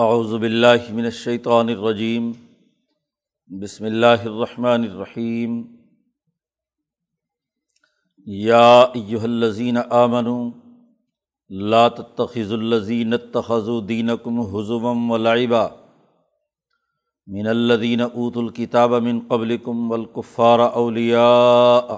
اعوذ 0.00 0.34
باللہ 0.34 0.92
من 0.92 1.04
الشیطان 1.04 1.68
الرجیم، 1.68 2.32
بسم 3.46 3.84
اللہ 3.84 4.22
الرحمن 4.24 4.82
الرحیم۔ 4.82 5.62
یا 8.26 8.80
ایہا 8.80 9.22
الذین 9.22 9.76
آمنوا 9.90 10.50
لا 11.48 11.88
تتخذوا 11.88 12.58
الذین 12.58 13.12
اتخذوا 13.12 13.80
دینکم 13.88 14.40
حزوا 14.40 14.94
ولعبا 15.08 15.68
من 17.26 17.46
الذین 17.46 18.00
اوتوا 18.00 18.42
الکتاب 18.42 18.94
من 18.94 19.20
قبلکم 19.28 19.90
والکفار 19.90 20.58
اولیاء۔ 20.58 21.96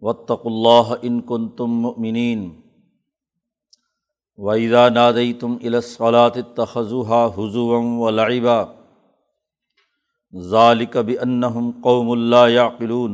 واتقوا 0.00 0.52
اللہ 0.52 0.94
ان 1.02 1.20
کنتم 1.20 1.70
مؤمنین۔ 1.70 2.60
وَإِذَا 4.44 4.88
نَادَيْتُمْ 4.88 5.58
إِلَى 5.64 5.78
الصَّلَاةِ 5.78 6.34
اتَّخَذُوهَا 6.44 7.22
هُزُوًا 7.36 7.80
وَلَعِبًا 8.02 8.76
ذَلِكَ 10.36 10.98
بِأَنَّهُمْ 10.98 11.72
قَوْمٌ 11.82 12.14
لَا 12.14 12.44
يَعْقِلُونَ 12.54 13.12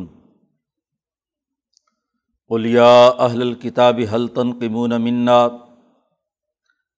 قُلْ 2.50 2.66
يَا 2.66 3.24
أَهْلَ 3.26 3.42
الْكِتَابِ 3.42 4.00
هَلْ 4.00 4.28
تَنْقِمُونَ 4.28 5.00
مِنَّا 5.00 5.66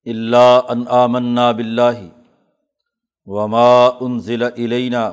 إِلَّا 0.06 0.72
أَنْ 0.72 0.88
آمَنَّا 0.88 1.52
بِاللَّهِ 1.52 2.12
وَمَا 3.26 4.00
أُنزِلَ 4.02 4.42
إِلَيْنَا 4.42 5.04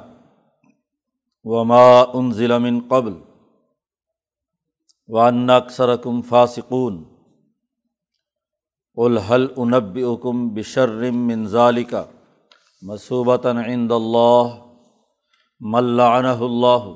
وَمَا 1.43 2.15
أُنزِلَ 2.15 2.59
مِن 2.59 2.81
قَبْلُ 2.81 3.15
وَأَنَّ 5.07 5.49
أَكْثَرَكُمْ 5.49 6.21
فَاسِقُونَ 6.21 7.10
الحل 8.97 9.47
انب 9.57 9.97
اکم 10.05 10.47
بشرم 10.53 11.17
منظال 11.27 11.83
کا 11.83 12.03
مصوبۃً 12.83 13.57
عند 13.57 13.91
اللہ 13.91 14.55
ملعنہ 15.61 16.33
اللہ 16.47 16.87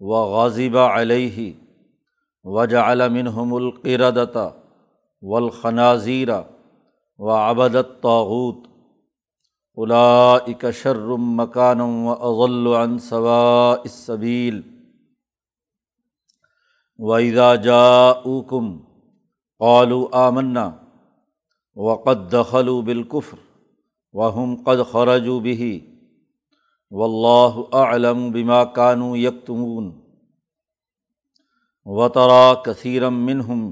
و 0.00 0.22
غازبہ 0.30 0.86
علیہ 1.00 1.50
وج 2.44 2.74
علمنحم 2.74 3.52
القردتا 3.54 4.48
و 5.22 5.36
الخناظیر 5.36 6.28
و 7.18 7.30
ابدت 7.30 7.90
طاغوت 8.02 8.66
الاء 9.78 10.70
شرم 10.82 11.34
مکانم 11.40 12.06
و 12.06 12.14
اغل 12.30 12.66
عن 12.76 12.98
ثوا 12.98 13.72
الصبیل 13.72 14.60
ویدا 16.98 17.54
جا 17.54 18.10
اوکم 18.10 18.76
قالو 19.60 20.06
آمنا 20.12 20.83
وقد 21.76 22.28
دخلوا 22.30 22.80
بالکفر 22.82 23.38
وهم 24.12 24.54
قد 24.64 24.82
خرجوا 24.92 25.40
به 25.40 25.80
واللہ 26.92 27.60
اعلم 27.72 28.30
بما 28.30 28.64
كانوا 28.64 29.16
یکتمون 29.18 29.90
وطرا 31.86 32.54
کثیرم 32.64 33.24
منہم 33.26 33.70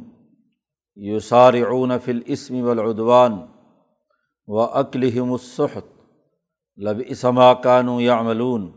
یسارعون 0.96 1.98
فی 1.98 2.10
الاسم 2.12 2.62
والعدوان 2.62 3.40
و 4.48 4.60
اکلہم 4.60 5.32
السحت 5.32 5.90
لب 6.78 7.02
اسما 7.06 7.52
کانو 7.62 8.00
یعملون 8.00 8.70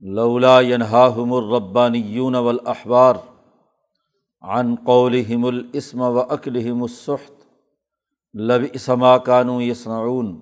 لولا 0.00 0.60
ینہاہم 0.60 1.32
الربانیون 1.32 2.34
والاحبار 2.34 3.14
عن 4.42 4.74
قولہم 4.84 5.44
الاسم 5.44 6.00
و 6.00 6.18
اکلہم 6.20 6.82
السحت 6.82 7.41
لب 8.34 8.62
اسما 8.72 9.18
کانو 9.18 9.62
یسنعون 9.62 10.40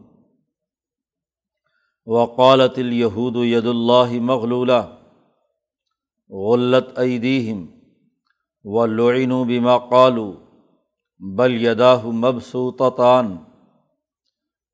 وقالت 2.06 2.78
الہود 2.78 3.36
ید 3.36 3.66
اللہ 3.66 4.12
مغلولہ 4.20 4.80
غلط 6.30 6.98
ایدیہم 6.98 7.66
و 8.64 8.86
لعین 8.86 9.30
بما 9.30 9.78
قالو 9.78 10.32
بل 11.20 11.64
یداہ 11.64 12.06
مبسوطان 12.06 13.36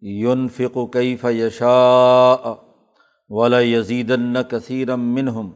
یونفق 0.02 0.78
کیف 0.92 1.24
یشاء 1.24 2.54
ولا 3.30 3.60
یزیدن 3.60 4.42
کثیرم 4.50 5.00
منہم 5.00 5.50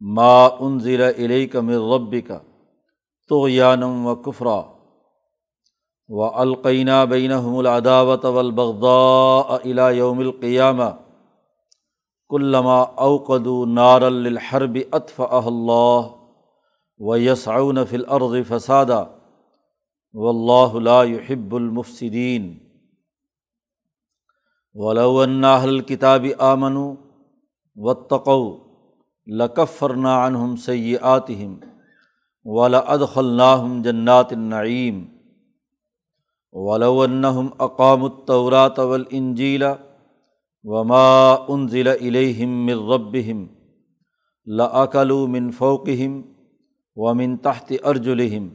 ما 0.00 0.46
انزل 0.46 1.02
الیک 1.02 1.56
من 1.56 1.74
ربک 1.74 2.32
طغیانم 3.30 4.06
و 4.06 4.14
کفرا 4.14 4.60
و 6.12 6.22
القینہ 6.40 7.04
بینہم 7.08 7.56
العداوت 7.58 8.24
والبغضاء 8.24 9.54
الى 9.54 9.96
یوم 9.96 10.18
القیامہ 10.18 10.88
کلما 12.30 12.80
اوقد 13.04 13.46
نار 13.68 14.02
الحرب 14.02 14.76
اطف 14.92 15.20
اللہ 15.20 16.10
و 17.00 17.16
یسعون 17.18 17.84
فی 17.84 17.96
الارض 17.96 18.34
فسادہ 18.48 19.04
و 20.14 20.28
اللہ 20.28 20.76
لا 20.80 21.02
يحب 21.04 21.54
المفسدین 21.54 22.52
ولو 24.76 25.18
ان 25.20 25.44
اہل 25.44 25.68
الکتاب 25.68 26.26
آمنوا 26.38 26.94
واتقوا 27.76 28.52
لکفرنا 29.26 30.14
عنہم 30.26 30.54
سیئاتہم 30.56 31.56
ولادخلناہم 32.46 33.82
جنات 33.82 34.32
النعیم 34.32 35.04
ولونہم 36.54 37.48
اقام 37.58 38.04
الطورات 38.04 38.78
والانجیل 38.78 39.62
وما 40.64 41.32
انزل 41.48 41.88
الیہم 41.88 42.64
من 42.66 42.90
ربہم 42.90 43.46
لاکلوا 44.46 45.26
من 45.26 45.50
فوقہم 45.50 46.20
ومن 46.96 47.36
تحت 47.36 47.72
ارجلہم 47.84 48.48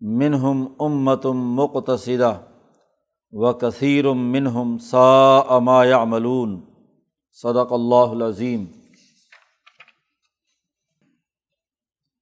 منہم 0.00 0.66
امۃ 0.80 1.26
مقتصدہ 1.34 2.32
و 3.32 3.52
کثیر 3.52 4.12
منہم 4.12 4.76
ساء 4.78 5.58
ما 5.58 5.84
یعملون 5.84 6.60
صدق 7.38 7.72
اللہ 7.72 8.10
العظیم 8.10 8.64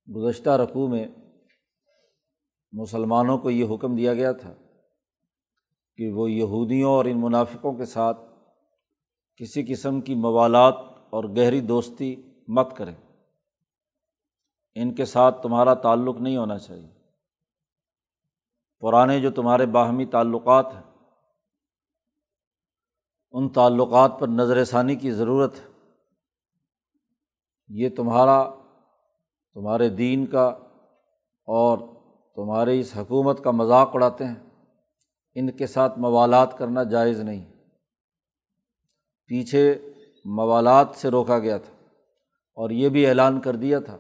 گزشتہ 0.09 0.51
رقوع 0.51 0.89
میں 0.89 1.07
مسلمانوں 2.73 3.39
کو 3.39 3.51
یہ 3.51 3.75
حکم 3.75 3.97
دیا 3.97 4.15
گیا 4.15 4.33
تھا 4.33 4.53
کہ 5.97 6.13
وہ 6.13 6.31
یہودیوں 6.31 6.91
اور 6.91 7.05
ان 7.05 7.21
منافقوں 7.21 7.73
کے 7.73 7.85
ساتھ 7.85 8.21
کسی 9.37 9.65
قسم 9.65 10.01
کی 10.01 10.15
موالات 10.15 10.75
اور 11.11 11.25
گہری 11.25 11.61
دوستی 11.61 12.23
مت 12.49 12.77
کریں۔ 12.77 12.95
ان 14.75 14.95
کے 14.95 15.05
ساتھ 15.05 15.43
تمہارا 15.43 15.75
تعلق 15.75 16.21
نہیں 16.21 16.37
ہونا 16.37 16.59
چاہیے۔ 16.59 16.89
پرانے 18.81 19.21
جو 19.21 19.31
تمہارے 19.31 19.67
باہمی 19.67 20.05
تعلقات 20.05 20.75
ہیں، 20.75 20.83
ان 23.33 23.49
تعلقات 23.49 24.13
پر 24.21 24.29
نظر 24.29 24.65
ثانی 24.65 24.97
کی 24.97 25.11
ضرورت 25.11 25.55
ہے۔ 25.55 25.91
یہ 27.69 27.89
تمہارا، 27.97 28.51
تمہارے 29.55 29.89
دین 29.89 30.27
کا 30.27 30.47
اور 31.47 31.79
تمہاری 32.35 32.81
اس 32.81 32.97
حکومت 32.97 33.45
کا 33.45 33.51
مذاق 33.51 33.91
اڑاتے 33.95 34.25
ہیں۔ 34.25 34.52
ان 35.35 35.51
کے 35.51 35.67
ساتھ 35.67 35.99
موالات 35.99 36.59
کرنا 36.59 36.83
جائز 36.83 37.21
نہیں۔ 37.21 37.53
پیچھے 39.27 39.79
موالات 40.25 40.89
سے 40.95 41.09
روکا 41.09 41.39
گیا 41.39 41.59
تھا 41.59 41.73
اور 42.55 42.71
یہ 42.71 42.89
بھی 42.89 43.07
اعلان 43.07 43.41
کر 43.41 43.57
دیا 43.57 43.81
تھا 43.81 43.99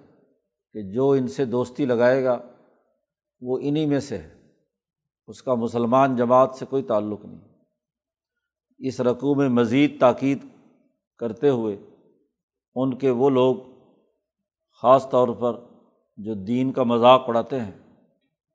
کہ 0.72 0.92
جو 0.92 1.10
ان 1.10 1.28
سے 1.28 1.44
دوستی 1.44 1.84
لگائے 1.84 2.24
گا، 2.24 2.38
وہ 3.40 3.58
انہیں 3.62 3.86
میں 3.86 4.00
سے 4.00 4.18
ہے۔ 4.18 4.42
اس 5.26 5.42
کا 5.42 5.54
مسلمان 5.54 6.16
جماعت 6.16 6.54
سے 6.54 6.66
کوئی 6.66 6.82
تعلق 6.82 7.24
نہیں۔ 7.24 7.48
اس 8.78 9.00
رقوع 9.00 9.34
میں 9.34 9.48
مزید 9.48 10.00
تاکید 10.00 10.38
کرتے 11.18 11.48
ہوئے 11.48 11.76
ان 12.74 12.98
کے 12.98 13.10
وہ 13.10 13.30
لوگ 13.30 13.56
خاص 14.82 15.10
طور 15.10 15.28
پر 15.28 15.60
جو 16.16 16.34
دین 16.34 16.72
کا 16.72 16.82
مذاق 16.82 17.24
اڑاتے 17.28 17.60
ہیں، 17.60 17.92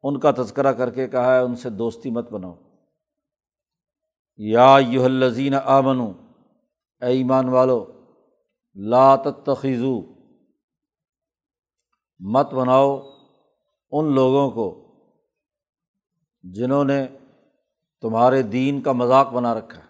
ان 0.03 0.19
کا 0.19 0.31
تذکرہ 0.31 0.73
کر 0.73 0.89
کے 0.89 1.07
کہا 1.07 1.35
ہے، 1.35 1.39
ان 1.39 1.55
سے 1.55 1.69
دوستی 1.69 2.11
مت 2.11 2.31
بناؤ۔ 2.31 2.55
یا 4.37 4.77
یو 4.87 5.03
الزین 5.03 5.53
آمن 5.53 5.99
اے 7.01 7.07
ایمان 7.07 7.49
والو 7.49 7.85
تخیزو 9.45 10.01
مت 12.19 12.53
بناؤ 12.53 12.99
ان 13.91 14.13
لوگوں 14.13 14.51
کو 14.51 14.87
جنہوں 16.43 16.83
نے 16.83 17.07
تمہارے 18.01 18.41
دین 18.41 18.81
کا 18.81 18.91
مذاق 18.91 19.33
بنا 19.33 19.53
رکھا 19.53 19.81
ہے۔ 19.81 19.87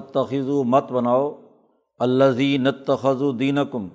تخیزو 0.00 0.64
مت 0.64 0.92
بناؤ 0.92 1.40
الزی 1.98 2.56
نتخذو 2.58 3.32
دین 3.32 3.58
کم 3.72 3.88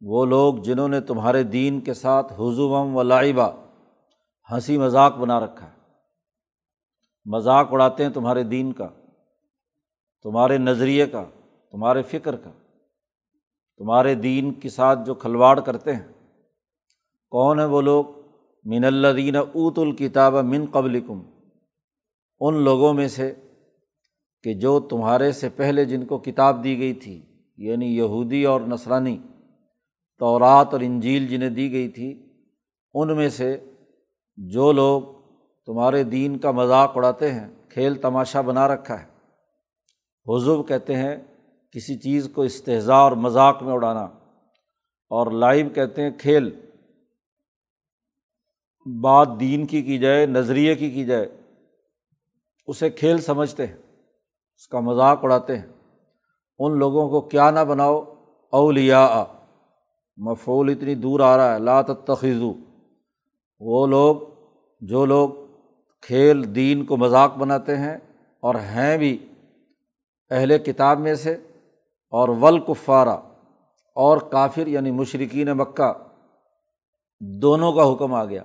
وہ 0.00 0.24
لوگ 0.24 0.54
جنہوں 0.54 0.88
نے 0.88 1.00
تمہارے 1.00 1.42
دین 1.42 1.80
کے 1.80 1.94
ساتھ 1.94 2.32
حضوم 2.32 2.96
و 2.96 3.02
لائبہ 3.02 3.50
ہنسی 4.52 4.78
مذاق 4.78 5.16
بنا 5.16 5.40
رکھا 5.40 5.66
ہے۔ 5.66 5.79
مذاق 7.24 7.68
اڑاتے 7.72 8.04
ہیں 8.04 8.10
تمہارے 8.10 8.42
دین 8.42 8.72
کا، 8.72 8.88
تمہارے 10.22 10.58
نظریے 10.58 11.06
کا، 11.06 11.24
تمہارے 11.70 12.02
فکر 12.02 12.36
کا۔ 12.36 12.50
تمہارے 13.78 14.14
دین 14.14 14.52
کے 14.54 14.68
ساتھ 14.68 14.98
جو 15.06 15.14
کھلواڑ 15.14 15.60
کرتے 15.60 15.96
ہیں۔ 15.96 16.12
کون 17.30 17.60
ہے 17.60 17.64
وہ 17.64 17.82
لوگ؟ 17.82 18.04
من 18.64 18.84
الدین 18.84 19.36
اوت 19.36 19.78
الکتاب 19.78 20.34
من 20.34 20.66
قبل 20.72 21.00
کم 21.00 21.22
ان 22.40 22.54
لوگوں 22.54 22.94
میں 22.94 23.08
سے 23.08 23.34
کہ 24.42 24.54
جو 24.54 24.80
تمہارے 24.80 25.32
سے 25.32 25.48
پہلے 25.48 25.84
جن 25.84 26.06
کو 26.06 26.18
کتاب 26.18 26.64
دی 26.64 26.78
گئی 26.78 26.94
تھی 26.94 27.22
یعنی 27.56 27.96
یہودی 27.96 28.44
اور 28.44 28.60
نسرانی 28.60 29.18
تورات 30.18 30.72
اور 30.72 30.80
انجیل 30.80 31.26
جنہیں 31.26 31.50
دی 31.50 31.72
گئی 31.72 31.88
تھی، 31.88 32.26
ان 32.94 33.16
میں 33.16 33.28
سے 33.28 33.70
جو 34.36 34.72
لوگ 34.72 35.02
تمہارے 35.66 36.02
دین 36.02 36.38
کا 36.38 36.50
مذاق 36.50 36.92
اڑاتے 36.96 37.32
ہیں، 37.32 37.48
کھیل 37.68 37.94
تماشا 37.94 38.40
بنا 38.40 38.68
رکھا 38.68 39.02
ہے۔ 39.02 39.06
حضو 40.26 40.62
کہتے 40.62 40.96
ہیں، 40.96 41.16
کسی 41.72 41.98
چیز 41.98 42.28
کو 42.34 42.42
استحضاء 42.42 43.00
اور 43.00 43.12
مذاق 43.12 43.62
میں 43.62 43.72
اڑانا۔ 43.72 44.04
اور 45.10 45.30
لائب 45.30 45.74
کہتے 45.74 46.02
ہیں، 46.02 46.10
کھیل۔ 46.18 46.60
بات 49.00 49.28
دین 49.40 49.66
کی 49.66 49.82
کی 49.82 49.98
جائے، 49.98 50.26
نظریے 50.26 50.74
کی 50.74 50.90
کی 50.90 51.04
جائے، 51.04 51.40
اسے 52.66 52.90
کھیل 52.90 53.18
سمجھتے 53.18 53.66
ہیں، 53.66 53.76
اس 54.56 54.68
کا 54.68 54.80
مذاق 54.80 55.18
اڑاتے 55.22 55.58
ہیں۔ 55.58 55.66
ان 56.58 56.78
لوگوں 56.78 57.08
کو 57.08 57.20
کیا 57.20 57.50
نہ 57.50 57.60
بناؤ 57.60 58.04
اولیا 58.52 59.24
مفول 60.16 60.70
اتنی 60.70 60.94
دور 60.94 61.20
آ 61.20 61.36
رہا 61.36 61.54
ہے 61.54 61.58
لات 61.58 62.06
تخیضو 62.06 62.52
وہ 63.60 63.86
لوگ، 63.86 64.16
جو 64.80 65.04
لوگ 65.04 65.49
کھیل 66.00 66.54
دین 66.54 66.84
کو 66.84 66.96
مذاق 66.96 67.36
بناتے 67.36 67.76
ہیں 67.76 67.98
اور 68.40 68.54
ہیں 68.54 68.98
بھی 68.98 69.26
اہل 70.30 70.58
کتاب 70.58 71.00
میں 71.00 71.14
سے 71.14 71.36
اور 72.10 72.28
ولکفارہ 72.28 73.18
اور 73.94 74.18
کافر 74.18 74.66
یعنی 74.66 74.90
مشرقین 74.90 75.48
مکہ 75.48 75.92
دونوں 77.20 77.72
کا 77.72 77.92
حکم 77.92 78.14
آ 78.14 78.24
گیا۔ 78.24 78.42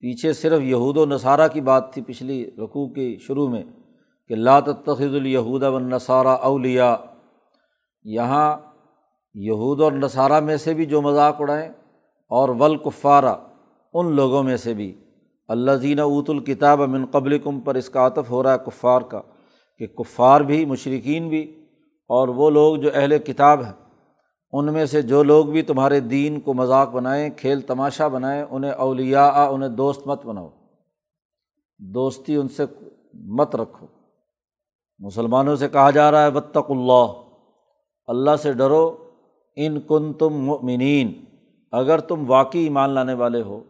پیچھے 0.00 0.32
صرف 0.32 0.62
یہود 0.62 0.96
و 0.96 1.06
نصارہ 1.06 1.48
کی 1.48 1.60
بات 1.60 1.92
تھی 1.92 2.02
پچھلی 2.02 2.50
رقوع 2.58 2.88
کے 2.88 3.16
شروع 3.20 3.48
میں 3.48 3.62
کہ 4.28 4.34
لاتخذ 4.34 5.14
الہود 5.14 5.62
و 5.62 5.78
نصارہ 5.78 6.28
اولیا 6.28 6.96
یہاں 8.04 8.56
یہود 9.34 9.80
اور 9.80 9.92
نصارہ 9.92 10.40
میں 10.40 10.56
سے 10.56 10.74
بھی 10.74 10.86
جو 10.86 11.02
مذاق 11.02 11.40
اڑائیں 11.40 11.68
اور 12.28 12.48
ولکفارہ 12.48 13.34
ان 13.94 14.12
لوگوں 14.12 14.42
میں 14.42 14.56
سے 14.56 14.74
بھی۔ 14.74 15.00
اللہ 15.48 15.70
زین 15.72 15.98
اوت 15.98 16.30
الکتاب 16.30 16.80
من 16.80 17.06
قبل 17.06 17.38
کم 17.38 17.60
پر 17.60 17.74
اس 17.74 17.88
کا 17.88 18.06
عطف 18.06 18.30
ہو 18.30 18.42
رہا 18.42 18.52
ہے 18.52 18.58
کفار 18.66 19.00
کا، 19.00 19.20
کہ 19.78 19.86
کفار 19.86 20.40
بھی 20.40 20.64
مشرقین 20.64 21.28
بھی، 21.28 21.64
اور 22.08 22.28
وہ 22.28 22.50
لوگ 22.50 22.76
جو 22.76 22.90
اہل 22.94 23.18
کتاب 23.18 23.62
ہیں، 23.62 23.72
ان 24.52 24.72
میں 24.72 24.86
سے 24.86 25.02
جو 25.02 25.22
لوگ 25.22 25.46
بھی 25.46 25.62
تمہارے 25.62 26.00
دین 26.00 26.40
کو 26.40 26.54
مذاق 26.54 26.90
بنائیں، 26.90 27.30
کھیل 27.36 27.60
تماشا 27.60 28.08
بنائیں، 28.08 28.44
انہیں 28.50 28.70
اولیا 28.70 29.26
انہیں 29.28 29.68
دوست 29.68 30.06
مت 30.06 30.26
بناؤ۔ 30.26 30.48
دوستی 31.78 32.36
ان 32.36 32.48
سے 32.48 32.64
مت 33.14 33.56
رکھو۔ 33.56 33.86
مسلمانوں 34.98 35.56
سے 35.56 35.68
کہا 35.68 35.90
جا 35.90 36.10
رہا 36.10 36.22
ہے 36.22 36.30
بطق 36.30 36.70
اللہ 36.70 37.06
اللہ 38.06 38.36
سے 38.42 38.52
ڈرو۔ 38.52 38.96
ان 39.56 39.80
کن 39.80 40.12
تم 40.12 40.34
مؤمنین 40.34 41.12
اگر 41.72 41.98
تم 41.98 42.24
واقعی 42.26 42.62
ایمان 42.62 42.90
لانے 42.90 43.14
والے 43.14 43.42
ہو 43.42 43.60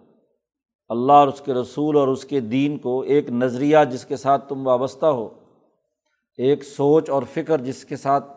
اللہ 0.88 1.12
اور 1.12 1.28
اس 1.28 1.40
کے 1.40 1.54
رسول 1.54 1.96
اور 1.96 2.08
اس 2.08 2.24
کے 2.24 2.40
دین 2.40 2.78
کو 2.78 3.00
ایک 3.00 3.30
نظریہ 3.30 3.78
جس 3.90 4.04
کے 4.04 4.16
ساتھ 4.16 4.48
تم 4.48 4.66
وابستہ 4.66 5.06
ہو، 5.06 5.28
ایک 6.36 6.64
سوچ 6.64 7.10
اور 7.10 7.22
فکر 7.32 7.60
جس 7.60 7.84
کے 7.84 7.96
ساتھ 7.96 8.32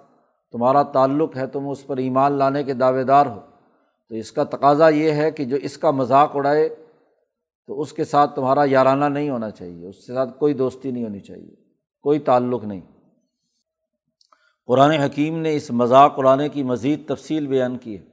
تمہارا 0.51 0.83
تعلق 0.83 1.37
ہے، 1.37 1.47
تم 1.47 1.69
اس 1.69 1.87
پر 1.87 1.97
ایمان 1.97 2.31
لانے 2.31 2.63
کے 2.63 2.73
دعوے 2.73 3.03
دار 3.03 3.25
ہو۔ 3.25 3.39
تو 4.09 4.15
اس 4.15 4.31
کا 4.31 4.43
تقاضا 4.43 4.89
یہ 4.89 5.11
ہے 5.11 5.31
کہ 5.31 5.45
جو 5.45 5.57
اس 5.61 5.77
کا 5.77 5.91
مذاق 5.91 6.35
اڑائے 6.35 6.69
تو 7.67 7.81
اس 7.81 7.93
کے 7.93 8.03
ساتھ 8.03 8.35
تمہارا 8.35 8.61
یارانہ 8.65 9.05
نہیں 9.05 9.29
ہونا 9.29 9.49
چاہیے، 9.49 9.87
اس 9.87 10.05
کے 10.05 10.13
ساتھ 10.13 10.39
کوئی 10.39 10.53
دوستی 10.53 10.91
نہیں 10.91 11.03
ہونی 11.03 11.19
چاہیے، 11.19 11.55
کوئی 12.03 12.19
تعلق 12.19 12.63
نہیں۔ 12.63 12.81
قرآن 14.65 14.91
حکیم 14.91 15.39
نے 15.39 15.55
اس 15.55 15.71
مذاق 15.71 16.13
اڑانے 16.17 16.49
کی 16.49 16.63
مزید 16.63 17.07
تفصیل 17.07 17.47
بیان 17.47 17.77
کی 17.77 17.97
ہے۔ 17.97 18.03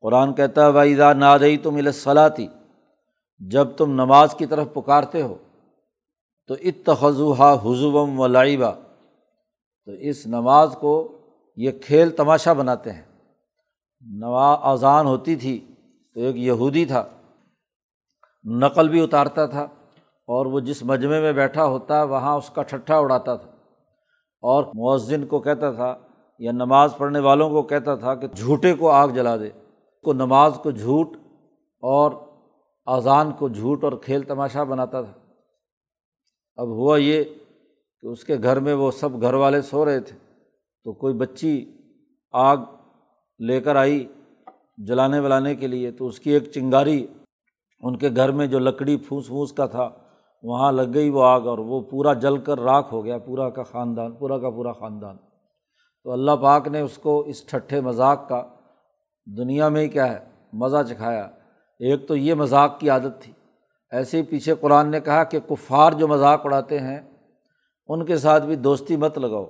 قرآن 0.00 0.34
کہتا 0.34 0.66
ہے 0.66 0.72
وحیدہ 0.72 1.12
نادئی 1.12 1.56
تم 1.56 1.76
الصلاطی 1.76 2.46
جب 3.50 3.68
تم 3.76 3.92
نماز 3.92 4.34
کی 4.34 4.46
طرف 4.46 4.66
پکارتے 4.72 5.22
ہو، 5.22 5.34
تو 6.46 6.54
اتخذوحا 6.54 7.52
حضوم 7.52 8.20
و 8.20 8.26
لائبہ 8.26 8.70
تو 9.84 9.92
اس 9.92 10.26
نماز 10.26 10.76
کو 10.80 11.18
یہ 11.56 11.70
کھیل 11.70 12.10
تماشا 12.10 12.52
بناتے 12.52 12.92
ہیں۔ 12.92 13.02
نوا 14.00 14.52
اذان 14.52 15.06
ہوتی 15.06 15.36
تھی 15.36 15.66
تو 16.14 16.20
ایک 16.20 16.36
یہودی 16.36 16.84
تھا، 16.84 17.04
نقل 18.44 18.88
بھی 18.88 19.00
اتارتا 19.00 19.46
تھا 19.46 19.62
اور 20.28 20.46
وہ 20.46 20.60
جس 20.60 20.82
مجمعے 20.82 21.20
میں 21.20 21.32
بیٹھا 21.32 21.64
ہوتا، 21.64 22.02
وہاں 22.02 22.36
اس 22.36 22.50
کا 22.50 22.62
ٹھٹھا 22.62 22.98
اڑاتا 22.98 23.36
تھا۔ 23.36 23.50
اور 24.42 24.64
مؤذن 24.64 25.26
کو 25.26 25.40
کہتا 25.40 25.72
تھا 25.72 25.96
یا 26.38 26.52
نماز 26.52 26.94
پڑھنے 26.96 27.18
والوں 27.18 27.50
کو 27.50 27.62
کہتا 27.62 27.94
تھا 27.94 28.14
کہ 28.14 28.26
جھوٹے 28.26 28.74
کو 28.74 28.90
آگ 28.90 29.08
جلا 29.08 29.36
دے، 29.36 29.50
کو 30.02 30.12
نماز 30.12 30.58
کو 30.62 30.70
جھوٹ 30.70 31.16
اور 31.82 32.12
اذان 32.86 33.32
کو 33.32 33.48
جھوٹ 33.48 33.84
اور 33.84 33.92
کھیل 33.92 34.22
تماشا 34.22 34.62
بناتا 34.62 35.02
تھا۔ 35.02 35.12
اب 36.56 36.68
ہوا 36.68 36.96
یہ 36.96 37.24
کہ 38.00 38.06
اس 38.06 38.24
کے 38.24 38.36
گھر 38.42 38.60
میں 38.60 38.74
وہ 38.74 38.90
سب 38.90 39.20
گھر 39.20 39.34
والے 39.34 39.62
سو 39.62 39.84
رہے 39.84 40.00
تھے۔ 40.00 40.16
تو 40.84 40.92
کوئی 40.92 41.14
بچی 41.14 41.72
آگ 42.32 42.56
لے 43.38 43.60
کر 43.60 43.76
آئی 43.76 44.06
جلانے 44.78 45.20
ولانے 45.20 45.54
کے 45.54 45.66
لیے، 45.66 45.90
تو 45.90 46.06
اس 46.06 46.20
کی 46.20 46.30
ایک 46.30 46.44
چنگاری 46.44 47.06
ان 47.80 47.98
کے 47.98 48.08
گھر 48.16 48.30
میں 48.30 48.46
جو 48.46 48.58
لکڑی 48.58 48.96
پھوس 48.96 49.26
پھوس 49.26 49.52
کا 49.52 49.66
تھا، 49.66 49.90
وہاں 50.42 50.72
لگ 50.72 50.94
گئی 50.94 51.10
وہ 51.10 51.22
آگ 51.22 51.40
اور 51.40 51.58
وہ 51.58 51.80
پورا 51.80 52.12
جل 52.12 52.38
کر 52.38 52.60
راکھ 52.60 52.94
ہو 52.94 53.04
گیا، 53.04 53.18
پورا 53.18 53.50
کا 53.50 53.62
خاندان، 53.62 54.12
پورا 54.12 54.38
کا 54.38 54.50
پورا 54.50 54.72
خاندان۔ 54.72 55.16
تو 56.04 56.12
اللہ 56.12 56.30
پاک 56.42 56.68
نے 56.68 56.80
اس 56.80 56.98
کو 56.98 57.20
اس 57.20 57.46
ٹھٹھے 57.46 57.80
مذاق 57.80 58.28
کا 58.28 58.42
دنیا 59.38 59.68
میں 59.68 59.82
ہی 59.82 59.88
کیا 59.88 60.12
ہے، 60.12 60.28
مزہ 60.52 60.82
چکھایا۔ 60.88 61.30
ایک 61.82 62.08
تو 62.08 62.16
یہ 62.16 62.34
مذاق 62.34 62.80
کی 62.80 62.90
عادت 62.90 63.22
تھی۔ 63.22 63.32
ایسے 63.90 64.18
ہی 64.18 64.22
پیچھے 64.22 64.54
قرآن 64.54 64.90
نے 64.90 65.00
کہا 65.00 65.24
کہ 65.24 65.40
کفار 65.40 65.92
جو 65.92 66.08
مذاق 66.08 66.46
اڑاتے 66.46 66.80
ہیں، 66.80 67.00
ان 67.88 68.04
کے 68.04 68.16
ساتھ 68.16 68.44
بھی 68.44 68.56
دوستی 68.56 68.96
مت 68.96 69.18
لگاؤ۔ 69.18 69.46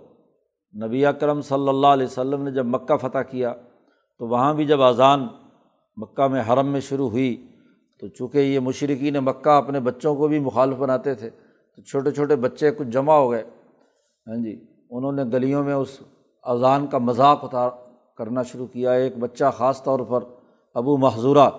نبی 0.85 1.07
اکرم 1.07 1.41
صلی 1.41 1.69
اللہ 1.69 1.87
علیہ 1.87 2.07
وسلم 2.07 2.43
نے 2.43 2.51
جب 2.51 2.67
مکہ 2.67 2.97
فتح 2.97 3.19
کیا، 3.19 3.55
تو 4.19 4.27
وہاں 4.27 4.55
بھی 4.55 4.67
جب 4.67 4.83
اذان 4.83 5.27
مکہ 5.97 6.27
میں 6.27 6.43
حرم 6.49 6.67
میں 6.67 6.81
شروع 6.81 7.11
ہوئی، 7.11 7.47
تو 8.01 8.09
چونکہ 8.09 8.39
یہ 8.39 8.61
مشرقین 8.61 9.15
مکہ 9.15 9.49
اپنے 9.49 9.81
بچوں 9.81 10.15
کو 10.15 10.29
بھی 10.29 10.39
مخالف 10.39 10.77
بناتے 10.77 11.15
تھے، 11.15 11.31
تو 11.77 11.83
چھوٹے 11.83 12.11
چھوٹے 12.11 12.37
بچے 12.37 12.71
کچھ 12.71 12.89
جمع 12.89 13.15
ہو 13.15 13.31
گئے۔ 13.31 13.43
ہاں 14.27 14.37
جی 14.37 14.65
انہوں 14.91 15.13
نے 15.13 15.23
گلیوں 15.23 15.65
میں 15.65 15.75
اس 15.75 16.01
اذان 16.43 16.87
کا 16.87 16.99
مذاق 16.99 17.45
اتار 17.45 17.71
کرنا 18.17 18.43
شروع 18.43 18.67
کیا۔ 18.67 18.93
ایک 18.93 19.19
بچہ 19.19 19.45
خاص 19.57 19.83
طور 19.83 20.01
پر 20.01 20.25
ابو 20.75 20.97
محضورہ 20.97 21.51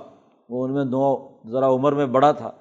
وہ 0.53 0.65
ان 0.65 0.73
میں 0.73 0.85
دو 0.85 1.29
ذرا 1.49 1.67
عمر 1.67 1.91
میں 1.91 2.05
بڑا 2.05 2.31
تھا، 2.31 2.51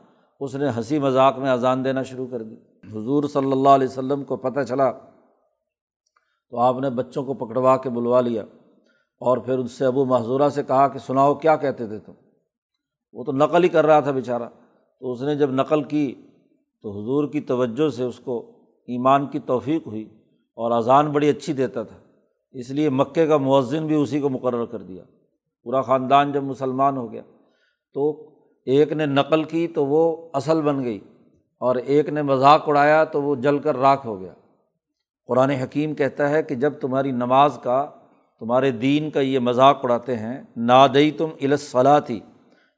اس 0.41 0.55
نے 0.55 0.69
ہنسی 0.69 0.99
مذاق 0.99 1.39
میں 1.39 1.51
اذان 1.51 1.85
دینا 1.85 2.03
شروع 2.03 2.27
کر 2.31 2.43
دی۔ 2.43 2.55
حضور 2.93 3.25
صلی 3.25 3.53
اللہ 3.53 3.69
علیہ 3.69 3.89
وسلم 3.89 4.25
کو 4.25 4.37
پتہ 4.37 4.61
چلا 4.61 4.93
تو 6.51 6.59
آپ 6.59 6.79
نے 6.79 6.91
بچوں 6.91 7.25
کو 7.25 7.35
پکڑوا 7.35 7.77
کے 7.77 7.91
بلوا 7.91 8.21
لیا 8.21 8.43
اور 9.21 9.39
پھر 9.39 9.59
ان 9.59 9.67
سے 9.67 9.85
ابو 9.85 10.05
محضورہ 10.05 10.49
سے 10.49 10.63
کہا 10.63 10.89
کہ 10.89 10.99
سناؤ 10.99 11.35
کیا 11.35 11.57
کہتے 11.57 11.87
تھے 11.87 11.99
تم؟ 11.99 12.13
وہ 13.13 13.25
تو 13.25 13.33
نقل 13.33 13.65
ہی 13.65 13.69
کر 13.69 13.87
رہا 13.87 14.01
تھا 14.01 14.11
بیچارہ۔ 14.11 14.49
تو 15.01 15.13
اس 15.13 15.23
نے 15.23 15.35
جب 15.35 15.51
نقل 15.51 15.83
کی 15.83 16.15
تو 16.83 16.91
حضور 16.91 17.29
کی 17.29 17.41
توجہ 17.41 17.89
سے 17.89 18.05
اس 18.05 18.19
کو 18.19 18.53
ایمان 18.87 19.27
کی 19.27 19.39
توفیق 19.39 19.87
ہوئی 19.87 20.05
اور 20.57 20.71
اذان 20.71 21.07
بڑی 21.13 21.29
اچھی 21.29 21.53
دیتا 21.53 21.83
تھا۔ 21.83 21.97
اس 22.53 22.71
لیے 22.71 22.91
مکے 22.91 23.27
کا 23.27 23.37
مؤذن 23.37 23.87
بھی 23.87 23.95
اسی 23.95 24.21
کو 24.21 24.29
مقرر 24.29 24.65
کر 24.65 24.83
دیا۔ 24.83 25.05
پورا 25.65 25.83
خاندان 25.83 26.33
جب 26.33 26.43
مسلمان 26.43 26.97
ہو 26.97 27.13
گیا۔ 27.13 27.23
تو 27.95 28.13
ایک 28.67 28.93
نے 28.93 29.07
نقل 29.07 29.45
کی 29.45 29.67
تو 29.69 29.87
وہ 29.87 30.31
اصل 30.33 30.61
بن 30.61 30.85
گئی 30.85 30.99
اور 31.61 31.77
ایک 31.77 32.09
نے 32.09 32.23
مذاق 32.23 32.69
اڑایا 32.69 33.03
تو 33.05 33.23
وہ 33.23 33.35
جل 33.37 33.59
کر 33.59 33.77
راکھ 33.77 34.07
ہو 34.07 34.21
گیا۔ 34.21 34.33
قرآن 35.29 35.51
حکیم 35.51 35.95
کہتا 35.95 36.31
ہے 36.31 36.43
کہ 36.43 36.55
جب 36.55 36.73
تمہاری 36.81 37.11
نماز 37.11 37.59
کا، 37.63 37.87
تمہارے 38.41 38.71
دین 38.71 39.11
کا 39.11 39.21
یہ 39.21 39.39
مذاق 39.39 39.85
اڑاتے 39.85 40.17
ہیں 40.17 40.43
نادئی 40.57 41.11
تم 41.11 41.29
الصلاح 41.41 41.99
تھی 41.99 42.21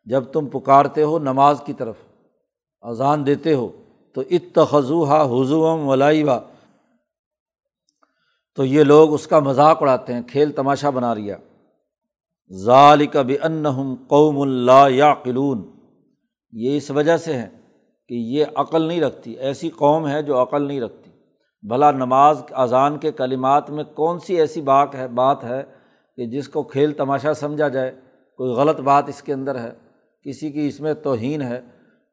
جب 0.07 0.25
تم 0.25 0.47
پکارتے 0.47 1.03
ہو 1.03 1.19
نماز 1.19 1.63
کی 1.67 1.73
طرف، 1.73 1.97
اذان 2.83 3.27
دیتے 3.27 3.55
ہو، 3.55 3.69
تو 4.17 4.23
اتخذو 4.31 5.05
ہا 5.05 5.23
حضوم 5.25 5.89
ولائبہ 5.89 6.39
تو 8.59 8.65
یہ 8.65 8.83
لوگ 8.83 9.13
اس 9.15 9.27
کا 9.27 9.39
مذاق 9.39 9.83
اڑاتے 9.83 10.13
ہیں، 10.13 10.23
کھیل 10.23 10.53
تماشا 10.53 10.91
بنا 10.91 11.15
رہا 11.15 11.39
ظال 12.53 13.07
کب 13.07 13.31
ان 13.43 13.65
قوم 14.09 14.41
اللہ 14.41 14.87
یا 14.91 15.15
قلون 15.15 15.71
یہ 16.53 16.77
اس 16.77 16.91
وجہ 16.91 17.17
سے 17.17 17.33
ہیں 17.33 17.49
کہ 18.09 18.15
یہ 18.15 18.45
عقل 18.55 18.83
نہیں 18.83 19.01
رکھتی، 19.01 19.33
ایسی 19.33 19.71
قوم 19.71 20.09
ہے 20.09 20.23
جو 20.23 20.43
عقل 20.43 20.63
نہیں 20.63 20.81
رکھتی۔ 20.81 21.11
بھلا 21.69 21.91
نماز 21.91 22.43
اذان 22.51 22.99
کے 22.99 23.13
کلمات 23.13 23.71
میں 23.71 23.85
کون 23.85 24.19
سی 24.19 24.37
ایسی 24.37 24.61
بات 24.61 24.95
ہے 24.95 25.09
بات 25.09 25.45
ہے 25.45 25.63
کہ 26.17 26.27
جس 26.27 26.49
کو 26.49 26.63
کھیل 26.63 26.93
تماشا 26.93 27.35
سمجھا 27.35 27.69
جائے، 27.69 27.93
کوئی 28.37 28.53
غلط 28.53 28.81
بات 28.81 29.09
اس 29.09 29.23
کے 29.23 29.33
اندر 29.33 29.59
ہے، 29.59 29.73
کسی 30.23 30.53
کی 30.53 30.69
اس 30.69 30.81
میں 30.81 30.95
توہین 30.95 31.43
ہے۔ 31.43 31.61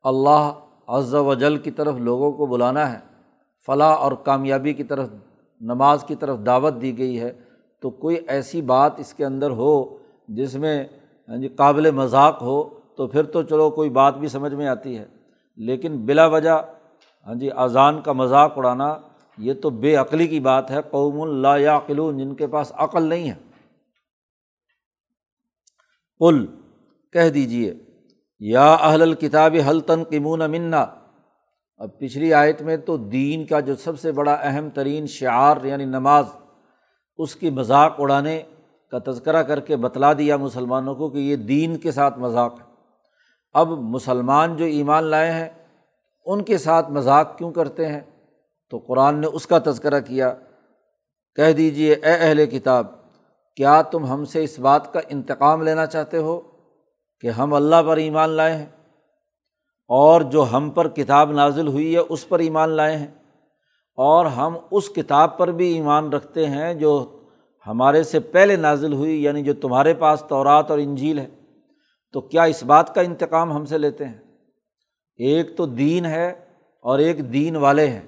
اللہ 0.03 0.53
عز 0.87 1.13
و 1.13 1.33
جل 1.33 1.57
کی 1.57 1.71
طرف 1.71 1.95
لوگوں 1.95 2.31
کو 2.31 2.45
بلانا 2.45 2.93
ہے۔ 2.93 2.99
فلاح 3.65 3.95
اور 3.95 4.11
کامیابی 4.11 4.73
کی 4.73 4.83
طرف، 4.83 5.09
نماز 5.61 6.03
کی 6.03 6.15
طرف 6.15 6.39
دعوت 6.45 6.81
دی 6.81 6.97
گئی 6.97 7.19
ہے۔ 7.19 7.31
تو 7.81 7.89
کوئی 7.89 8.17
ایسی 8.27 8.61
بات 8.61 8.99
اس 8.99 9.13
کے 9.13 9.25
اندر 9.25 9.49
ہو 9.49 10.00
جس 10.35 10.55
میں 10.55 10.85
ہاں 11.27 11.37
جی 11.37 11.47
قابل 11.47 11.91
مذاق 11.91 12.41
ہو 12.41 12.63
تو 12.97 13.07
پھر 13.07 13.23
تو 13.23 13.43
چلو 13.43 13.69
کوئی 13.69 13.89
بات 13.89 14.17
بھی 14.17 14.27
سمجھ 14.27 14.53
میں 14.53 14.67
آتی 14.67 14.97
ہے۔ 14.97 15.05
لیکن 15.57 16.05
بلا 16.05 16.25
وجہ 16.25 16.61
ہاں 17.27 17.35
جی 17.35 17.49
اذان 17.51 18.01
کا 18.01 18.11
مذاق 18.11 18.57
اڑانا 18.57 18.97
یہ 19.37 19.53
تو 19.53 19.69
بے 19.69 19.95
عقلی 19.95 20.27
کی 20.27 20.39
بات 20.39 20.71
ہے۔ 20.71 20.77
قوم 20.91 21.21
اللہ 21.21 21.59
یا 21.59 21.79
جن 21.89 22.35
کے 22.35 22.47
پاس 22.47 22.71
عقل 22.75 23.03
نہیں 23.03 23.29
ہے۔ 23.29 23.35
قل، 26.19 26.45
کہہ 27.13 27.29
دیجیے 27.29 27.73
یا 28.39 28.73
اہل 28.73 29.01
الکتاب 29.01 29.55
حل 29.69 29.79
تنقمون 29.79 30.51
منا۔ 30.51 30.85
اب 31.77 31.99
پچھلی 31.99 32.33
آیت 32.33 32.61
میں 32.61 32.77
تو 32.77 32.97
دین 32.97 33.45
کا 33.45 33.59
جو 33.59 33.75
سب 33.75 33.99
سے 33.99 34.11
بڑا 34.11 34.33
اہم 34.33 34.69
ترین 34.69 35.07
شعار 35.07 35.57
یعنی 35.63 35.85
نماز، 35.85 36.25
اس 37.17 37.35
کی 37.35 37.49
مذاق 37.49 37.95
اڑانے 37.97 38.43
کا 38.91 39.11
تذکرہ 39.11 39.43
کر 39.43 39.59
کے 39.59 39.75
بتلا 39.75 40.13
دیا 40.13 40.37
مسلمانوں 40.37 40.95
کو 40.95 41.09
کہ 41.09 41.17
یہ 41.17 41.35
دین 41.35 41.77
کے 41.77 41.91
ساتھ 41.91 42.19
مذاق 42.19 42.59
ہے۔ 42.59 42.65
اب 43.53 43.67
مسلمان 43.67 44.55
جو 44.55 44.65
ایمان 44.65 45.03
لائے 45.03 45.31
ہیں، 45.31 45.49
ان 46.25 46.43
کے 46.43 46.57
ساتھ 46.57 46.91
مذاق 46.91 47.37
کیوں 47.37 47.51
کرتے 47.51 47.87
ہیں؟ 47.87 47.99
تو 48.69 48.77
قرآن 48.77 49.15
نے 49.15 49.27
اس 49.27 49.47
کا 49.47 49.57
تذکرہ 49.65 49.99
کیا۔ 49.99 50.33
کہہ 51.35 51.51
دیجیے 51.51 51.93
اے 51.93 52.11
اہل 52.11 52.45
کتاب، 52.45 52.87
کیا 53.55 53.81
تم 53.81 54.05
ہم 54.05 54.25
سے 54.25 54.43
اس 54.43 54.59
بات 54.59 54.93
کا 54.93 54.99
انتقام 55.09 55.61
لینا 55.61 55.85
چاہتے 55.85 56.17
ہو 56.17 56.41
کہ 57.21 57.27
ہم 57.27 57.53
اللہ 57.53 57.75
پر 57.87 57.97
ایمان 57.97 58.29
لائے 58.29 58.57
ہیں؟ 58.57 58.65
اور 59.87 60.21
جو 60.21 60.45
ہم 60.51 60.69
پر 60.69 60.87
کتاب 60.87 61.31
نازل 61.31 61.67
ہوئی 61.67 61.93
ہے، 61.93 61.99
اس 61.99 62.29
پر 62.29 62.39
ایمان 62.39 62.69
لائے 62.69 62.97
ہیں۔ 62.97 63.07
اور 63.95 64.25
ہم 64.25 64.57
اس 64.71 64.89
کتاب 64.89 65.37
پر 65.37 65.47
بھی 65.47 65.73
ایمان 65.73 66.09
رکھتے 66.09 66.47
ہیں 66.47 66.73
جو 66.73 67.20
ہمارے 67.67 68.03
سے 68.03 68.19
پہلے 68.19 68.55
نازل 68.55 68.93
ہوئی 68.93 69.23
یعنی 69.23 69.43
جو 69.43 69.53
تمہارے 69.53 69.93
پاس 69.93 70.23
تورات 70.29 70.71
اور 70.71 70.79
انجیل 70.79 71.19
ہے، 71.19 71.27
تو 72.13 72.21
کیا 72.21 72.43
اس 72.43 72.63
بات 72.63 72.95
کا 72.95 73.01
انتقام 73.01 73.53
ہم 73.53 73.65
سے 73.65 73.77
لیتے 73.77 74.05
ہیں؟ 74.05 74.17
ایک 75.17 75.57
تو 75.57 75.65
دین 75.65 76.05
ہے 76.05 76.33
اور 76.81 76.99
ایک 76.99 77.33
دین 77.33 77.55
والے 77.55 77.87
ہیں۔ 77.87 78.01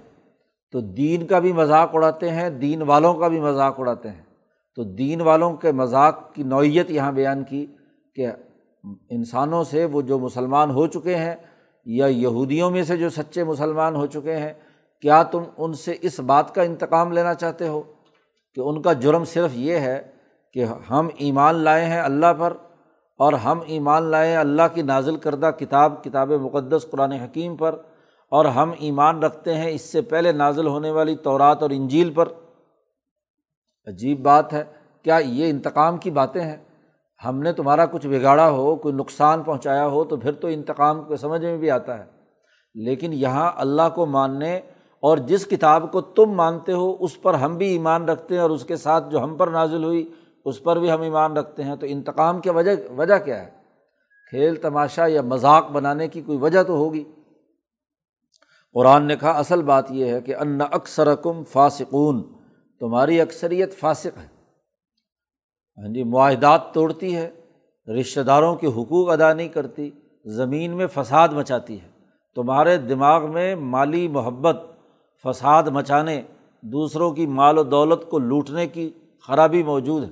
تو 0.72 0.82
دین 0.82 1.28
کا 1.28 1.40
بھی 1.40 1.54
مذاق 1.54 1.90
اڑاتے 1.94 2.32
ہیں، 2.32 2.50
دین 2.50 2.82
والوں 2.82 3.14
کا 3.14 3.28
بھی 3.28 3.40
مذاق 3.40 3.80
اڑاتے 3.80 4.10
ہیں۔ 4.10 4.22
تو 4.76 4.84
دین 4.84 5.22
والوں 5.22 5.56
کے 5.56 5.72
مذاق 5.72 6.34
کی 6.34 6.44
نوعیت 6.44 6.92
یہاں 6.92 7.12
بیان 7.12 7.44
کی 7.44 7.66
کہ 8.16 8.28
انسانوں 9.10 9.64
سے 9.64 9.86
وہ 9.86 10.02
جو 10.02 10.20
مسلمان 10.20 10.72
ہو 10.72 10.88
چکے 10.88 11.16
ہیں 11.16 11.36
یا 11.86 12.06
یہودیوں 12.06 12.72
میں 12.72 12.84
سے 12.84 12.98
جو 12.98 13.10
سچے 13.10 13.44
مسلمان 13.44 13.96
ہو 13.96 14.06
چکے 14.06 14.38
ہیں، 14.38 14.54
کیا 15.02 15.24
تم 15.24 15.44
ان 15.58 15.74
سے 15.74 15.94
اس 16.02 16.20
بات 16.20 16.56
کا 16.56 16.62
انتقام 16.62 17.12
لینا 17.12 17.34
چاہتے 17.34 17.68
ہو؟ 17.68 17.93
کہ 18.56 18.62
ان 18.62 18.82
کا 18.82 18.94
جرم 18.94 19.24
صرف 19.24 19.50
یہ 19.54 19.76
ہے 19.76 20.02
کہ 20.54 20.66
ہم 20.90 21.08
ایمان 21.18 21.56
لائے 21.56 21.86
ہیں 21.86 22.02
اللہ 22.02 22.34
پر 22.38 22.54
اور 23.18 23.34
ہم 23.34 23.60
ایمان 23.66 24.04
لائے 24.04 24.36
اللہ 24.36 24.62
کی 24.74 24.82
نازل 24.82 25.16
کردہ 25.16 25.52
کتاب 25.60 26.04
کتاب 26.04 26.32
مقدس، 26.32 26.86
قرآن 26.92 27.12
حکیم 27.12 27.56
پر 27.56 27.76
اور 28.30 28.46
ہم 28.46 28.72
ایمان 28.80 29.24
رکھتے 29.24 29.56
ہیں 29.56 29.70
اس 29.70 29.82
سے 29.82 30.02
پہلے 30.02 30.32
نازل 30.32 30.68
ہونے 30.68 30.92
والی 30.92 31.16
تورات 31.16 31.62
اور 31.62 31.70
انجیل 31.70 32.14
پر۔ 32.14 32.28
عجیب 33.88 34.22
بات 34.22 34.54
ہے، 34.54 34.64
کیا 35.04 35.18
یہ 35.18 35.50
انتقام 35.50 35.98
کی 35.98 36.12
باتیں 36.12 36.42
ہیں؟ 36.42 36.58
ہم 37.26 37.40
نے 37.40 37.54
تمہارا 37.54 37.86
کچھ 37.86 38.08
بگاڑا 38.08 38.50
ہو، 38.50 38.76
کوئی 38.76 38.96
نقصان 38.96 39.44
پہنچایا 39.44 39.88
ہو 39.88 40.04
تو 40.04 40.18
پھر 40.18 40.32
تو 40.32 40.48
انتقام 40.48 41.04
کو 41.04 41.16
سمجھ 41.16 41.42
میں 41.42 41.58
بھی 41.58 41.72
آتا 41.72 42.00
ہے۔ 42.00 42.04
لیکن 42.76 43.14
یہاں 43.14 43.52
اللہ 43.56 43.82
کو 43.96 44.06
ماننے 44.06 44.60
اور 45.04 45.18
جس 45.18 45.46
کتاب 45.46 45.92
کو 45.92 46.02
تم 46.02 46.32
مانتے 46.32 46.74
ہو، 46.74 46.98
اس 47.00 47.22
پر 47.22 47.34
ہم 47.34 47.58
بھی 47.58 47.68
ایمان 47.68 48.10
رکھتے 48.10 48.36
ہیں 48.36 48.42
اور 48.42 48.50
اس 48.50 48.66
کے 48.66 48.76
ساتھ 48.76 49.10
جو 49.10 49.24
ہم 49.24 49.36
پر 49.36 49.48
نازل 49.48 49.84
ہوئی، 49.84 50.12
اس 50.46 50.64
پر 50.64 50.80
بھی 50.80 50.92
ہم 50.92 51.02
ایمان 51.02 51.38
رکھتے 51.38 51.64
ہیں۔ 51.64 51.76
تو 51.76 51.86
انتقام 51.90 52.42
کی 52.42 52.50
وجہ 52.50 52.72
وجہ 52.98 53.18
کیا 53.26 53.46
ہے؟ 53.46 53.50
کھیل، 54.30 54.56
تماشا 54.56 55.08
یا 55.08 55.22
مذاق 55.22 55.72
بنانے 55.72 56.08
کی 56.08 56.22
کوئی 56.22 56.38
وجہ 56.38 56.64
تو 56.64 56.74
ہوگی۔ 56.74 57.04
قرآن 58.74 59.04
نے 59.04 59.16
کہا، 59.16 59.32
اصل 59.32 59.62
بات 59.62 59.92
یہ 59.92 60.06
ہے 60.06 60.22
کہ 60.22 60.36
ان 60.36 60.60
اکثر 60.72 61.16
کم 61.16 61.44
فاسقون، 61.44 62.24
تمہاری 62.80 63.22
اکثریت 63.22 63.74
فاسق 63.80 64.18
ہے۔ 64.18 64.28
ہاں 65.78 65.94
جی 65.94 66.04
معاہدات 66.04 66.74
توڑتی 66.74 67.16
ہے، 67.16 67.30
رشتہ 68.00 68.20
داروں 68.20 68.56
کے 68.56 68.68
حقوق 68.68 69.10
ادا 69.10 69.34
نہیں 69.34 69.48
کرتی، 69.48 69.92
زمین 70.26 70.72
میں 70.72 70.88
فساد 70.88 71.30
مچاتی 71.30 71.82
ہے۔ 71.82 71.90
تمہارے 72.36 72.78
دماغ 72.78 73.32
میں 73.32 73.56
مالی 73.56 74.08
محبت 74.08 74.73
فساد 75.24 75.64
مچانے، 75.64 76.22
دوسروں 76.62 77.12
کی 77.12 77.26
مال 77.28 77.58
و 77.58 77.64
دولت 77.64 78.10
کو 78.10 78.20
لوٹنے 78.20 78.68
کی 78.68 78.90
خرابی 79.28 79.64
موجود 79.64 80.04
ہے۔ 80.04 80.10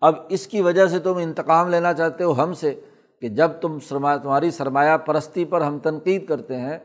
اب 0.00 0.14
اس 0.28 0.46
کی 0.46 0.60
وجہ 0.60 0.86
سے 0.86 0.98
تم 0.98 1.16
انتقام 1.16 1.68
لینا 1.68 1.92
چاہتے 1.92 2.24
ہو 2.24 2.42
ہم 2.42 2.54
سے 2.54 2.80
کہ 3.20 3.28
جب 3.28 3.50
تم 3.60 3.78
سرمایہ 3.78 4.18
تمہاری 4.18 4.50
سرمایہ 4.50 4.96
پرستی 4.96 5.44
پر 5.44 5.60
ہم 5.60 5.78
تنقید 5.78 6.26
کرتے 6.26 6.56
ہیں، 6.56 6.78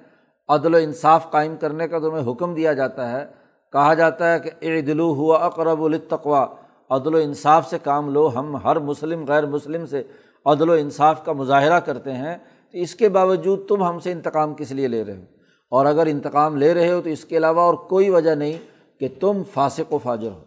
عدل 0.49 0.73
و 0.73 0.77
انصاف 0.77 1.31
قائم 1.31 1.55
کرنے 1.55 1.87
کا 1.87 1.99
تمہیں 1.99 2.31
حکم 2.31 2.53
دیا 2.53 2.73
جاتا 2.73 3.11
ہے۔ 3.11 3.25
کہا 3.71 3.93
جاتا 3.93 4.33
ہے 4.33 4.39
کہ 4.39 4.49
اے 4.59 4.81
دلو 4.81 5.13
ہوا 5.13 5.37
اقرب 5.37 5.83
التقوا 5.83 6.45
عدل 6.89 7.15
و 7.15 7.17
انصاف 7.17 7.69
سے 7.69 7.77
کام 7.83 8.09
لو۔ 8.09 8.27
ہم 8.27 8.55
ہر 8.55 8.79
مسلم 8.79 9.25
غیر 9.27 9.45
مسلم 9.45 9.85
سے 9.85 10.03
عدل 10.45 10.69
و 10.69 10.73
انصاف 10.73 11.25
کا 11.25 11.31
مظاہرہ 11.33 11.79
کرتے 11.79 12.13
ہیں۔ 12.13 12.37
تو 12.71 12.77
اس 12.77 12.95
کے 12.95 13.09
باوجود 13.09 13.67
تم 13.67 13.83
ہم 13.83 13.99
سے 13.99 14.11
انتقام 14.11 14.53
کس 14.53 14.71
لیے 14.71 14.87
لے 14.87 15.03
رہے 15.03 15.17
ہو؟ 15.17 15.36
اور 15.69 15.85
اگر 15.85 16.05
انتقام 16.05 16.57
لے 16.57 16.73
رہے 16.73 16.91
ہو 16.91 17.01
تو 17.01 17.09
اس 17.09 17.25
کے 17.25 17.37
علاوہ 17.37 17.61
اور 17.61 17.73
کوئی 17.73 18.09
وجہ 18.09 18.35
نہیں 18.35 18.53
کہ 18.99 19.07
تم 19.19 19.41
فاسق 19.53 19.93
و 19.93 19.97
فاجر 19.97 20.29
ہو، 20.31 20.43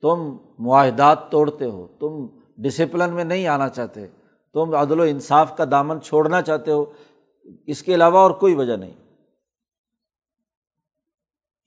تم 0.00 0.36
معاہدات 0.58 1.30
توڑتے 1.30 1.64
ہو، 1.64 1.86
تم 2.00 2.26
ڈسپلن 2.58 3.14
میں 3.14 3.24
نہیں 3.24 3.46
آنا 3.46 3.68
چاہتے، 3.68 4.06
تم 4.52 4.74
عدل 4.74 5.00
و 5.00 5.02
انصاف 5.02 5.56
کا 5.56 5.64
دامن 5.70 6.00
چھوڑنا 6.00 6.42
چاہتے 6.42 6.70
ہو، 6.70 6.84
اس 7.66 7.82
کے 7.82 7.94
علاوہ 7.94 8.18
اور 8.18 8.30
کوئی 8.30 8.54
وجہ 8.54 8.76
نہیں۔ 8.76 8.92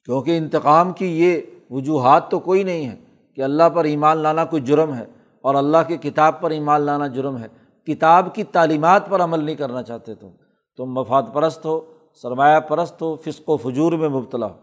کیونکہ 0.05 0.38
انتقام 0.38 0.93
کی 0.93 1.19
یہ 1.19 1.41
وجوہات 1.69 2.31
تو 2.31 2.39
کوئی 2.39 2.63
نہیں 2.63 2.89
ہے 2.89 2.95
کہ 3.35 3.41
اللہ 3.41 3.63
پر 3.73 3.83
ایمان 3.83 4.17
لانا 4.17 4.45
کوئی 4.45 4.61
جرم 4.61 4.93
ہے 4.93 5.05
اور 5.41 5.55
اللہ 5.55 5.77
کی 5.88 5.97
کتاب 5.97 6.41
پر 6.41 6.51
ایمان 6.51 6.81
لانا 6.81 7.07
جرم 7.07 7.38
ہے۔ 7.38 7.47
کتاب 7.88 8.35
کی 8.35 8.43
تعلیمات 8.43 9.09
پر 9.09 9.21
عمل 9.21 9.43
نہیں 9.43 9.55
کرنا 9.55 9.83
چاہتے 9.83 10.15
تم۔ 10.15 10.29
تم 10.77 10.85
مفاد 10.85 11.23
پرست 11.33 11.65
ہو 11.65 11.81
سرمایہ 12.13 12.60
پرست 12.60 13.01
ہو، 13.01 13.15
فسق 13.15 13.50
و 13.50 13.58
فجور 13.58 13.91
میں 13.91 14.10
مبتلا 14.10 14.46
ہو۔ 14.46 14.58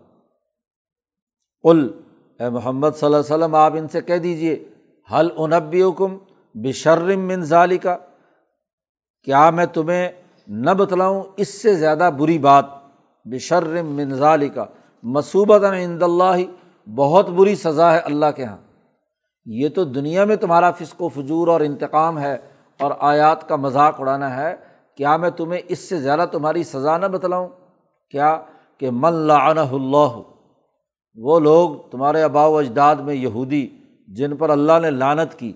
قل، 1.63 1.91
اے 2.41 2.51
محمد 2.51 2.89
صلی 2.97 3.07
اللہ 3.07 3.17
علیہ 3.17 3.35
وسلم، 3.35 3.55
آپ 3.55 3.73
ان 3.75 3.89
سے 3.89 4.01
کہہ 4.01 4.17
دیجیے 4.17 4.65
حل 5.13 5.29
انبی 5.37 5.83
حکم 5.83 6.19
بشرم 6.55 7.21
منظالی 7.21 7.79
کا 7.79 7.97
کیا 9.23 9.51
میں 9.51 9.67
تمہیں 9.67 10.09
نہ 10.49 10.71
بتلاؤں، 10.71 11.23
اس 11.37 11.63
سے 11.63 11.75
زیادہ 11.75 12.11
بری 12.19 12.39
بات 12.39 12.65
بشرم 13.25 13.87
منظالی 13.87 14.49
کا 14.49 14.65
مصوبت 15.03 15.65
عند 15.65 16.03
اللہ، 16.03 16.37
بہت 16.91 17.29
بری 17.29 17.55
سزا 17.55 17.93
ہے 17.95 17.99
اللہ 17.99 18.27
کے 18.37 18.43
یہاں 18.43 18.57
یہ 19.47 19.69
تو 19.69 19.85
دنیا 19.85 20.25
میں 20.25 20.37
تمہارا 20.37 20.71
فسق 20.71 21.03
و 21.03 21.09
فجور 21.09 21.49
اور 21.49 21.61
انتقام 21.61 22.19
ہے 22.19 22.37
اور 22.81 22.93
آیات 22.99 23.49
کا 23.49 23.57
مذاق 23.57 24.01
اڑانا 24.01 24.37
ہے۔ 24.37 24.55
کیا 24.99 25.17
میں 25.17 25.31
تمہیں 25.31 25.61
اس 25.69 25.89
سے 25.89 26.01
زیادہ 26.01 26.25
تمہاری 26.33 26.63
سزا 26.63 26.99
نہ 26.99 27.07
بتلاؤں؟ 27.07 27.49
کیا 28.11 28.41
کہ 28.79 28.91
من 28.93 29.15
لعنہ 29.15 29.61
اللہ، 29.61 30.21
وہ 31.15 31.41
لوگ 31.41 31.91
تمہارے 31.91 32.23
آبا 32.23 32.47
و 32.47 32.59
اجداد 32.59 32.97
میں 32.97 33.15
یہودی 33.15 33.69
جن 34.09 34.37
پر 34.37 34.51
اللہ 34.51 34.73
نے 34.83 34.91
لانت 34.91 35.39
کی۔ 35.39 35.53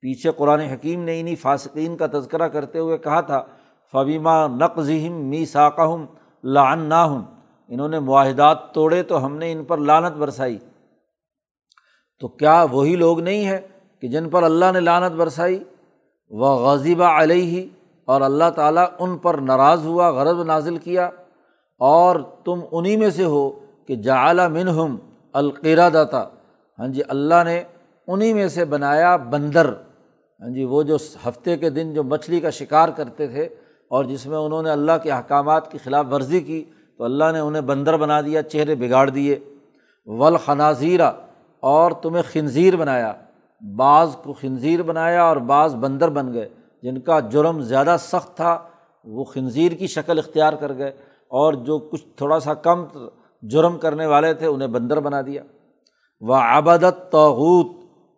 پیچھے 0.00 0.30
قرآن 0.36 0.60
حکیم 0.60 1.02
نے 1.02 1.20
انہیں 1.20 1.36
فاسقین 1.36 1.96
کا 1.96 2.06
تذکرہ 2.06 2.48
کرتے 2.48 2.78
ہوئے 2.78 2.98
کہا 2.98 3.20
تھا 3.20 3.44
فبیمہ 3.92 4.46
نقظہم 4.56 5.12
می 5.12 5.44
ساکہم 5.46 6.06
لعن 6.44 6.78
نہ 6.78 6.94
ہوں 6.94 7.22
انہوں 7.68 7.88
نے 7.88 7.98
معاہدات 7.98 8.74
توڑے 8.74 9.02
تو 9.02 9.26
ہم 9.26 9.36
نے 9.36 9.52
ان 9.52 9.64
پر 9.64 9.78
لانت 9.78 10.16
برسائی۔ 10.16 10.58
تو 12.20 12.28
کیا 12.28 12.66
وہی 12.70 12.96
لوگ 12.96 13.20
نہیں 13.20 13.44
ہیں 13.44 13.58
کہ 14.00 14.08
جن 14.08 14.28
پر 14.28 14.42
اللہ 14.42 14.64
نے 14.72 14.80
لانت 14.80 15.12
برسائی؟ 15.12 15.64
وہ 16.30 16.46
غازیبہ 16.46 17.04
علیہ 17.04 17.42
ہی 17.42 17.68
اور 18.04 18.20
اللہ 18.20 18.50
تعالیٰ 18.54 18.86
ان 18.98 19.18
پر 19.18 19.34
ناراض 19.34 19.86
ہوا، 19.86 20.10
غرض 20.10 20.46
نازل 20.46 20.76
کیا 20.76 21.10
اور 21.78 22.16
تم 22.44 22.60
انہیں 22.72 22.96
میں 22.96 23.10
سے 23.10 23.24
ہو 23.24 23.50
کہ 23.86 23.96
جعلی 23.96 24.48
منہم 24.48 24.96
القیرا 25.32 25.88
داتا 25.92 26.24
ہاں 26.78 26.88
جی 26.88 27.02
اللہ 27.08 27.44
نے 27.44 27.62
انہیں 28.06 28.34
میں 28.34 28.48
سے 28.48 28.64
بنایا 28.64 29.16
بندر۔ 29.16 29.68
ہاں 30.40 30.54
جی 30.54 30.64
وہ 30.64 30.82
جو 30.82 30.96
ہفتے 31.26 31.56
کے 31.56 31.70
دن 31.70 31.94
جو 31.94 32.04
مچھلی 32.04 32.40
کا 32.40 32.50
شکار 32.50 32.88
کرتے 32.88 33.26
تھے 33.26 33.42
اور 33.88 34.04
جس 34.04 34.26
میں 34.26 34.38
انہوں 34.38 34.62
نے 34.62 34.70
اللہ 34.70 34.92
کے 35.02 35.10
احکامات 35.10 35.72
کی 35.72 35.78
خلاف 35.78 36.06
ورزی 36.12 36.40
کی، 36.40 36.64
تو 36.98 37.04
اللہ 37.04 37.24
نے 37.32 37.38
انہیں 37.38 37.62
بندر 37.62 37.96
بنا 37.96 38.20
دیا، 38.20 38.42
چہرے 38.42 38.74
بگاڑ 38.74 39.10
دیے۔ 39.10 39.38
ول 40.06 40.36
خنازیرہ 40.36 41.10
اور 41.60 41.90
تمہیں 41.90 42.22
خنزیر 42.32 42.76
بنایا۔ 42.76 43.12
بعض 43.76 44.16
کو 44.16 44.32
خنزیر 44.32 44.82
بنایا 44.82 45.24
اور 45.24 45.36
بعض 45.36 45.74
بندر 45.74 46.08
بن 46.08 46.32
گئے۔ 46.32 46.48
جن 46.82 47.00
کا 47.00 47.20
جرم 47.20 47.60
زیادہ 47.60 47.96
سخت 47.98 48.36
تھا، 48.36 48.58
وہ 49.04 49.24
خنزیر 49.24 49.72
کی 49.72 49.86
شکل 49.86 50.18
اختیار 50.18 50.52
کر 50.52 50.76
گئے 50.76 50.90
اور 51.28 51.52
جو 51.52 51.78
کچھ 51.78 52.04
تھوڑا 52.16 52.40
سا 52.40 52.54
کم 52.54 52.84
جرم 53.42 53.78
کرنے 53.78 54.06
والے 54.06 54.34
تھے، 54.34 54.46
انہیں 54.46 54.68
بندر 54.68 55.00
بنا 55.00 55.20
دیا۔ 55.26 55.42
وہ 56.20 56.34
آبادت 56.34 57.12
توغوت 57.12 57.66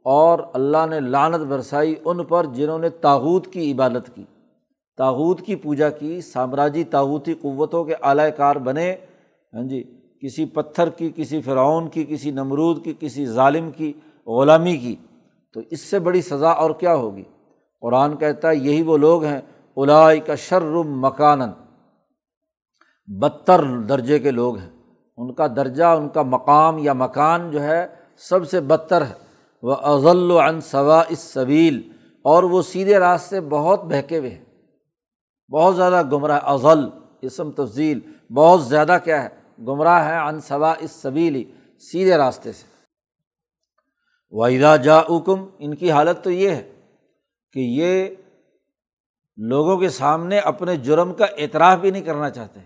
اور 0.04 0.38
اللہ 0.52 0.86
نے 0.90 1.00
لانت 1.00 1.46
برسائی 1.46 1.94
ان 2.04 2.24
پر 2.24 2.44
جنہوں 2.44 2.78
نے 2.78 2.88
تاوت 2.88 3.46
کی 3.46 3.72
عبادت 3.72 4.10
کی۔ 4.14 4.24
تاوت 4.96 5.40
کی 5.40 5.56
پوجا 5.56 5.90
کی، 5.90 6.20
سامراجی 6.20 6.84
تاوتی 6.84 7.34
قوتوں 7.34 7.84
کے 7.84 7.94
اعلی 8.02 8.30
کار 8.36 8.56
بنے۔ 8.56 8.94
ہاں 9.54 9.68
جی 9.68 10.00
کسی 10.22 10.44
پتھر 10.44 10.88
کی، 10.88 11.12
کسی 11.16 11.40
فرعون 11.40 11.88
کی، 11.88 12.04
کسی 12.04 12.30
نمرود 12.30 12.84
کی، 12.84 12.94
کسی 13.00 13.26
ظالم 13.26 13.70
کی، 13.70 13.92
غلامی 14.26 14.76
کی۔ 14.76 14.96
تو 15.54 15.60
اس 15.70 15.80
سے 15.80 15.98
بڑی 15.98 16.22
سزا 16.22 16.50
اور 16.50 16.70
کیا 16.70 16.94
ہوگی؟ 16.94 17.22
قرآن 17.82 18.16
کہتا 18.16 18.48
ہے، 18.48 18.56
یہی 18.56 18.82
وہ 18.82 18.96
لوگ 18.96 19.24
ہیں 19.24 19.40
الائی 19.76 20.20
کا 20.20 20.34
شرم 20.34 21.00
مکان 21.00 21.40
بدتر 23.06 23.62
درجے 23.64 24.18
کے 24.18 24.30
لوگ 24.30 24.56
ہیں۔ 24.56 24.70
ان 25.16 25.34
کا 25.34 25.46
درجہ، 25.46 25.84
ان 25.84 26.08
کا 26.08 26.22
مقام 26.22 26.78
یا 26.78 26.92
مکان 26.92 27.50
جو 27.50 27.62
ہے، 27.62 27.86
سب 28.16 28.48
سے 28.48 28.60
بدتر 28.60 29.06
ہے۔ 29.06 29.12
وہ 29.62 29.74
ازل 29.74 30.30
و 30.30 30.40
ثوا 30.60 31.02
اس 31.08 31.18
صویل 31.18 31.92
اور 32.22 32.42
وہ 32.42 32.62
سیدھے 32.62 32.98
راستے 32.98 33.40
بہت 33.40 33.84
بہکے 33.84 34.18
ہوئے 34.18 34.30
ہیں۔ 34.30 34.44
بہت 35.52 35.76
زیادہ 35.76 36.02
گمراہ 36.12 36.40
ازل 36.42 36.88
اسم 37.22 37.50
تفضیل، 37.50 38.00
بہت 38.34 38.64
زیادہ 38.64 38.98
کیا 39.04 39.24
ہے، 39.24 39.28
گمراہ 39.58 40.08
ہے 40.08 40.28
ان 40.28 40.40
ثوا 40.40 40.74
اس 40.78 40.90
صبیلی 40.90 41.44
سیدھے 41.78 42.16
راستے 42.16 42.52
سے۔ 42.52 42.64
واحدہ 44.30 44.76
جا 44.82 45.00
حکم 45.00 45.46
ان 45.58 45.74
کی 45.74 45.90
حالت 45.90 46.24
تو 46.24 46.30
یہ 46.30 46.50
ہے۔ 46.50 46.81
کہ 47.52 47.60
یہ 47.60 48.08
لوگوں 49.36 49.76
کے 49.76 49.88
سامنے 49.88 50.38
اپنے 50.38 50.76
جرم 50.76 51.14
کا 51.14 51.24
اعتراف 51.24 51.78
بھی 51.78 51.90
نہیں 51.90 52.02
کرنا 52.02 52.30
چاہتے۔ 52.30 52.60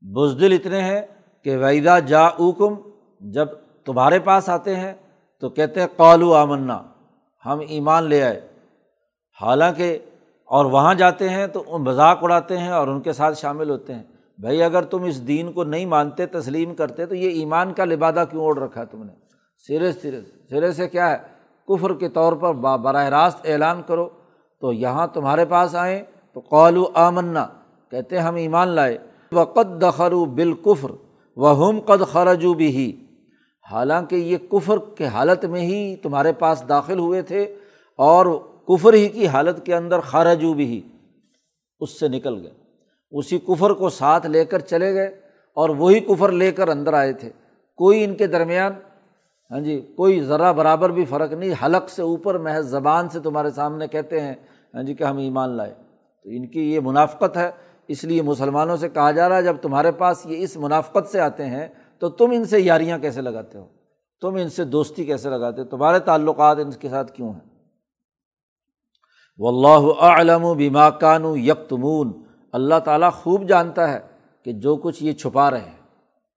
بزدل 0.00 0.52
اتنے 0.52 0.82
ہیں 0.82 1.00
کہ 1.44 1.56
ویدا 1.56 1.98
جا 1.98 2.26
اوکم 2.26 2.74
جب 3.20 3.48
تمہارے 3.84 4.18
پاس 4.18 4.48
آتے 4.48 4.76
ہیں 4.76 4.94
تو 5.40 5.48
کہتے 5.48 5.80
ہیں 5.80 5.86
قالو 5.96 6.34
آمنا، 6.34 6.82
ہم 7.46 7.60
ایمان 7.68 8.04
لے 8.04 8.22
آئے۔ 8.22 8.48
حالانکہ 9.42 9.98
اور 10.44 10.64
وہاں 10.64 10.94
جاتے 10.94 11.28
ہیں 11.28 11.46
تو 11.46 11.78
مذاق 11.78 12.18
اڑاتے 12.22 12.58
ہیں 12.58 12.68
اور 12.68 12.88
ان 12.88 13.00
کے 13.00 13.12
ساتھ 13.12 13.38
شامل 13.38 13.70
ہوتے 13.70 13.94
ہیں۔ 13.94 14.02
بھائی، 14.38 14.62
اگر 14.62 14.82
تم 14.82 15.04
اس 15.04 15.28
دین 15.28 15.52
کو 15.52 15.64
نہیں 15.64 15.86
مانتے، 15.86 16.26
تسلیم 16.26 16.74
کرتے، 16.74 17.06
تو 17.06 17.14
یہ 17.14 17.28
ایمان 17.28 17.72
کا 17.72 17.84
لبادہ 17.84 18.24
کیوں 18.30 18.42
اوڑھ 18.42 18.58
رکھا 18.58 18.80
ہے 18.80 18.86
تم 18.86 19.04
نے؟ 19.04 19.12
سرے 19.68 19.92
سرے 19.92 20.20
سرے 20.50 20.72
سے 20.72 20.88
کیا 20.88 21.10
ہے؟ 21.10 21.37
کفر 21.68 21.94
کے 21.94 22.08
طور 22.08 22.32
پر 22.32 22.52
براہ 22.54 23.08
راست 23.08 23.38
اعلان 23.44 23.82
کرو 23.86 24.08
تو 24.60 24.72
یہاں 24.72 25.06
تمہارے 25.06 25.44
پاس 25.44 25.74
آئیں 25.74 26.02
تو 26.32 26.40
قالو 26.40 26.84
آمنا، 26.94 27.46
کہتے 27.90 28.18
ہم 28.18 28.34
ایمان 28.34 28.68
لائے۔ 28.68 28.98
وقت 29.32 29.82
دخرو 29.82 30.24
بالکفر 30.24 30.90
و 31.36 31.46
ہم 31.52 31.80
قد 31.80 32.02
خرجو 32.12 32.54
بھی 32.54 32.76
ہی 32.76 32.92
حالانکہ 33.72 34.14
یہ 34.14 34.36
کفر 34.36 34.78
کے 34.78 35.06
حالت 35.06 35.44
میں 35.44 35.60
ہی 35.60 35.96
تمہارے 35.96 36.32
پاس 36.32 36.62
داخل 36.68 36.98
ہوئے 36.98 37.22
تھے 37.22 37.42
اور 37.98 38.26
کفر 38.68 38.92
ہی 38.92 39.08
کی 39.08 39.26
حالت 39.26 39.66
کے 39.66 39.74
اندر 39.74 40.00
خارجو 40.00 40.52
بھی 40.54 40.82
اس 41.80 42.00
سے 42.00 42.08
نکل 42.08 42.42
گئے۔ 42.42 42.50
اسی 43.10 43.38
کفر 43.38 43.70
کو 43.70 43.88
ساتھ 43.88 44.26
لے 44.26 44.44
کر 44.44 44.58
چلے 44.58 44.94
گئے 44.94 45.20
اور 45.54 45.68
وہی 45.68 46.00
کفر 46.00 46.32
لے 46.32 46.52
کر 46.52 46.68
اندر 46.68 46.92
آئے 46.92 47.12
تھے۔ 47.12 47.30
کوئی 47.76 48.04
ان 48.04 48.14
کے 48.14 48.26
درمیان 48.26 48.72
ہاں 49.50 49.60
جی 49.60 49.80
کوئی 49.96 50.20
ذرا 50.20 50.52
برابر 50.52 50.90
بھی 50.90 51.04
فرق 51.04 51.32
نہیں، 51.32 51.52
حلق 51.64 51.88
سے 51.88 52.02
اوپر، 52.02 52.38
محض 52.38 52.66
زبان 52.66 53.08
سے 53.08 53.20
تمہارے 53.20 53.50
سامنے 53.50 53.88
کہتے 53.88 54.20
ہیں 54.20 54.34
ہاں 54.74 54.82
جی 54.82 54.94
کہ 54.94 55.04
ہم 55.04 55.16
ایمان 55.16 55.50
لائے۔ 55.50 55.74
تو 56.22 56.30
ان 56.30 56.46
کی 56.46 56.74
یہ 56.74 56.80
منافقت 56.80 57.36
ہے، 57.36 57.50
اس 57.88 58.04
لیے 58.04 58.22
مسلمانوں 58.22 58.76
سے 58.76 58.88
کہا 58.88 59.10
جا 59.10 59.28
رہا 59.28 59.36
ہے، 59.36 59.42
جب 59.42 59.56
تمہارے 59.62 59.92
پاس 59.92 60.26
یہ 60.26 60.36
اس 60.38 60.56
منافقت 60.56 61.08
سے 61.08 61.20
آتے 61.20 61.46
ہیں، 61.46 61.68
تو 61.98 62.08
تم 62.08 62.30
ان 62.32 62.44
سے 62.44 62.60
یاریاں 62.60 62.98
کیسے 62.98 63.20
لگاتے 63.20 63.58
ہو؟ 63.58 63.66
تم 64.20 64.34
ان 64.34 64.48
سے 64.48 64.64
دوستی 64.64 65.04
کیسے 65.04 65.30
لگاتے 65.30 65.62
ہو؟ 65.62 65.66
تمہارے 65.66 65.98
تعلقات 65.98 66.56
ان 66.58 66.70
کے 66.70 66.88
ساتھ 66.88 67.12
کیوں 67.12 67.32
ہیں؟ 67.32 67.58
و 69.38 69.48
اللہ 69.48 70.02
علم 70.02 70.44
و 70.44 70.54
بیما 70.54 70.90
کانو 70.90 71.36
یکتمون۔ 71.36 72.12
اللہ 72.52 72.78
تعالیٰ 72.84 73.12
خوب 73.12 73.48
جانتا 73.48 73.92
ہے 73.92 73.98
کہ 74.44 74.52
جو 74.52 74.76
کچھ 74.76 75.04
یہ 75.04 75.12
چھپا 75.12 75.50
رہے 75.50 75.60
ہیں۔ 75.60 75.86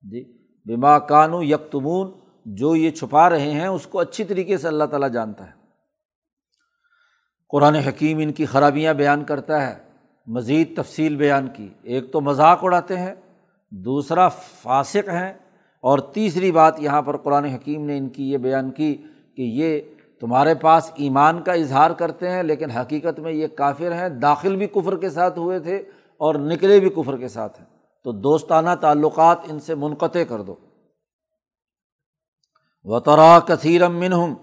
جی 0.02 0.38
بیما 0.65 1.00
کانو 1.00 1.43
یکتمون 1.43 2.20
جو 2.45 2.75
یہ 2.75 2.91
چھپا 2.91 3.30
رہے 3.30 3.51
ہیں، 3.51 3.67
اس 3.67 3.88
کو 3.88 3.99
اچھی 3.99 4.23
طریقے 4.23 4.58
سے 4.58 4.67
اللہ 4.67 4.84
تعالیٰ 4.84 5.10
جانتا 5.10 5.45
ہے۔ 5.45 5.51
قرآن 7.49 7.75
حکیم 7.75 8.17
ان 8.17 8.32
کی 8.32 8.45
خرابیاں 8.45 8.93
بیان 8.93 9.23
کرتا 9.23 9.67
ہے، 9.67 9.77
مزید 10.27 10.77
تفصیل 10.77 11.15
بیان 11.15 11.47
کی۔ 11.47 11.69
ایک 11.84 12.12
تو 12.12 12.21
مذاق 12.21 12.60
اڑاتے 12.63 12.97
ہیں، 12.97 13.13
دوسرا 13.71 14.27
فاسق 14.30 15.10
ہیں، 15.10 15.34
اور 15.82 15.99
تیسری 15.99 16.51
بات 16.51 16.80
یہاں 16.80 17.01
پر 17.01 17.17
قرآن 17.17 17.45
حکیم 17.45 17.86
نے 17.86 17.97
ان 17.97 18.10
کی 18.10 18.32
یہ 18.32 18.38
بیان 18.38 18.71
کی 18.71 18.95
کہ 19.38 19.41
یہ 19.41 19.82
تمہارے 20.19 20.56
پاس 20.56 20.91
ایمان 20.95 21.41
کا 21.41 21.54
اظہار 21.54 21.91
کرتے 21.91 22.30
ہیں، 22.30 22.43
لیکن 22.43 22.71
حقیقت 22.71 23.19
میں 23.19 23.32
یہ 23.32 23.47
کافر 23.47 23.91
ہیں، 23.91 24.10
داخل 24.10 24.56
بھی 24.56 24.67
کفر 24.67 24.97
کے 24.97 25.10
ساتھ 25.10 25.39
ہوئے 25.39 25.60
تھے 25.60 25.75
اور 26.17 26.36
نکلے 26.36 26.80
بھی 26.80 26.89
کفر 26.89 27.17
کے 27.17 27.27
ساتھ 27.27 27.62
ہیں۔ 27.62 27.67
تو 28.04 28.12
دوستانہ 28.12 28.69
تعلقات 28.82 29.38
ان 29.49 29.60
سے 29.60 29.75
منقطع 29.75 30.23
کر 30.23 30.41
دو۔ 30.41 30.56
و 32.84 33.00
ترا 33.00 33.39
کثیرم 33.39 33.96
منہم 33.96 34.34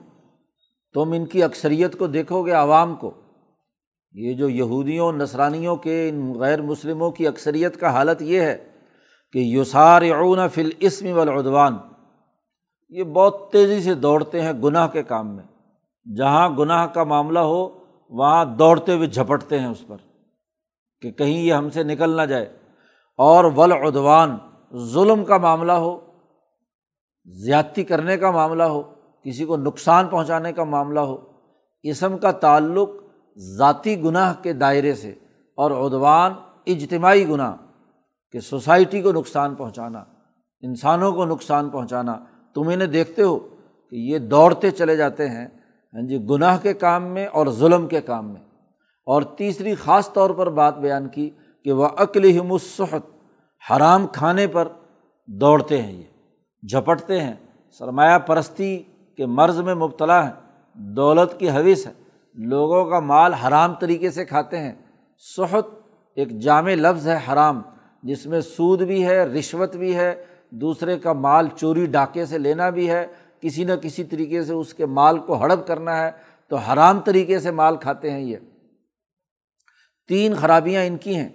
تم 0.95 1.13
ان 1.13 1.27
کی 1.27 1.43
اکثریت 1.43 1.99
کو 1.99 2.07
دیکھو 2.07 2.47
گے، 2.47 2.53
عوام 2.53 2.95
کو۔ 2.95 3.11
یہ 4.13 4.35
جو 4.35 4.49
یہودیوں 4.49 5.13
نسرانیوں 5.13 5.77
کے 5.77 6.09
ان 6.09 6.35
غیر 6.39 6.63
مسلموں 6.63 7.11
کی 7.11 7.27
اکثریت 7.27 7.81
کا 7.81 7.91
حالت 7.91 8.23
یہ 8.23 8.41
ہے 8.41 8.65
کہ 9.33 9.39
یوسار 9.39 10.03
اون 10.03 10.49
فل 10.49 10.71
اسم 10.79 11.19
ولادوان 11.19 11.77
یہ 12.89 13.05
بہت 13.05 13.53
تیزی 13.53 13.83
سے 13.83 13.95
دوڑتے 13.95 14.43
ہیں 14.43 14.53
گناہ 14.53 14.87
کے 14.87 15.03
کام 15.03 15.37
میں۔ 15.37 15.45
جہاں 16.17 16.49
گناہ 16.49 16.87
کا 16.87 17.05
معاملہ 17.05 17.39
ہو، 17.39 17.69
وہاں 18.11 18.45
دوڑتے 18.45 18.93
ہوئے 18.93 19.07
جھپٹتے 19.07 19.61
ہیں 19.61 19.67
اس 19.67 19.85
پر 19.87 19.97
کہ 21.01 21.11
کہیں 21.11 21.43
یہ 21.43 21.53
ہم 21.53 21.71
سے 21.71 21.83
نکل 21.83 22.17
نہ 22.17 22.23
جائے۔ 22.23 22.57
اور 23.17 23.45
ولادوان 23.57 24.37
ظلم 24.77 25.25
کا 25.25 25.37
معاملہ 25.39 25.73
ہو 25.73 26.08
زیادتی 27.29 27.85
کرنے 27.85 28.17
کا 28.17 28.31
معاملہ 28.31 28.63
ہو، 28.63 28.83
کسی 29.25 29.45
کو 29.45 29.57
نقصان 29.57 30.07
پہنچانے 30.07 30.53
کا 30.53 30.65
معاملہ 30.65 31.01
ہو، 31.01 31.17
اسم 31.83 32.19
کا 32.19 32.33
تعلق 32.33 32.91
ذاتی 33.37 34.03
گناہ 34.03 34.35
کے 34.43 34.53
دائرے 34.53 34.95
سے 34.95 35.15
اور 35.57 35.71
ادوان 35.71 36.33
اجتماعی 36.67 37.29
گناہ 37.29 37.57
کہ 38.33 38.41
سوسائٹی 38.41 39.03
کو 39.03 39.13
نقصان 39.13 39.55
پہنچانا، 39.55 40.05
انسانوں 40.61 41.13
کو 41.13 41.25
نقصان 41.25 41.71
پہنچانا۔ 41.71 42.19
تم 42.55 42.69
انہیں 42.69 42.89
دیکھتے 42.89 43.23
ہو 43.23 43.39
کہ 43.91 43.97
یہ 43.97 44.19
دوڑتے 44.19 44.71
چلے 44.71 44.97
جاتے 44.97 45.29
ہیں 45.29 45.47
ہاں 45.95 46.07
جی 46.07 46.27
گناہ 46.31 46.59
کے 46.63 46.75
کام 46.75 47.05
میں 47.05 47.27
اور 47.27 47.47
ظلم 47.47 47.87
کے 47.87 48.01
کام 48.01 48.27
میں۔ 48.27 48.43
اور 49.07 49.23
تیسری 49.23 49.75
خاص 49.75 50.13
طور 50.13 50.31
پر 50.31 50.51
بات 50.51 50.79
بیان 50.79 51.09
کی 51.09 51.31
کہ 51.65 51.73
وہ 51.73 51.89
عقل 51.97 52.41
مصحت 52.41 53.03
حرام 53.71 54.07
کھانے 54.07 54.47
پر 54.47 54.69
دوڑتے 55.27 55.83
ہیں 55.83 55.93
یہ۔ 55.93 56.18
جھپٹتے 56.67 57.21
ہیں۔ 57.21 57.35
سرمایہ 57.71 58.19
پرستی 58.19 58.83
کے 59.17 59.27
مرض 59.27 59.61
میں 59.61 59.75
مبتلا 59.75 60.27
ہیں۔ 60.27 60.33
دولت 60.75 61.41
کی 61.41 61.51
حوث 61.51 61.87
ہے۔ 61.87 61.93
لوگوں 62.35 62.85
کا 62.85 63.01
مال 63.01 63.35
حرام 63.35 63.75
طریقے 63.75 64.11
سے 64.11 64.25
کھاتے 64.25 64.59
ہیں۔ 64.59 64.73
صحت 65.37 65.65
ایک 66.15 66.39
جامع 66.39 66.75
لفظ 66.75 67.09
ہے، 67.09 67.19
حرام، 67.33 67.63
جس 68.03 68.27
میں 68.27 68.41
سود 68.41 68.83
بھی 68.83 69.07
ہے، 69.07 69.25
رشوت 69.25 69.77
بھی 69.77 69.97
ہے۔ 69.97 70.25
دوسرے 70.51 70.99
کا 70.99 71.13
مال 71.13 71.49
چوری، 71.57 71.87
ڈاکے 71.87 72.27
سے 72.27 72.39
لینا 72.39 72.71
بھی 72.71 72.91
ہے۔ 72.91 73.07
کسی 73.41 73.65
نہ 73.65 73.73
کسی 73.73 74.05
طریقے 74.05 74.43
سے 74.43 74.53
اس 74.53 74.75
کے 74.75 74.87
مال 74.87 75.19
کو 75.19 75.41
ہڑپ 75.41 75.67
کرنا 75.67 76.01
ہے۔ 76.01 76.11
تو 76.49 76.57
حرام 76.57 77.01
طریقے 77.01 77.39
سے 77.39 77.51
مال 77.51 77.77
کھاتے 77.77 78.11
ہیں 78.11 78.21
یہ۔ 78.21 78.37
تین 80.09 80.35
خرابیاں 80.35 80.85
ان 80.85 80.97
کی 80.97 81.17
ہیں 81.17 81.29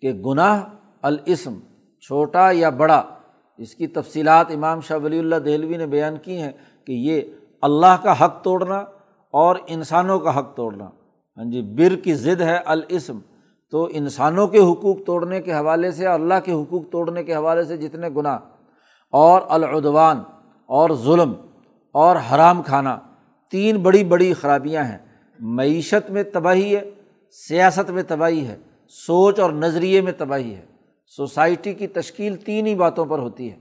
کہ 0.00 0.12
گناہ، 0.12 0.62
الاسم، 1.02 1.54
چھوٹا 2.00 2.50
یا 2.52 2.68
بڑا۔ 2.68 3.17
اس 3.58 3.74
کی 3.74 3.86
تفصیلات 3.86 4.46
امام 4.50 4.80
شاہ 4.80 4.98
ولی 4.98 5.18
اللہ 5.18 5.36
دہلوی 5.36 5.76
نے 5.76 5.86
بیان 5.86 6.16
کی 6.22 6.40
ہیں 6.40 6.52
کہ 6.86 6.92
یہ 6.92 7.20
اللہ 7.62 7.96
کا 8.02 8.24
حق 8.24 8.44
توڑنا 8.44 8.84
اور 9.30 9.56
انسانوں 9.66 10.18
کا 10.18 10.38
حق 10.38 10.56
توڑنا۔ 10.56 10.84
ہاں 11.36 11.44
جی 11.44 11.62
بر 11.62 11.96
کی 11.96 12.14
ضد 12.14 12.40
ہے 12.40 12.58
الاسم۔ 12.64 13.18
تو 13.70 13.88
انسانوں 13.92 14.46
کے 14.46 14.58
حقوق 14.58 14.96
توڑنے 15.06 15.40
کے 15.40 15.52
حوالے 15.52 15.90
سے، 15.90 16.06
اللہ 16.06 16.34
کے 16.44 16.52
حقوق 16.52 16.82
توڑنے 16.90 17.24
کے 17.24 17.34
حوالے 17.34 17.64
سے 17.64 17.76
جتنے 17.76 18.08
گناہ، 18.16 18.38
اور 19.12 19.42
العدوان، 19.48 20.22
اور 20.66 20.90
ظلم، 21.04 21.32
اور 21.92 22.16
حرام 22.16 22.62
کھانا، 22.62 22.98
تین 23.50 23.76
بڑی 23.76 24.04
بڑی 24.04 24.32
خرابیاں 24.32 24.84
ہیں۔ 24.84 24.98
معیشت 25.40 26.10
میں 26.10 26.22
تباہی 26.22 26.76
ہے، 26.76 26.90
سیاست 27.30 27.90
میں 27.90 28.02
تباہی 28.08 28.46
ہے، 28.46 28.56
سوچ 28.88 29.40
اور 29.40 29.50
نظریے 29.50 30.00
میں 30.00 30.12
تباہی 30.18 30.54
ہے۔ 30.54 30.64
سوسائٹی 31.16 31.74
کی 31.74 31.86
تشکیل 31.86 32.36
تین 32.36 32.66
ہی 32.66 32.74
باتوں 32.74 33.04
پر 33.04 33.18
ہوتی 33.18 33.50
ہے۔ 33.50 33.56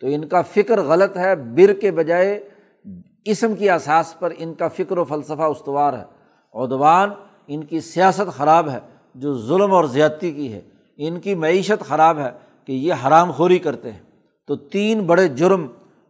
تو 0.00 0.06
ان 0.06 0.28
کا 0.28 0.42
فکر 0.42 0.80
غلط 0.80 1.16
ہے، 1.16 1.36
بر 1.36 1.72
کے 1.72 1.90
بجائے 1.90 2.48
اسم 3.24 3.54
کی 3.54 3.70
اثاث 3.70 4.18
پر 4.18 4.32
ان 4.38 4.54
کا 4.54 4.68
فکر 4.68 4.98
و 4.98 5.04
فلسفہ 5.04 5.42
استوار 5.42 5.92
ہے۔ 5.92 6.04
ادوان 6.52 7.10
ان 7.46 7.64
کی 7.64 7.80
سیاست 7.80 8.32
خراب 8.32 8.68
ہے، 8.68 8.78
جو 9.14 9.38
ظلم 9.38 9.72
اور 9.72 9.84
زیادتی 9.84 10.32
کی 10.32 10.52
ہے۔ 10.52 10.60
ان 10.96 11.20
کی 11.20 11.34
معیشت 11.34 11.84
خراب 11.84 12.18
ہے 12.18 12.30
کہ 12.64 12.72
یہ 12.72 12.94
حرام 13.06 13.30
خوری 13.30 13.58
کرتے 13.58 13.92
ہیں۔ 13.92 14.02
تو 14.46 14.56
تین 14.56 15.00
بڑے 15.00 15.28
جرم 15.28 15.66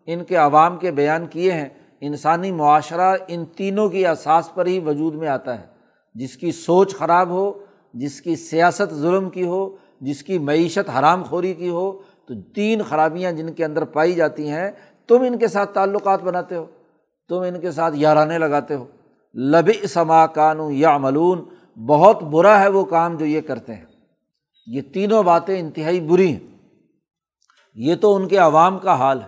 ان 0.07 0.25
کے 0.25 0.37
عوام 0.37 0.77
کے 0.77 0.91
بیان 0.91 1.27
کیے 1.27 1.53
ہیں۔ 1.53 1.69
انسانی 2.01 2.53
معاشرہ 2.53 3.17
ان 3.29 3.45
تینوں 3.45 3.89
کی 3.89 4.07
احساس 4.07 4.55
پر 4.55 4.67
ہی 4.67 4.79
وجود 4.79 5.15
میں 5.15 5.29
آتا 5.29 5.61
ہے۔ 5.61 5.67
جس 6.15 6.37
کی 6.37 6.53
سوچ 6.53 6.95
خراب 6.95 7.29
ہو، 7.29 7.65
جس 7.95 8.21
کی 8.21 8.37
سیاست 8.37 8.95
ظلم 8.95 9.31
کی 9.31 9.45
ہو 9.45 9.77
جس 10.01 10.23
کی 10.23 10.39
معیشت 10.39 10.91
حرام 10.99 11.23
خوری 11.23 11.55
کی 11.55 11.69
ہو، 11.69 11.93
تو 12.27 12.41
تین 12.55 12.83
خرابیاں 12.83 13.33
جن 13.33 13.53
کے 13.53 13.65
اندر 13.65 13.85
پائی 13.85 14.13
جاتی 14.13 14.49
ہیں، 14.49 14.71
تم 15.09 15.23
ان 15.23 15.39
کے 15.39 15.49
ساتھ 15.49 15.75
تعلقات 15.75 16.23
بناتے 16.23 16.55
ہو، 16.55 16.67
تم 17.29 17.41
ان 17.41 17.61
کے 17.61 17.71
ساتھ 17.71 17.97
یارانے 17.97 18.39
لگاتے 18.39 18.75
ہو۔ 18.75 18.85
لب 19.35 19.71
سما 19.89 20.27
کانو 20.27 20.71
یا 20.71 20.99
ملون 20.99 21.45
بہت 21.87 22.23
برا 22.23 22.61
ہے 22.61 22.69
وہ 22.69 22.85
کام 22.85 23.17
جو 23.17 23.25
یہ 23.25 23.41
کرتے 23.41 23.75
ہیں۔ 23.75 23.85
یہ 24.67 24.81
تینوں 24.95 25.23
باتیں 25.23 25.61
انتہائی 25.61 26.01
بری 26.01 26.33
ہیں۔ 26.33 26.41
یہ 27.75 27.95
تو 27.95 28.17
ان 28.17 28.29
کے 28.29 28.37
عوام 28.37 28.79
کا 28.79 28.95
حال 28.95 29.23
ہے۔ 29.23 29.27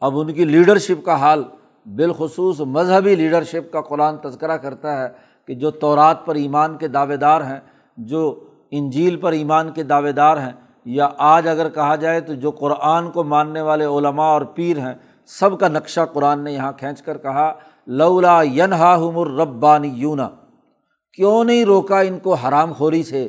اب 0.00 0.18
ان 0.18 0.32
کی 0.32 0.44
لیڈرشپ 0.44 1.04
کا 1.04 1.14
حال، 1.14 1.44
بالخصوص 1.86 2.60
مذہبی 2.60 3.14
لیڈرشپ 3.14 3.72
کا 3.72 3.80
قرآن 3.80 4.16
تذکرہ 4.16 4.56
کرتا 4.56 5.02
ہے 5.02 5.08
کہ 5.46 5.54
جو 5.54 5.70
تورات 5.70 6.26
پر 6.26 6.34
ایمان 6.34 6.76
کے 6.76 6.88
دعوے 6.88 7.16
دار 7.16 7.40
ہیں، 7.40 7.60
جو 7.96 8.49
انجیل 8.70 9.16
پر 9.16 9.32
ایمان 9.32 9.70
کے 9.70 9.82
دعوے 9.82 10.12
دار 10.12 10.36
ہیں 10.36 10.52
یا 10.84 11.08
آج 11.18 11.48
اگر 11.48 11.68
کہا 11.68 11.96
جائے 11.96 12.20
تو 12.20 12.34
جو 12.34 12.50
قرآن 12.50 13.10
کو 13.10 13.24
ماننے 13.24 13.60
والے 13.60 13.84
علماء 13.84 14.26
اور 14.26 14.42
پیر 14.42 14.78
ہیں، 14.78 14.94
سب 15.26 15.60
کا 15.60 15.68
نقشہ 15.68 16.00
قرآن 16.12 16.44
نے 16.44 16.52
یہاں 16.52 16.72
کھینچ 16.72 17.02
کر 17.02 17.18
کہا، 17.18 17.52
لولا 17.86 18.42
ینہا 18.42 18.96
ہمر 18.96 19.26
ربانی 19.26 19.88
یونا 19.88 20.28
کیوں 21.12 21.44
نہیں 21.44 21.64
روکا 21.64 22.00
ان 22.00 22.18
کو 22.18 22.34
حرام 22.34 22.72
خوری 22.72 23.02
سے، 23.02 23.28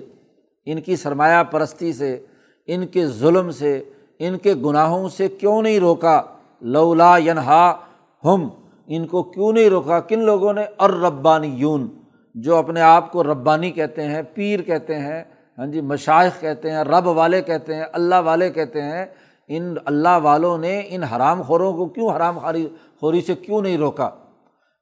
ان 0.65 0.81
کی 0.81 0.95
سرمایہ 0.95 1.43
پرستی 1.43 1.93
سے، 1.93 2.25
ان 2.67 2.87
کے 2.87 3.07
ظلم 3.07 3.51
سے، 3.51 3.83
ان 4.19 4.37
کے 4.37 4.53
گناہوں 4.53 5.09
سے 5.09 5.27
کیوں 5.27 5.61
نہیں 5.61 5.79
روکا؟ 5.79 6.21
لولا 6.61 7.17
ینہا 7.17 7.75
ہم 8.23 8.47
ان 8.87 9.07
کو 9.07 9.23
کیوں 9.23 9.53
نہیں 9.53 9.69
روکا؟ 9.69 9.99
کن 9.99 10.19
لوگوں 10.19 10.53
نے؟ 10.53 10.63
اور 10.77 10.89
ربانی 10.89 11.47
یون 11.47 11.87
جو 12.35 12.55
اپنے 12.55 12.81
آپ 12.81 13.11
کو 13.11 13.23
ربانی 13.23 13.71
کہتے 13.71 14.07
ہیں، 14.07 14.21
پیر 14.33 14.61
کہتے 14.61 14.99
ہیں 14.99 15.23
ہاں 15.57 15.65
جی 15.65 15.81
مشائق 15.81 16.39
کہتے 16.41 16.71
ہیں، 16.71 16.83
رب 16.83 17.07
والے 17.07 17.41
کہتے 17.41 17.75
ہیں، 17.75 17.85
اللہ 17.93 18.15
والے 18.15 18.49
کہتے 18.49 18.81
ہیں، 18.81 19.05
ان 19.49 19.75
اللہ 19.85 20.17
والوں 20.23 20.57
نے 20.57 20.83
ان 20.89 21.03
حرام 21.03 21.41
خوروں 21.41 21.73
کو 21.73 21.85
کیوں 21.85 22.15
حرام 22.15 22.39
خوری 22.39 22.67
خوری 22.99 23.21
سے 23.21 23.35
کیوں 23.35 23.61
نہیں 23.61 23.77
روکا؟ 23.77 24.09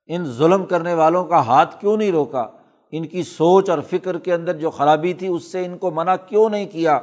ان 0.08 0.26
ظلم 0.26 0.66
کرنے 0.66 0.94
والوں 0.94 1.26
کا 1.26 1.46
ہاتھ 1.46 1.80
کیوں 1.82 1.98
نہیں 1.98 2.12
روکا؟ 2.12 2.48
ان 2.92 3.06
کی 3.06 3.24
سوچ 3.24 3.70
اور 3.70 3.80
فکر 3.90 4.18
کے 4.18 4.34
اندر 4.34 4.54
جو 4.54 4.70
خرابی 4.70 5.14
تھی، 5.14 5.28
اس 5.28 5.52
سے 5.52 5.66
ان 5.66 5.78
کو 5.78 5.92
منع 5.92 6.16
کیوں 6.16 6.50
نہیں 6.50 6.66
کیا؟ 6.66 7.00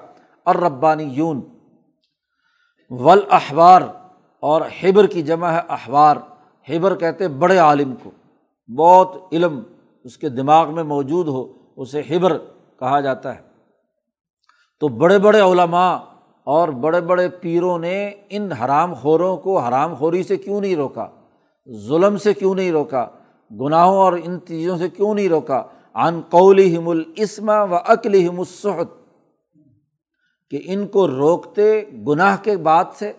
اور 0.47 0.55
ربانی 0.55 1.05
یون 1.05 1.41
ول 2.91 3.21
احبار 3.31 3.83
اور 4.43 4.63
حبر 4.83 5.07
کی 5.07 5.23
جمع 5.23 5.51
ہے 5.51 5.61
احبار 5.69 6.17
حبر 6.69 6.95
کہتے 6.95 7.29
بڑے 7.29 7.59
عالم 7.59 7.95
کو، 8.03 8.11
بہت 8.69 9.17
علم 9.33 9.63
اس 10.07 10.19
کے 10.19 10.29
دماغ 10.29 10.75
میں 10.75 10.83
موجود 10.83 11.29
ہو، 11.29 11.53
اسے 11.77 12.03
حبر 12.11 12.38
کہا 12.79 13.01
جاتا 13.01 13.35
ہے۔ 13.37 13.40
تو 14.81 14.88
بڑے 14.88 15.19
بڑے 15.19 15.40
علماء 15.40 15.97
اور 16.45 16.69
بڑے 16.69 17.01
بڑے 17.01 17.29
پیروں 17.29 17.79
نے 17.79 18.12
ان 18.31 18.53
حرام 18.53 18.95
خوروں 18.95 19.37
کو 19.37 19.59
حرام 19.59 19.95
خوری 19.95 20.23
سے 20.23 20.37
کیوں 20.37 20.61
نہیں 20.61 20.77
روکا؟ 20.77 21.07
ظلم 21.88 22.16
سے 22.16 22.35
کیوں 22.35 22.55
نہیں 22.55 22.73
روکا؟ 22.73 23.07
گناہوں 23.61 23.97
اور 23.97 24.12
ان 24.12 24.38
چیزوں 24.49 24.77
سے 24.77 24.88
کیوں 24.88 25.14
نہیں 25.14 25.29
روکا؟ 25.29 25.62
عن 25.95 26.21
قول 26.31 26.77
ہم 26.77 26.88
الاسما 26.88 27.62
و 27.62 27.75
عقل 27.75 28.29
ہم 28.29 28.38
الصحت 28.38 28.88
کہ 30.51 30.59
ان 30.64 30.87
کو 30.87 31.09
روکتے 31.09 31.83
گناہ 32.09 32.37
کے 32.42 32.57
بعد 32.57 32.85
سے، 32.95 33.12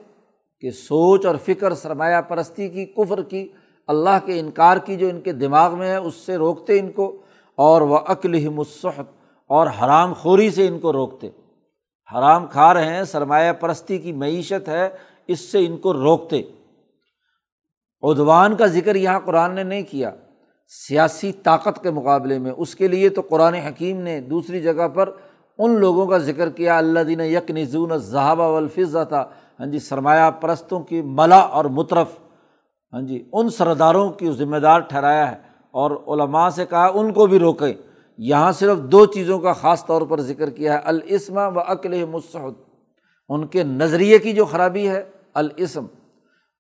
کہ 0.62 0.72
سوچ 0.72 1.26
اور 1.26 1.36
فکر 1.46 1.74
سرمایہ 1.74 2.22
پرستی 2.22 2.70
کی، 2.70 2.86
کفر 2.86 3.24
کی 3.24 3.48
اللہ 3.88 4.26
کے 4.26 4.40
انکار 4.40 4.78
کی 4.78 4.96
جو 4.96 5.08
ان 5.08 5.22
کے 5.22 5.32
دماغ 5.32 5.78
میں 5.78 5.90
ہے، 5.90 5.96
اس 5.96 6.16
سے 6.16 6.36
روکتے 6.36 6.80
ان 6.80 6.92
کو، 6.92 7.22
اور 7.56 7.82
وہ 7.82 7.98
عقل 7.98 8.34
ہی 8.34 8.50
مصحت 8.50 9.06
اور 9.48 9.68
حرام 9.68 10.14
خوری 10.14 10.50
سے 10.50 10.68
ان 10.68 10.80
کو 10.80 10.94
روکتے۔ 10.94 11.30
حرام 12.16 12.48
کھا 12.48 12.74
رہے 12.74 12.96
ہیں، 12.96 13.04
سرمایہ 13.04 13.54
پرستی 13.54 13.98
کی 13.98 14.14
معیشت 14.14 14.70
ہے، 14.70 14.90
اس 15.28 15.40
سے 15.40 15.66
ان 15.66 15.78
کو 15.78 15.94
روکتے۔ 15.94 16.42
ادوان 18.02 18.56
کا 18.56 18.66
ذکر 18.66 18.96
یہاں 18.96 19.20
قرآن 19.20 19.56
نے 19.56 19.64
نہیں 19.64 19.84
کیا۔ 19.84 20.12
سیاسی 20.68 21.32
طاقت 21.32 21.84
کے 21.84 21.92
مقابلے 21.92 22.40
میں۔ 22.40 22.52
اس 22.58 22.76
کے 22.76 22.88
لیے 22.88 23.10
تو 23.10 23.22
قرآن 23.22 23.54
حکیم 23.54 24.02
نے 24.02 24.22
دوسری 24.22 24.62
جگہ 24.62 24.88
پر 24.88 25.10
ان 25.58 25.80
لوگوں 25.80 26.08
کا 26.08 26.18
ذکر 26.18 26.50
کیا 26.50 26.78
اللہ 26.78 27.00
دین 27.00 27.20
یک 27.20 27.52
نظون 27.52 27.98
ذہابہ 27.98 28.58
الفظ 28.58 28.96
تھا 29.10 29.30
ہاں 29.60 29.68
جی 29.68 29.80
سرمایہ 29.80 30.32
پرستوں 30.32 30.80
کی 30.80 31.02
ملا 31.02 31.38
اور 31.38 31.66
مطرف 31.66 32.08
ہاں 32.94 33.02
جی 33.02 33.30
ان 33.34 33.50
سرداروں 33.50 34.10
کی 34.10 34.32
ذمہ 34.32 34.58
دار 34.58 34.80
ٹھہرایا 34.80 35.32
ہے 35.32 35.36
اور 35.72 35.92
علماء 35.92 36.50
سے 36.50 36.66
کہا 36.66 36.92
ان 36.94 37.14
کو 37.14 37.26
بھی 37.26 37.40
روکیں۔ 37.40 37.74
یہاں 38.18 38.52
صرف 38.52 38.78
دو 38.78 39.06
چیزوں 39.06 39.40
کا 39.40 39.54
خاص 39.54 39.86
طور 39.86 40.02
پر 40.02 40.22
ذکر 40.22 40.50
کیا 40.50 40.74
ہے، 40.74 40.80
الاسم 40.84 41.38
و 41.38 41.60
عقل 41.60 42.06
مصحد 42.06 42.62
ان 43.30 43.48
کے 43.48 43.64
نظریے 43.64 44.20
کی 44.20 44.34
جو 44.34 44.46
خرابی 44.46 44.90
ہے، 44.90 45.04
الاسم۔ 45.34 45.86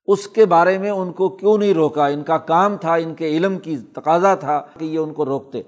اس 0.07 0.27
کے 0.27 0.45
بارے 0.45 0.77
میں 0.77 0.89
ان 0.89 1.11
کو 1.11 1.29
کیوں 1.29 1.57
نہیں 1.57 1.73
روکا؟ 1.73 2.07
ان 2.07 2.23
کا 2.23 2.37
کام 2.37 2.77
تھا، 2.77 2.95
ان 2.95 3.15
کے 3.15 3.27
علم 3.27 3.59
کی 3.59 3.77
تقاضا 3.77 4.35
تھا 4.35 4.61
کہ 4.79 4.85
یہ 4.85 4.99
ان 4.99 5.13
کو 5.13 5.25
روکتے۔ 5.25 5.61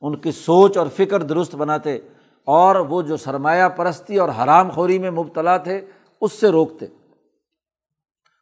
ان 0.00 0.16
کی 0.16 0.32
سوچ 0.32 0.76
اور 0.76 0.86
فکر 0.96 1.22
درست 1.22 1.54
بناتے 1.54 1.98
اور 2.44 2.76
وہ 2.76 3.02
جو 3.02 3.16
سرمایہ 3.16 3.68
پرستی 3.68 4.16
اور 4.16 4.28
حرام 4.28 4.70
خوری 4.70 4.98
میں 4.98 5.10
مبتلا 5.10 5.56
تھے، 5.56 5.80
اس 6.20 6.32
سے 6.32 6.48
روکتے۔ 6.48 6.86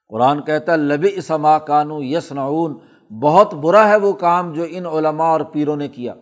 قرآن 0.08 0.42
کہتا 0.42 0.72
ہے 0.72 0.76
لبی 0.76 1.08
اسما 1.16 1.58
کانو 1.58 2.02
یس 2.02 2.32
نعون 2.32 2.78
بہت 3.20 3.54
برا 3.54 3.88
ہے 3.88 3.96
وہ 3.96 4.12
کام 4.12 4.52
جو 4.52 4.64
ان 4.70 4.86
علماء 4.86 5.26
اور 5.26 5.40
پیروں 5.40 5.76
نے 5.76 5.88
کیا۔ 5.88 6.14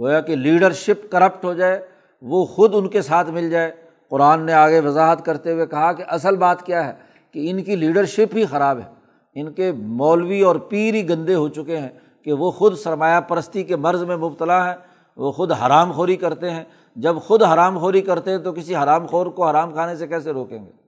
گویا 0.00 0.20
کہ 0.20 0.36
لیڈرشپ 0.36 1.12
کرپٹ 1.12 1.44
ہو 1.44 1.54
جائے، 1.54 1.86
وہ 2.22 2.44
خود 2.44 2.74
ان 2.74 2.88
کے 2.88 3.02
ساتھ 3.02 3.30
مل 3.30 3.50
جائے۔ 3.50 3.70
قرآن 4.10 4.40
نے 4.40 4.52
آگے 4.52 4.80
وضاحت 4.80 5.24
کرتے 5.24 5.52
ہوئے 5.52 5.66
کہا 5.66 5.92
کہ 5.92 6.04
اصل 6.08 6.36
بات 6.36 6.62
کیا 6.62 6.86
ہے 6.86 6.92
کہ 7.32 7.50
ان 7.50 7.62
کی 7.62 7.76
لیڈرشپ 7.76 8.36
ہی 8.36 8.44
خراب 8.44 8.78
ہے۔ 8.78 8.92
ان 9.34 9.52
کے 9.52 9.72
مولوی 9.72 10.40
اور 10.40 10.56
پیر 10.56 10.94
ہی 10.94 11.08
گندے 11.08 11.34
ہو 11.34 11.48
چکے 11.48 11.76
ہیں 11.76 11.88
کہ 12.24 12.32
وہ 12.32 12.50
خود 12.50 12.76
سرمایہ 12.76 13.20
پرستی 13.20 13.62
کے 13.62 13.76
مرض 13.76 14.02
میں 14.02 14.16
مبتلا 14.16 14.70
ہیں، 14.70 14.76
وہ 15.16 15.32
خود 15.32 15.52
حرام 15.52 15.92
خوری 15.92 16.16
کرتے 16.16 16.50
ہیں۔ 16.50 16.64
جب 16.96 17.16
خود 17.16 17.42
حرام 17.42 17.78
خوری 17.78 18.00
کرتے 18.00 18.30
ہیں 18.30 18.38
تو 18.38 18.52
کسی 18.52 18.76
حرام 18.76 19.06
خور 19.06 19.26
کو 19.26 19.48
حرام 19.48 19.72
کھانے 19.72 19.96
سے 19.96 20.06
کیسے 20.06 20.30
روکیں 20.30 20.66
گے؟ 20.66 20.87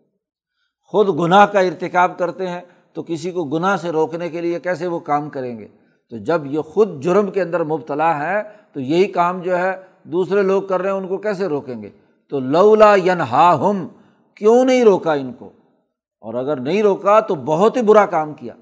خود 0.91 1.21
گناہ 1.21 1.47
کا 1.47 1.61
ارتکاب 1.61 2.19
کرتے 2.19 2.49
ہیں 2.49 2.61
تو 2.93 3.03
کسی 3.03 3.31
کو 3.31 3.45
گناہ 3.45 3.77
سے 3.77 3.91
روکنے 3.91 4.29
کے 4.29 4.41
لیے 4.41 4.61
کیسے 4.61 4.87
وہ 4.87 4.99
کام 4.99 5.31
کریں 5.31 5.59
گے؟ 5.59 5.69
تو 6.11 6.17
جب 6.17 6.47
یہ 6.47 6.61
خود 6.61 7.03
جرم 7.03 7.31
کے 7.31 7.43
اندر 7.43 7.65
مبتلا 7.65 8.19
ہے 8.19 8.43
تو 8.73 8.81
یہی 8.81 9.05
کام 9.05 9.41
جو 9.41 9.59
ہے 9.59 9.73
دوسرے 10.03 10.43
لوگ 10.43 10.63
کر 10.63 10.83
رہے 10.83 10.91
ہیں، 10.91 10.97
ان 10.97 11.09
کو 11.09 11.17
کیسے 11.17 11.47
روکیں 11.47 11.83
گے؟ 11.83 11.89
تو 12.31 12.41
لولا 12.41 12.95
ین 12.95 13.21
ہا 13.21 13.71
ہم 13.71 13.89
کیوں 14.35 14.65
نہیں 14.65 14.85
روکا 14.85 15.13
ان 15.13 15.33
کو؟ 15.33 15.51
اور 16.21 16.35
اگر 16.35 16.61
نہیں 16.61 16.83
روکا 16.83 17.21
تو 17.21 17.35
بہت 17.35 17.77
ہی 17.77 17.83
برا 17.83 18.07
کام 18.07 18.35
کیا۔ 18.35 18.55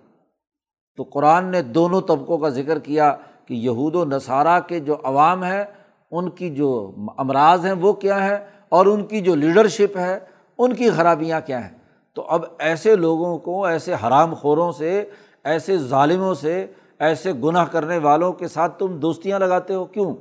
تو 0.96 1.02
قرآن 1.02 1.44
نے 1.44 1.62
دونوں 1.62 2.00
طبقوں 2.00 2.38
کا 2.38 2.48
ذکر 2.48 2.78
کیا 2.78 3.16
کہ 3.46 3.54
یہود 3.54 3.94
و 3.94 4.04
نصارہ 4.04 4.60
کے 4.60 4.80
جو 4.80 4.96
عوام 5.04 5.44
ہیں، 5.44 5.64
ان 6.10 6.30
کی 6.30 6.50
جو 6.50 6.90
امراض 7.18 7.66
ہیں 7.66 7.72
وہ 7.72 7.92
کیا 7.92 8.24
ہے 8.24 8.46
اور 8.68 8.86
ان 8.86 9.04
کی 9.04 9.20
جو 9.20 9.34
لیڈرشپ 9.34 9.96
ہے، 9.96 10.18
ان 10.58 10.74
کی 10.74 10.90
خرابیاں 10.90 11.40
کیا 11.46 11.68
ہیں؟ 11.68 11.78
تو 12.18 12.24
اب 12.28 12.44
ایسے 12.58 12.96
لوگوں 12.96 13.38
کو، 13.38 13.64
ایسے 13.64 13.94
حرام 13.94 14.34
خوروں 14.34 14.72
سے، 14.72 15.10
ایسے 15.44 15.78
ظالموں 15.78 16.34
سے، 16.34 16.66
ایسے 16.98 17.32
گناہ 17.32 17.64
کرنے 17.64 17.98
والوں 17.98 18.32
کے 18.32 18.48
ساتھ 18.48 18.78
تم 18.78 18.96
دوستیاں 18.98 19.38
لگاتے 19.38 19.74
ہو، 19.74 19.84
کیوں؟ 19.84 20.16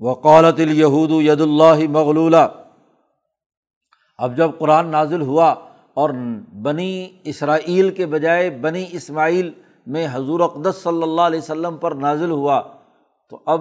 وقالت 0.00 0.60
الہود 0.60 1.10
ید 1.10 1.40
اللہ 1.40 1.88
مغلولہ۔ 1.88 2.46
اب 4.18 4.36
جب 4.36 4.50
قرآن 4.58 4.86
نازل 4.86 5.22
ہوا 5.22 5.54
اور 5.94 6.10
بنی 6.62 7.12
اسرائیل 7.24 7.90
کے 7.90 8.06
بجائے 8.06 8.50
بنی 8.50 8.86
اسماعیل 8.90 9.52
میں 9.86 10.08
حضور 10.12 10.40
اقدس 10.40 10.82
صلی 10.82 11.02
اللہ 11.02 11.22
علیہ 11.22 11.38
وسلم 11.38 11.76
پر 11.76 11.92
نازل 11.92 12.30
ہوا، 12.30 12.62
تو 13.28 13.38
اب 13.46 13.60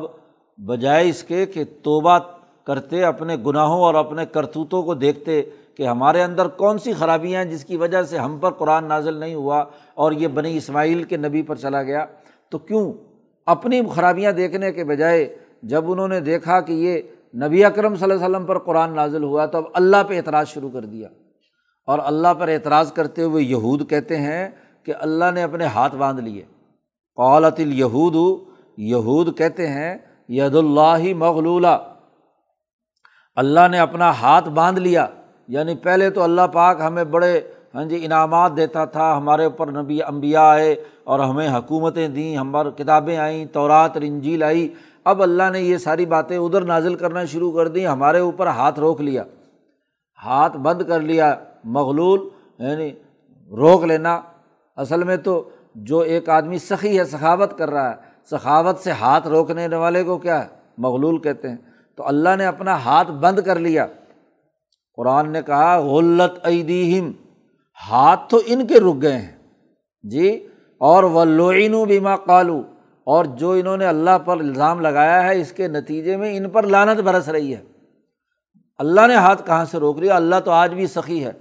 بجائے 0.58 1.10
اس 1.10 1.24
کے 1.24 1.45
کہ 1.45 1.63
توبہ 1.84 2.19
کرتے 2.67 3.04
اپنے 3.04 3.36
گناہوں 3.45 3.82
اور 3.82 3.95
اپنے 3.95 4.25
کرتوتوں 4.25 4.84
کو 4.84 4.93
دیکھتے 4.93 5.41
کہ 5.78 5.88
ہمارے 5.88 6.23
اندر 6.23 6.47
کون 6.47 6.78
سی 6.78 6.93
خرابیاں 6.93 7.43
ہیں 7.43 7.51
جس 7.51 7.65
کی 7.65 7.78
وجہ 7.78 8.04
سے 8.04 8.17
ہم 8.17 8.38
پر 8.38 8.51
قرآن 8.51 8.86
نازل 8.86 9.13
نہیں 9.13 9.36
ہوا 9.36 9.65
اور 9.93 10.12
یہ 10.12 10.28
بنی 10.28 10.58
اسماعیل 10.58 11.04
کے 11.04 11.17
نبی 11.17 11.41
پر 11.41 11.56
چلا 11.56 11.84
گیا۔ 11.84 12.06
تو 12.49 12.58
کیوں 12.58 12.93
اپنی 13.45 13.82
خرابیاں 13.95 14.32
دیکھنے 14.32 14.71
کے 14.71 14.84
بجائے 14.84 15.36
جب 15.63 15.91
انہوں 15.91 16.08
نے 16.08 16.19
دیکھا 16.19 16.62
کہ 16.62 16.73
یہ 16.73 17.01
نبی 17.45 17.65
اکرم 17.65 17.95
صلی 17.95 18.12
اللہ 18.12 18.25
علیہ 18.25 18.36
وسلم 18.36 18.45
پر 18.45 18.60
قرآن 18.60 18.95
نازل 18.95 19.23
ہوا 19.23 19.45
تو 19.45 19.58
اب 19.58 19.63
اللہ 19.73 19.97
پہ 20.08 20.17
اعتراض 20.17 20.47
شروع 20.47 20.69
کر 20.69 20.82
دیا۔ 20.82 21.08
اور 21.88 21.99
اللہ 22.04 22.28
پر 22.39 22.47
اعتراض 22.47 22.93
کرتے 22.93 23.23
ہوئے 23.23 23.43
یہود 23.43 23.89
کہتے 23.89 24.17
ہیں 24.17 24.49
کہ 24.84 24.93
اللہ 24.99 25.25
نے 25.34 25.43
اپنے 25.43 25.65
ہاتھ 25.65 25.95
باندھ 25.95 26.21
لیے۔ 26.21 26.41
قالت 27.15 27.60
الہود 27.60 28.39
یہود 28.78 29.38
کہتے 29.38 29.67
ہیں 29.67 29.95
ید 30.30 30.56
اللہ 30.56 31.13
مغلولہ۔ 31.17 31.94
اللہ 33.36 33.67
نے 33.71 33.80
اپنا 33.80 34.12
ہاتھ 34.12 34.50
باندھ 34.50 34.80
لیا۔ 34.80 35.08
یعنی 35.48 35.76
پہلے 35.76 36.10
تو 36.10 36.24
اللہ 36.24 36.41
پاک 36.54 36.82
ہمیں 36.82 37.04
بڑے 37.04 37.41
ہاں 37.76 37.86
جی 37.86 38.06
انعامات 38.06 38.58
دیتا 38.58 38.86
تھا، 38.86 39.17
ہمارے 39.17 39.45
اوپر 39.45 39.71
نبی 39.71 40.04
امبیا 40.04 40.41
آئے 40.41 40.76
اور 41.04 41.19
ہمیں 41.19 41.50
حکومتیں 41.50 42.08
دیں 42.08 42.38
ہمار 42.38 42.65
کتابیں 42.78 43.17
آئیں، 43.17 43.45
تورات 43.45 43.98
رنجیل 43.98 44.43
آئی۔ 44.43 44.74
اب 45.04 45.24
اللہ 45.24 45.43
نے 45.52 45.62
یہ 45.62 45.78
ساری 45.78 46.06
باتیں 46.06 46.38
ادھر 46.38 46.62
نازل 46.62 46.95
کرنا 46.95 47.26
شروع 47.26 47.52
کر 47.52 47.67
دیں، 47.67 47.88
ہمارے 47.88 48.19
اوپر 48.19 48.48
ہاتھ 48.48 48.80
روک 48.80 49.02
لیا۔ 49.02 49.24
ہاتھ 50.26 50.58
بند 50.58 50.82
کر 50.82 51.00
لیا، 51.00 51.36
مغلول 51.63 52.30
یعنی 52.60 52.91
روک 53.52 53.84
لینا۔ 53.84 54.21
اصل 54.76 55.04
میں 55.04 55.17
تو 55.17 55.50
جو 55.76 56.00
ایک 56.00 56.30
آدمی 56.30 56.58
سخی 56.58 57.00
ہے، 57.00 57.06
سخاوت 57.06 57.58
کر 57.58 57.69
رہا 57.69 57.89
ہے۔ 57.89 57.95
سخاوت 58.32 58.80
سے 58.80 58.91
ہاتھ 58.91 59.28
روکنے 59.28 59.67
والے 59.67 60.04
کو 60.04 60.17
کیا 60.17 60.43
ہے؟ 60.43 60.48
مغلول 60.78 61.17
کہتے 61.17 61.50
ہیں۔ 61.50 61.58
تو 61.97 62.08
اللہ 62.08 62.36
نے 62.38 62.45
اپنا 62.45 62.75
ہاتھ 62.75 63.12
بند 63.12 63.39
کر 63.39 63.60
لیا۔ 63.60 63.86
قرآن 64.95 65.31
نے 65.31 65.41
کہا 65.41 65.79
غلط 65.79 66.39
ایدیہم، 66.43 67.12
ہاتھ 67.89 68.29
تو 68.29 68.41
ان 68.45 68.67
کے 68.67 68.79
رک 68.79 69.01
گئے 69.01 69.17
ہیں۔ 69.17 69.38
جی 70.03 70.47
اور 70.77 71.03
وہ 71.03 71.25
لوئین 71.25 71.84
بیما 71.84 72.17
کالو 72.17 72.62
اور 73.03 73.25
جو 73.25 73.51
انہوں 73.51 73.77
نے 73.77 73.86
اللہ 73.86 74.17
پر 74.25 74.39
الزام 74.39 74.81
لگایا 74.81 75.23
ہے، 75.23 75.41
اس 75.41 75.51
کے 75.51 75.67
نتیجے 75.67 76.17
میں 76.17 76.38
ان 76.38 76.49
پر 76.49 76.63
لانت 76.63 76.99
برس 76.99 77.29
رہی 77.29 77.55
ہے۔ 77.55 77.62
اللہ 78.77 79.08
نے 79.08 79.15
ہاتھ 79.15 79.45
کہاں 79.45 79.65
سے 79.65 79.77
روک 79.77 79.99
لیا؟ 79.99 80.15
اللہ 80.15 80.36
تو 80.45 80.51
آج 80.51 80.73
بھی 80.73 80.88
سخی 80.88 81.25
ہے۔ 81.25 81.31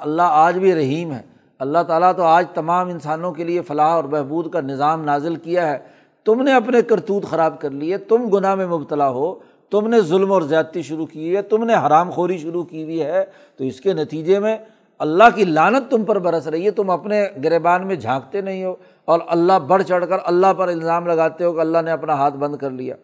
اللہ 0.00 0.22
آج 0.22 0.58
بھی 0.58 0.74
رحیم 0.74 1.12
ہے۔ 1.12 1.22
اللہ 1.58 1.78
تعالیٰ 1.88 2.16
تو 2.16 2.22
آج 2.22 2.46
تمام 2.54 2.88
انسانوں 2.88 3.32
کے 3.32 3.44
لیے 3.44 3.62
فلاح 3.62 3.90
اور 3.90 4.04
بہبود 4.04 4.50
کا 4.50 4.60
نظام 4.60 5.04
نازل 5.04 5.36
کیا 5.36 5.70
ہے۔ 5.70 5.78
تم 6.24 6.42
نے 6.42 6.54
اپنے 6.54 6.82
کرتوت 6.82 7.24
خراب 7.24 7.60
کر 7.60 7.70
لیے، 7.70 7.98
تم 7.98 8.28
گناہ 8.28 8.54
میں 8.54 8.66
مبتلا 8.66 9.08
ہو۔ 9.08 9.34
تم 9.70 9.88
نے 9.88 10.00
ظلم 10.00 10.32
اور 10.32 10.42
زیادتی 10.42 10.82
شروع 10.82 11.06
کی 11.06 11.36
ہے، 11.36 11.42
تم 11.42 11.64
نے 11.64 11.74
حرام 11.74 12.10
خوری 12.10 12.38
شروع 12.38 12.64
کی 12.64 12.82
ہوئی 12.82 13.02
ہے، 13.02 13.24
تو 13.56 13.64
اس 13.64 13.80
کے 13.80 13.92
نتیجے 13.92 14.38
میں 14.38 14.56
اللہ 14.98 15.24
کی 15.34 15.44
لانت 15.44 15.90
تم 15.90 16.04
پر 16.04 16.18
برس 16.18 16.46
رہی 16.46 16.66
ہے، 16.66 16.70
تم 16.70 16.90
اپنے 16.90 17.28
گربان 17.44 17.86
میں 17.86 17.96
جھانکتے 17.96 18.40
نہیں 18.40 18.64
ہو 18.64 18.74
اور 19.04 19.20
اللہ 19.26 19.58
بڑھ 19.58 19.82
چڑھ 19.82 20.06
کر 20.08 20.16
اللہ 20.24 20.52
پر 20.56 20.68
الزام 20.68 21.06
لگاتے 21.06 21.44
ہو 21.44 21.52
کہ 21.52 21.60
اللہ 21.60 21.78
نے 21.84 21.90
اپنا 21.90 22.14
ہاتھ 22.14 22.34
بند 22.34 22.56
کر 22.56 22.70
لیا۔ 22.70 22.94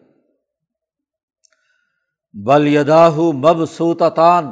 بل 2.33 2.67
یداہ 2.67 3.17
مب 3.17 3.65
سوتان 3.65 4.51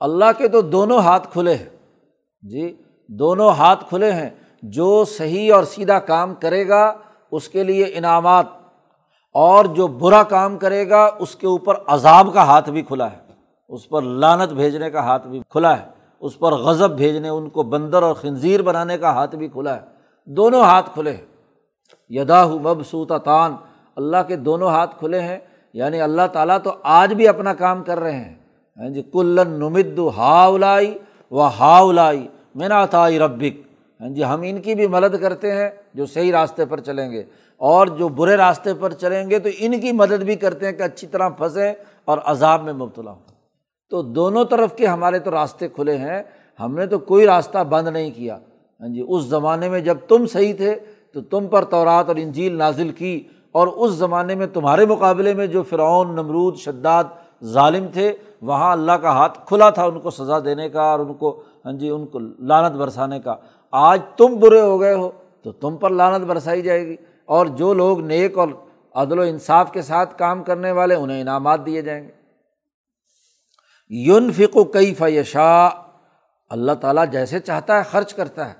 اللہ 0.00 0.24
کے 0.38 0.48
تو 0.48 0.60
دونوں 0.60 0.98
ہاتھ 0.98 1.32
کھلے 1.32 1.54
ہیں۔ 1.54 1.68
جی 2.42 2.82
دونوں 3.08 3.50
ہاتھ 3.50 3.84
کھلے 3.88 4.12
ہیں۔ 4.12 4.30
جو 4.62 5.04
صحیح 5.04 5.54
اور 5.54 5.64
سیدھا 5.64 5.98
کام 5.98 6.34
کرے 6.34 6.68
گا، 6.68 6.94
اس 7.30 7.48
کے 7.48 7.64
لیے 7.64 7.84
انعامات 7.84 8.46
اور 9.32 9.64
جو 9.64 9.86
برا 9.86 10.22
کام 10.22 10.58
کرے 10.58 10.88
گا، 10.88 11.10
اس 11.18 11.36
کے 11.36 11.46
اوپر 11.46 11.74
عذاب 11.86 12.28
کا 12.34 12.42
ہاتھ 12.42 12.70
بھی 12.70 12.82
کھلا 12.82 13.12
ہے۔ 13.12 13.16
اس 13.68 13.88
پر 13.88 14.02
لانت 14.02 14.52
بھیجنے 14.52 14.90
کا 14.90 15.00
ہاتھ 15.00 15.26
بھی 15.26 15.40
کھلا 15.48 15.78
ہے۔ 15.78 15.84
اس 16.20 16.38
پر 16.38 16.52
غضب 16.52 16.90
بھیجنے، 16.90 17.28
ان 17.28 17.48
کو 17.48 17.62
بندر 17.62 18.02
اور 18.02 18.14
خنزیر 18.14 18.62
بنانے 18.62 18.98
کا 18.98 19.10
ہاتھ 19.10 19.36
بھی 19.36 19.48
کھلا 19.48 19.76
ہے۔ 19.76 19.80
دونوں 20.24 20.60
ہاتھ 20.60 20.90
کھلے 20.94 21.10
ہیں۔ 21.10 21.26
یدا 22.08 22.46
مبسوطان 22.46 23.56
اللہ 23.96 24.16
کے 24.28 24.36
دونوں 24.36 24.68
ہاتھ 24.68 24.98
کھلے 24.98 25.20
ہیں۔ 25.20 25.38
یعنی 25.72 26.00
اللہ 26.00 26.22
تعالیٰ 26.32 26.58
تو 26.64 26.72
آج 26.82 27.14
بھی 27.14 27.28
اپنا 27.28 27.54
کام 27.54 27.82
کر 27.82 28.00
رہے 28.00 28.16
ہیں۔ 28.16 28.34
ہاں 28.76 28.88
جی 28.88 29.02
کلن 29.02 29.50
نمد 29.50 29.98
ہا 30.16 30.46
الائی 30.46 30.98
و 31.30 31.42
ہا 31.42 31.78
الائی 31.78 32.28
مینا 32.54 32.86
تائی 32.86 33.18
ربک۔ 33.18 33.60
ہاں 34.00 34.08
جی 34.08 34.24
ہم 34.24 34.40
ان 34.44 34.62
کی 34.62 34.74
بھی 34.74 34.86
مدد 34.86 35.20
کرتے 35.20 35.52
ہیں 35.52 35.70
جو 35.94 36.06
صحیح 36.06 36.32
راستے 36.32 36.64
پر 36.64 36.80
چلیں 36.80 37.10
گے۔ 37.10 37.24
اور 37.60 37.86
جو 37.86 38.08
برے 38.08 38.36
راستے 38.36 38.74
پر 38.74 38.92
چلیں 38.92 39.30
گے 39.30 39.38
تو 39.38 39.48
ان 39.58 39.80
کی 39.80 39.92
مدد 39.92 40.22
بھی 40.22 40.34
کرتے 40.36 40.66
ہیں 40.66 40.72
کہ 40.72 40.82
اچھی 40.82 41.06
طرح 41.06 41.28
پھنسیں 41.28 41.72
اور 42.04 42.18
عذاب 42.24 42.64
میں 42.64 42.72
مبتلا 42.72 43.10
ہوں۔ 43.10 43.20
تو 43.90 44.02
دونوں 44.02 44.44
طرف 44.44 44.76
کے 44.76 44.86
ہمارے 44.86 45.18
تو 45.18 45.30
راستے 45.30 45.68
کھلے 45.68 45.96
ہیں، 45.96 46.22
ہم 46.60 46.74
نے 46.74 46.86
تو 46.86 46.98
کوئی 46.98 47.26
راستہ 47.26 47.58
بند 47.64 47.88
نہیں 47.88 48.10
کیا۔ 48.10 48.36
ہاں 48.80 48.88
جی 48.88 49.04
اس 49.08 49.24
زمانے 49.24 49.68
میں 49.68 49.80
جب 49.80 49.98
تم 50.08 50.26
صحیح 50.26 50.54
تھے 50.56 50.74
تو 51.14 51.20
تم 51.20 51.46
پر 51.46 51.64
تورات 51.64 52.08
اور 52.08 52.16
انجیل 52.16 52.56
نازل 52.58 52.90
کی، 52.92 53.22
اور 53.52 53.66
اس 53.66 53.92
زمانے 53.92 54.34
میں 54.34 54.46
تمہارے 54.46 54.86
مقابلے 54.86 55.34
میں 55.34 55.46
جو 55.46 55.62
فرعون، 55.62 56.14
نمرود، 56.14 56.56
شداد 56.56 57.04
ظالم 57.44 57.86
تھے، 57.92 58.12
وہاں 58.42 58.72
اللہ 58.72 58.92
کا 58.92 59.12
ہاتھ 59.12 59.38
کھلا 59.46 59.70
تھا 59.70 59.84
ان 59.84 60.00
کو 60.00 60.10
سزا 60.10 60.38
دینے 60.38 60.68
کا 60.68 60.82
اور 60.82 61.00
ان 61.00 61.14
کو 61.14 61.30
ہاں 61.64 61.72
جی 61.72 61.90
ان 61.90 62.06
کو 62.06 62.18
لانت 62.18 62.76
برسانے 62.76 63.20
کا۔ 63.20 63.34
آج 63.72 64.00
تم 64.16 64.36
برے 64.40 64.60
ہو 64.60 64.80
گئے 64.80 64.94
ہو 64.94 65.10
تو 65.42 65.52
تم 65.52 65.76
پر 65.76 65.90
لانت 65.90 66.24
برسائی 66.26 66.62
جائے 66.62 66.86
گی۔ 66.86 66.96
اور 67.28 67.46
جو 67.46 67.74
لوگ 67.74 68.00
نیک 68.00 68.38
اور 68.38 68.48
عدل 68.94 69.18
و 69.18 69.22
انصاف 69.22 69.72
کے 69.72 69.82
ساتھ 69.82 70.18
کام 70.18 70.42
کرنے 70.42 70.70
والے 70.70 70.94
انہیں 70.94 71.20
انعامات 71.20 71.66
دیے 71.66 71.82
جائیں 71.82 72.08
گے۔ 72.08 72.12
یون 73.88 74.32
فک 74.32 74.56
و 74.56 74.64
کئی 74.64 74.94
فیشا 74.94 75.68
اللہ 76.50 76.72
تعالیٰ 76.72 77.04
جیسے 77.12 77.38
چاہتا 77.38 77.78
ہے 77.78 77.82
خرچ 77.82 78.14
کرتا 78.14 78.48
ہے۔ 78.48 78.54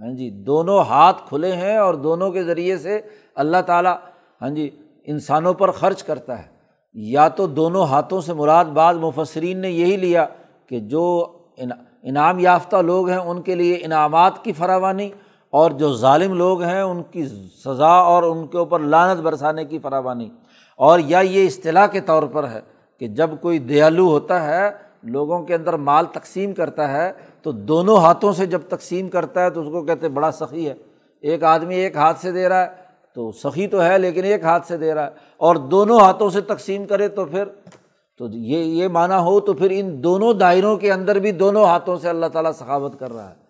ہاں 0.00 0.16
جی 0.16 0.30
دونوں 0.30 0.78
ہاتھ 0.78 1.28
کھلے 1.28 1.52
ہیں 1.52 1.76
اور 1.76 1.94
دونوں 1.94 2.30
کے 2.30 2.44
ذریعے 2.44 2.78
سے 2.78 3.00
اللہ 3.34 3.62
تعالیٰ 3.66 3.96
ہاں 4.42 4.50
جی 4.50 4.70
انسانوں 5.06 5.54
پر 5.54 5.70
خرچ 5.70 6.02
کرتا 6.02 6.38
ہے۔ 6.38 6.54
یا 6.94 7.28
تو 7.28 7.46
دونوں 7.46 7.84
ہاتھوں 7.84 8.20
سے 8.20 8.32
مراد 8.32 8.64
بعض 8.64 8.96
مفسرین 8.96 9.58
نے 9.58 9.70
یہی 9.70 9.96
لیا 9.96 10.26
کہ 10.66 10.80
جو 10.80 11.32
انعام 12.02 12.38
یافتہ 12.38 12.76
لوگ 12.76 13.08
ہیں، 13.08 13.18
ان 13.18 13.42
کے 13.42 13.54
لیے 13.54 13.74
انعامات 13.74 14.44
کی 14.44 14.52
فراوانی 14.52 15.10
اور 15.54 15.70
جو 15.70 15.94
ظالم 15.94 16.34
لوگ 16.34 16.62
ہیں، 16.62 16.82
ان 16.82 17.02
کی 17.10 17.26
سزا 17.64 17.92
اور 17.92 18.22
ان 18.22 18.46
کے 18.46 18.58
اوپر 18.58 18.80
لانت 18.80 19.20
برسانے 19.20 19.64
کی 19.64 19.78
فراوانی۔ 19.78 20.28
اور 20.76 20.98
یا 20.98 21.20
یہ 21.20 21.46
اصطلاح 21.46 21.86
کے 21.86 22.00
طور 22.00 22.22
پر 22.22 22.48
ہے 22.48 22.60
کہ 23.00 23.06
جب 23.08 23.30
کوئی 23.40 23.58
دیالو 23.58 24.08
ہوتا 24.08 24.46
ہے، 24.46 24.70
لوگوں 25.02 25.42
کے 25.42 25.54
اندر 25.54 25.72
مال 25.72 26.04
تقسیم 26.12 26.52
کرتا 26.52 26.92
ہے، 26.92 27.12
تو 27.42 27.52
دونوں 27.52 27.96
ہاتھوں 27.96 28.32
سے 28.32 28.46
جب 28.46 28.60
تقسیم 28.68 29.08
کرتا 29.08 29.42
ہے، 29.42 29.50
تو 29.50 29.60
اس 29.60 29.66
کو 29.66 29.82
کہتے 29.82 30.08
بڑا 30.08 30.30
سخی 30.30 30.68
ہے۔ 30.68 30.74
ایک 31.20 31.44
آدمی 31.44 31.74
ایک 31.74 31.96
ہاتھ 31.96 32.20
سے 32.20 32.32
دے 32.32 32.48
رہا 32.48 32.60
ہے، 32.60 32.66
تو 33.14 33.32
سخی 33.32 33.66
تو 33.66 33.82
ہے، 33.82 33.98
لیکن 33.98 34.24
ایک 34.24 34.44
ہاتھ 34.44 34.66
سے 34.66 34.76
دے 34.76 34.94
رہا 34.94 35.04
ہے۔ 35.04 35.10
اور 35.36 35.56
دونوں 35.56 36.00
ہاتھوں 36.00 36.30
سے 36.30 36.40
تقسیم 36.40 36.86
کرے 36.86 37.08
تو 37.08 37.24
پھر، 37.24 37.44
تو 38.18 38.28
یہ 38.28 38.58
یہ 38.58 38.88
مانا 38.88 39.20
ہو 39.20 39.40
تو 39.40 39.52
پھر 39.52 39.68
ان 39.70 40.04
دونوں 40.04 40.34
دائروں 40.34 40.76
کے 40.76 40.92
اندر 40.92 41.18
بھی 41.18 41.32
دونوں 41.32 41.64
ہاتھوں 41.64 41.96
سے 41.96 42.08
اللہ 42.08 42.26
تعالیٰ 42.26 42.52
سخاوت 42.52 42.98
کر 42.98 43.12
رہا 43.12 43.30
ہے۔ 43.30 43.43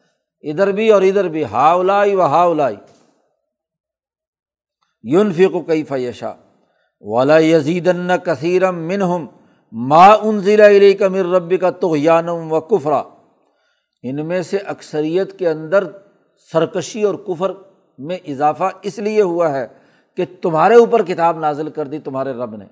ادھر 0.50 0.72
بھی 0.72 0.90
اور 0.90 1.02
ادھر 1.02 1.28
بھی 1.28 1.44
ہا 1.44 1.70
الائی 1.72 2.14
و 2.14 2.20
ہا 2.20 2.42
الائی 2.42 2.76
یون 5.04 5.33
و 5.54 5.61
کئی 5.61 5.85
فیشا 5.85 6.33
ولا 7.00 7.38
یزید 7.38 7.88
کثیرم 8.24 8.78
منہم 8.88 9.26
ما 9.72 10.07
ان 10.22 10.38
ضلع 10.40 10.66
علی 10.66 10.92
کا 10.92 11.09
مر 11.09 11.26
ربی 11.26 11.57
کا 11.57 11.70
تو 11.70 11.96
یانم 11.96 12.52
و 12.52 12.61
کفرا۔ 12.61 13.02
ان 14.02 14.26
میں 14.26 14.42
سے 14.42 14.57
اکثریت 14.57 15.38
کے 15.38 15.48
اندر 15.48 15.85
سرکشی 16.52 17.02
اور 17.02 17.14
کفر 17.14 17.52
میں 17.98 18.16
اضافہ 18.24 18.70
اس 18.83 18.98
لیے 18.98 19.22
ہوا 19.22 19.52
ہے 19.52 19.66
کہ 20.16 20.24
تمہارے 20.42 20.74
اوپر 20.74 21.02
کتاب 21.02 21.38
نازل 21.38 21.70
کر 21.70 21.87
دی 21.87 21.98
تمہارے 21.98 22.33
رب 22.33 22.57
نے۔ 22.57 22.64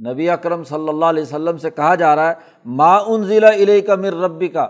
نبی 0.00 0.30
اکرم 0.30 0.64
صلی 0.64 0.88
اللہ 0.88 1.04
علیہ 1.04 1.22
وسلم 1.22 1.58
سے 1.58 1.70
کہا 1.70 1.94
جا 1.94 2.14
رہا 2.16 2.28
ہے، 2.28 2.34
ما 2.64 2.96
ان 2.96 3.24
ضلع 3.24 3.50
علیہ 3.50 3.80
کا 3.80 3.94
مر 3.94 4.14
ربی 4.14 4.48
کا 4.48 4.66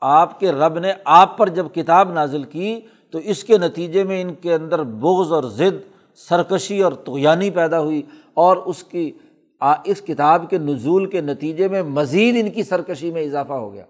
آپ 0.00 0.40
کے 0.40 0.52
رب 0.52 0.78
نے 0.78 0.92
آپ 1.04 1.38
پر 1.38 1.48
جب 1.48 1.66
کتاب 1.74 2.12
نازل 2.12 2.42
کی 2.42 2.80
تو 3.10 3.18
اس 3.18 3.44
کے 3.44 3.58
نتیجے 3.58 4.04
میں 4.04 4.22
ان 4.22 4.34
کے 4.34 4.54
اندر 4.54 4.82
بغض 4.82 5.32
اور 5.32 5.44
ضد، 5.44 5.82
سرکشی 6.14 6.82
اور 6.82 6.92
توانی 6.92 7.50
پیدا 7.50 7.80
ہوئی 7.80 8.02
اور 8.34 8.56
اس 8.56 8.82
کی 8.84 9.12
اس 9.60 10.00
کتاب 10.00 10.50
کے 10.50 10.58
نزول 10.58 11.06
کے 11.06 11.20
نتیجے 11.20 11.68
میں 11.68 11.82
مزید 11.82 12.36
ان 12.40 12.50
کی 12.50 12.62
سرکشی 12.62 13.10
میں 13.10 13.22
اضافہ 13.22 13.52
ہو 13.52 13.72
گیا۔ 13.72 13.84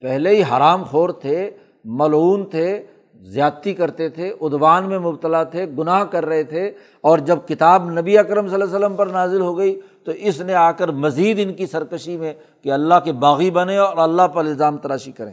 پہلے 0.00 0.30
ہی 0.30 0.42
حرام 0.42 0.82
خور 0.84 1.10
تھے، 1.10 1.50
ملعون 1.84 2.44
تھے، 2.50 2.86
زیادتی 3.14 3.74
کرتے 3.74 4.08
تھے 4.08 4.32
ادوان 4.40 4.88
میں 4.88 4.98
مبتلا 4.98 5.42
تھے، 5.42 5.66
گناہ 5.78 6.04
کر 6.04 6.26
رہے 6.26 6.42
تھے 6.42 6.66
اور 7.00 7.18
جب 7.18 7.38
کتاب 7.48 7.90
نبی 7.90 8.18
اکرم 8.18 8.46
صلی 8.46 8.54
اللہ 8.54 8.64
علیہ 8.64 8.74
وسلم 8.74 8.96
پر 8.96 9.06
نازل 9.06 9.40
ہو 9.40 9.58
گئی 9.58 9.80
تو 10.04 10.12
اس 10.12 10.40
نے 10.40 10.54
آ 10.54 10.72
کر 10.72 10.88
مزید 10.88 11.38
ان 11.40 11.52
کی 11.52 11.66
سرکشی 11.66 12.16
میں 12.16 12.32
کہ 12.62 12.72
اللہ 12.72 12.94
کے 13.04 13.12
باغی 13.12 13.50
بنے 13.50 13.76
اور 13.76 13.96
اللہ 13.96 14.28
پر 14.28 14.44
الزام 14.44 14.76
تراشی 14.76 15.12
کریں۔ 15.12 15.32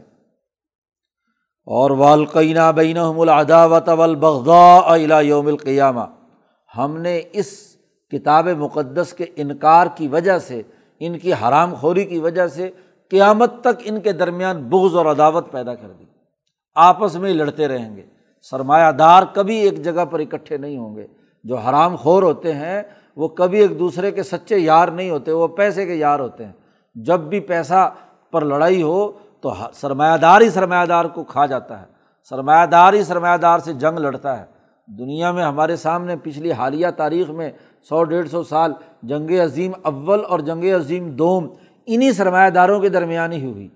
اور 1.65 1.91
والقینہ 1.91 2.71
بین 2.75 2.97
العداوت 2.97 3.89
والبغضاء 3.89 5.21
یوم 5.21 5.47
القیامہ۔ 5.47 6.01
ہم 6.77 6.97
نے 6.97 7.21
اس 7.33 7.75
کتاب 8.11 8.47
مقدس 8.47 9.13
کے 9.13 9.25
انکار 9.35 9.87
کی 9.95 10.07
وجہ 10.07 10.39
سے، 10.39 10.61
ان 10.99 11.19
کی 11.19 11.33
حرام 11.33 11.73
خوری 11.73 12.05
کی 12.05 12.19
وجہ 12.19 12.47
سے 12.47 12.71
قیامت 13.09 13.61
تک 13.61 13.81
ان 13.83 14.01
کے 14.01 14.11
درمیان 14.11 14.63
بغض 14.63 14.95
اور 14.95 15.05
عداوت 15.05 15.51
پیدا 15.51 15.75
کر 15.75 15.87
دی۔ 15.99 16.03
آپس 16.75 17.15
میں 17.15 17.33
لڑتے 17.33 17.67
رہیں 17.67 17.95
گے۔ 17.95 18.01
سرمایہ 18.41 18.91
دار 18.91 19.23
کبھی 19.33 19.55
ایک 19.55 19.83
جگہ 19.83 20.05
پر 20.05 20.19
اکٹھے 20.19 20.57
نہیں 20.57 20.77
ہوں 20.77 20.95
گے۔ 20.95 21.07
جو 21.43 21.57
حرام 21.57 21.95
خور 21.95 22.23
ہوتے 22.23 22.53
ہیں 22.53 22.83
وہ 23.15 23.27
کبھی 23.27 23.59
ایک 23.59 23.79
دوسرے 23.79 24.11
کے 24.11 24.23
سچے 24.23 24.57
یار 24.57 24.87
نہیں 24.87 25.09
ہوتے، 25.09 25.31
وہ 25.31 25.47
پیسے 25.47 25.85
کے 25.85 25.95
یار 25.95 26.19
ہوتے 26.19 26.45
ہیں۔ 26.45 26.51
جب 26.95 27.19
بھی 27.19 27.39
پیسہ 27.39 27.93
پر 28.31 28.45
لڑائی 28.45 28.81
ہو 28.81 29.11
تو 29.41 29.53
سرمایہ 29.73 30.17
دار 30.17 30.41
ہی 30.41 30.49
سرمایہ 30.49 30.85
دار 30.85 31.05
کو 31.05 31.23
کھا 31.23 31.45
جاتا 31.45 31.81
ہے۔ 31.81 31.85
سرمایہ 32.29 32.65
دار 32.65 32.93
ہی 32.93 33.03
سرمایہ 33.03 33.37
دار 33.37 33.59
سے 33.59 33.73
جنگ 33.73 33.99
لڑتا 33.99 34.39
ہے۔ 34.39 34.45
دنیا 34.87 35.31
میں 35.31 35.43
ہمارے 35.43 35.75
سامنے 35.75 36.15
پچھلی 36.23 36.51
حالیہ 36.51 36.87
تاریخ 36.97 37.29
میں 37.29 37.51
سو 37.89 38.03
ڈیڑھ 38.03 38.29
سو 38.29 38.43
سال 38.43 38.73
جنگ 39.03 39.31
عظیم 39.31 39.71
اول 39.81 40.21
اور 40.29 40.39
جنگ 40.39 40.63
عظیم 40.63 41.09
دوم 41.09 41.47
انہیں 41.85 42.11
سرمایہ 42.11 42.49
داروں 42.49 42.79
کے 42.79 42.89
درمیان 42.89 43.31
ہی 43.31 43.51
ہوئی۔ 43.51 43.67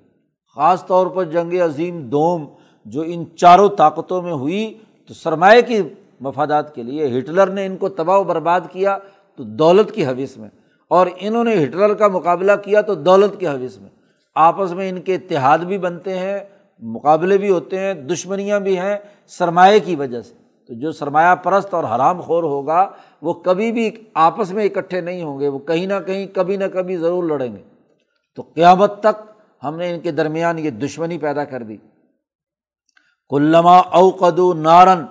خاص 0.55 0.85
طور 0.85 1.07
پر 1.07 1.23
جنگ 1.23 1.53
عظیم 1.53 2.01
دوم 2.01 2.45
جو 2.85 3.03
ان 3.05 3.23
چاروں 3.37 3.69
طاقتوں 3.69 4.21
میں 4.21 4.33
ہوئی 4.33 4.77
تو 5.07 5.13
سرمایہ 5.13 5.61
کی 5.61 5.81
مفادات 6.21 6.75
کے 6.75 6.83
لیے 6.83 7.19
ہٹلر 7.19 7.47
نے 7.47 7.65
ان 7.65 7.77
کو 7.77 7.89
تباہ 7.89 8.17
و 8.17 8.23
برباد 8.23 8.61
کیا۔ 8.71 8.97
تو 9.37 9.43
دولت 9.43 9.91
کی 9.91 10.05
حوث 10.05 10.37
میں۔ 10.37 10.49
اور 10.87 11.07
انہوں 11.19 11.43
نے 11.43 11.63
ہٹلر 11.63 11.93
کا 11.93 12.07
مقابلہ 12.07 12.51
کیا 12.63 12.81
تو 12.81 12.95
دولت 12.95 13.39
کی 13.39 13.47
حوث 13.47 13.77
میں۔ 13.77 13.89
آپس 14.35 14.71
میں 14.71 14.89
ان 14.89 15.01
کے 15.01 15.15
اتحاد 15.15 15.57
بھی 15.57 15.77
بنتے 15.77 16.19
ہیں، 16.19 16.39
مقابلے 16.79 17.37
بھی 17.37 17.49
ہوتے 17.49 17.79
ہیں، 17.79 17.93
دشمنیاں 17.93 18.59
بھی 18.59 18.79
ہیں، 18.79 18.97
سرمایہ 19.27 19.79
کی 19.85 19.95
وجہ 19.95 20.21
سے۔ 20.21 20.33
تو 20.67 20.73
جو 20.73 20.91
سرمایہ 20.91 21.35
پرست 21.35 21.73
اور 21.73 21.83
حرام 21.83 22.21
خور 22.21 22.43
ہوگا، 22.43 22.89
وہ 23.21 23.33
کبھی 23.33 23.71
بھی 23.71 23.91
آپس 24.13 24.51
میں 24.51 24.65
اکٹھے 24.65 25.01
نہیں 25.01 25.23
ہوں 25.23 25.39
گے، 25.39 25.47
وہ 25.47 25.59
کہیں 25.59 25.87
نہ 25.87 25.93
کہیں، 26.05 26.27
کبھی 26.27 26.57
نہ 26.57 26.63
کبھی 26.73 26.97
ضرور 26.97 27.23
لڑیں 27.23 27.55
گے۔ 27.55 27.63
تو 28.35 28.41
قیامت 28.41 28.99
تک 28.99 29.31
ہم 29.63 29.77
نے 29.77 29.89
ان 29.89 29.99
کے 29.99 30.11
درمیان 30.11 30.59
یہ 30.59 30.69
دشمنی 30.69 31.17
پیدا 31.17 31.43
کر 31.43 31.63
دی۔ 31.63 31.77
کلما 33.29 33.77
اوقد 33.77 34.39
نارن 34.55 35.05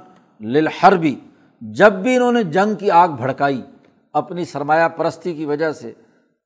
للحر 0.47 0.93
بھی 0.93 1.21
جب 1.61 1.93
بھی 1.93 2.17
انہوں 2.17 2.33
نے 2.33 2.43
جنگ 2.43 2.75
کی 2.75 2.91
آگ 2.91 3.09
بھڑکائی 3.09 3.63
اپنی 4.13 4.45
سرمایہ 4.45 4.89
پرستی 4.89 5.35
کی 5.35 5.45
وجہ 5.45 5.73
سے 5.73 5.93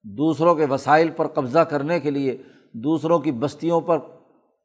دوسروں 0.02 0.54
کے 0.54 0.66
وسائل 0.70 1.10
پر 1.10 1.26
قبضہ 1.26 1.58
کرنے 1.58 2.00
کے 2.00 2.10
لیے، 2.10 2.38
دوسروں 2.72 3.18
کی 3.18 3.32
بستیوں 3.32 3.80
پر 3.80 3.98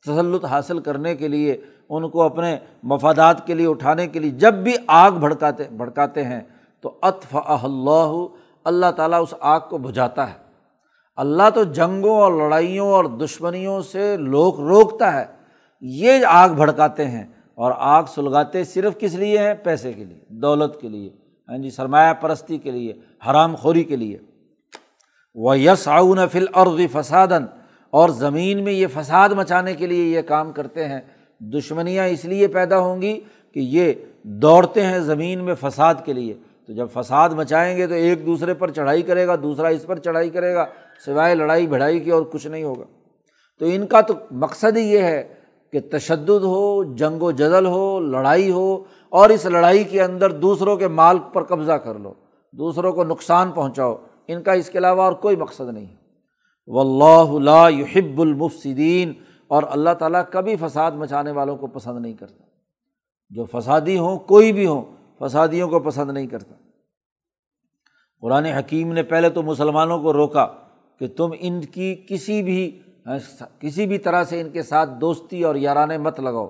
تسلط 0.05 0.45
حاصل 0.45 0.79
کرنے 0.79 1.15
کے 1.15 1.27
لیے، 1.27 1.57
ان 1.89 2.09
کو 2.09 2.21
اپنے 2.21 2.57
مفادات 2.83 3.47
کے 3.47 3.53
لیے 3.53 3.67
اٹھانے 3.67 4.07
کے 4.07 4.19
لیے 4.19 4.31
جب 4.31 4.53
بھی 4.53 4.73
آگ 4.87 5.11
بھڑکاتے 5.11 5.63
بھڑکاتے 5.71 6.23
ہیں 6.23 6.41
تو 6.81 6.99
اطف 7.01 7.37
اللہ 7.63 8.25
اللہ 8.63 8.91
تعالیٰ 8.91 9.21
اس 9.21 9.33
آگ 9.39 9.59
کو 9.69 9.77
بجھاتا 9.77 10.27
ہے۔ 10.27 10.37
اللہ 11.15 11.49
تو 11.55 11.63
جنگوں 11.63 12.21
اور 12.21 12.33
لڑائیوں 12.33 12.87
اور 12.87 13.05
دشمنیوں 13.05 13.81
سے 13.81 14.17
لوگ 14.17 14.59
روکتا 14.59 15.13
ہے۔ 15.13 15.25
یہ 15.81 16.25
آگ 16.25 16.49
بھڑکاتے 16.49 17.05
ہیں 17.05 17.23
اور 17.55 17.71
آگ 17.77 18.03
سلگاتے 18.03 18.63
صرف 18.63 18.97
کس 18.99 19.13
لیے 19.13 19.37
ہیں؟ 19.37 19.53
پیسے 19.53 19.93
کے 19.93 20.03
لیے، 20.05 20.19
دولت 20.29 20.81
کے 20.81 20.89
لیے۔ 20.89 21.20
ہاں 21.51 21.57
جی 21.57 21.69
سرمایہ 21.69 22.13
پرستی 22.13 22.57
کے 22.57 22.71
لیے، 22.71 22.93
حرام 23.29 23.55
خوری 23.55 23.83
کے 23.83 23.95
لیے۔ 23.95 24.17
وہ 25.35 25.59
یس 25.59 25.87
آؤن 25.87 26.27
فل 26.31 26.45
اور 26.53 26.67
فسادن 26.91 27.45
اور 27.89 28.09
زمین 28.09 28.63
میں 28.63 28.73
یہ 28.73 28.87
فساد 28.93 29.29
مچانے 29.29 29.73
کے 29.73 29.87
لیے 29.87 30.05
یہ 30.05 30.21
کام 30.21 30.51
کرتے 30.51 30.87
ہیں۔ 30.87 30.99
دشمنیاں 31.39 32.07
اس 32.07 32.25
لیے 32.25 32.47
پیدا 32.47 32.79
ہوں 32.79 33.01
گی 33.01 33.19
کہ 33.53 33.59
یہ 33.59 33.93
دوڑتے 34.23 34.85
ہیں 34.85 34.99
زمین 34.99 35.43
میں 35.43 35.55
فساد 35.61 35.95
کے 36.05 36.13
لیے۔ 36.13 36.33
تو 36.67 36.73
جب 36.73 36.87
فساد 36.93 37.29
مچائیں 37.29 37.77
گے 37.77 37.87
تو 37.87 37.93
ایک 37.93 38.25
دوسرے 38.25 38.53
پر 38.53 38.71
چڑھائی 38.71 39.01
کرے 39.01 39.27
گا، 39.27 39.35
دوسرا 39.35 39.67
اس 39.67 39.85
پر 39.85 39.99
چڑھائی 39.99 40.29
کرے 40.29 40.53
گا، 40.53 40.65
سوائے 41.05 41.35
لڑائی 41.35 41.67
بھڑائی 41.67 41.99
کی 41.99 42.11
اور 42.11 42.23
کچھ 42.23 42.47
نہیں 42.47 42.63
ہوگا۔ 42.63 42.85
تو 43.59 43.65
ان 43.65 43.87
کا 43.87 44.01
تو 44.01 44.13
مقصد 44.31 44.77
ہی 44.77 44.83
یہ 44.83 45.01
ہے 45.01 45.33
کہ 45.71 45.79
تشدد 45.91 46.29
ہو، 46.29 46.83
جنگ 46.95 47.23
و 47.23 47.31
جدل 47.31 47.65
ہو، 47.65 47.99
لڑائی 47.99 48.51
ہو، 48.51 48.83
اور 49.09 49.29
اس 49.29 49.45
لڑائی 49.45 49.83
کے 49.83 50.03
اندر 50.03 50.31
دوسروں 50.31 50.77
کے 50.77 50.87
مال 50.87 51.17
پر 51.33 51.43
قبضہ 51.43 51.71
کر 51.71 51.99
لو، 51.99 52.13
دوسروں 52.51 52.93
کو 52.93 53.03
نقصان 53.03 53.51
پہنچاؤ، 53.51 53.95
ان 54.27 54.43
کا 54.43 54.51
اس 54.51 54.69
کے 54.69 54.77
علاوہ 54.77 55.01
اور 55.01 55.13
کوئی 55.13 55.35
مقصد 55.35 55.73
نہیں۔ 55.73 55.85
ہے 55.85 56.01
و 56.67 56.79
اللہ 56.79 57.39
لا 57.39 57.69
یحب 57.69 58.21
المفصدین 58.21 59.13
اور 59.47 59.63
اللہ 59.69 59.89
تعالیٰ 59.99 60.21
کبھی 60.31 60.55
فساد 60.55 60.91
مچانے 60.91 61.31
والوں 61.31 61.57
کو 61.57 61.67
پسند 61.67 62.01
نہیں 62.01 62.13
کرتا۔ 62.13 62.43
جو 63.29 63.45
فسادی 63.45 63.97
ہوں، 63.97 64.19
کوئی 64.19 64.51
بھی 64.51 64.67
ہوں، 64.67 64.81
فسادیوں 65.19 65.69
کو 65.69 65.79
پسند 65.79 66.11
نہیں 66.11 66.27
کرتا۔ 66.27 66.55
قرآن 68.21 68.45
حکیم 68.45 68.91
نے 68.91 69.03
پہلے 69.03 69.29
تو 69.29 69.43
مسلمانوں 69.43 69.99
کو 69.99 70.13
روکا 70.13 70.47
کہ 70.99 71.07
تم 71.07 71.29
ان 71.39 71.61
کی 71.61 72.05
کسی 72.09 72.43
بھی 72.43 72.81
ہاں، 73.07 73.43
کسی 73.59 73.85
بھی 73.85 73.97
طرح 73.97 74.23
سے 74.23 74.41
ان 74.41 74.49
کے 74.49 74.63
ساتھ 74.63 74.89
دوستی 75.01 75.43
اور 75.43 75.55
یارانے 75.55 75.97
مت 75.97 76.19
لگاؤ۔ 76.19 76.47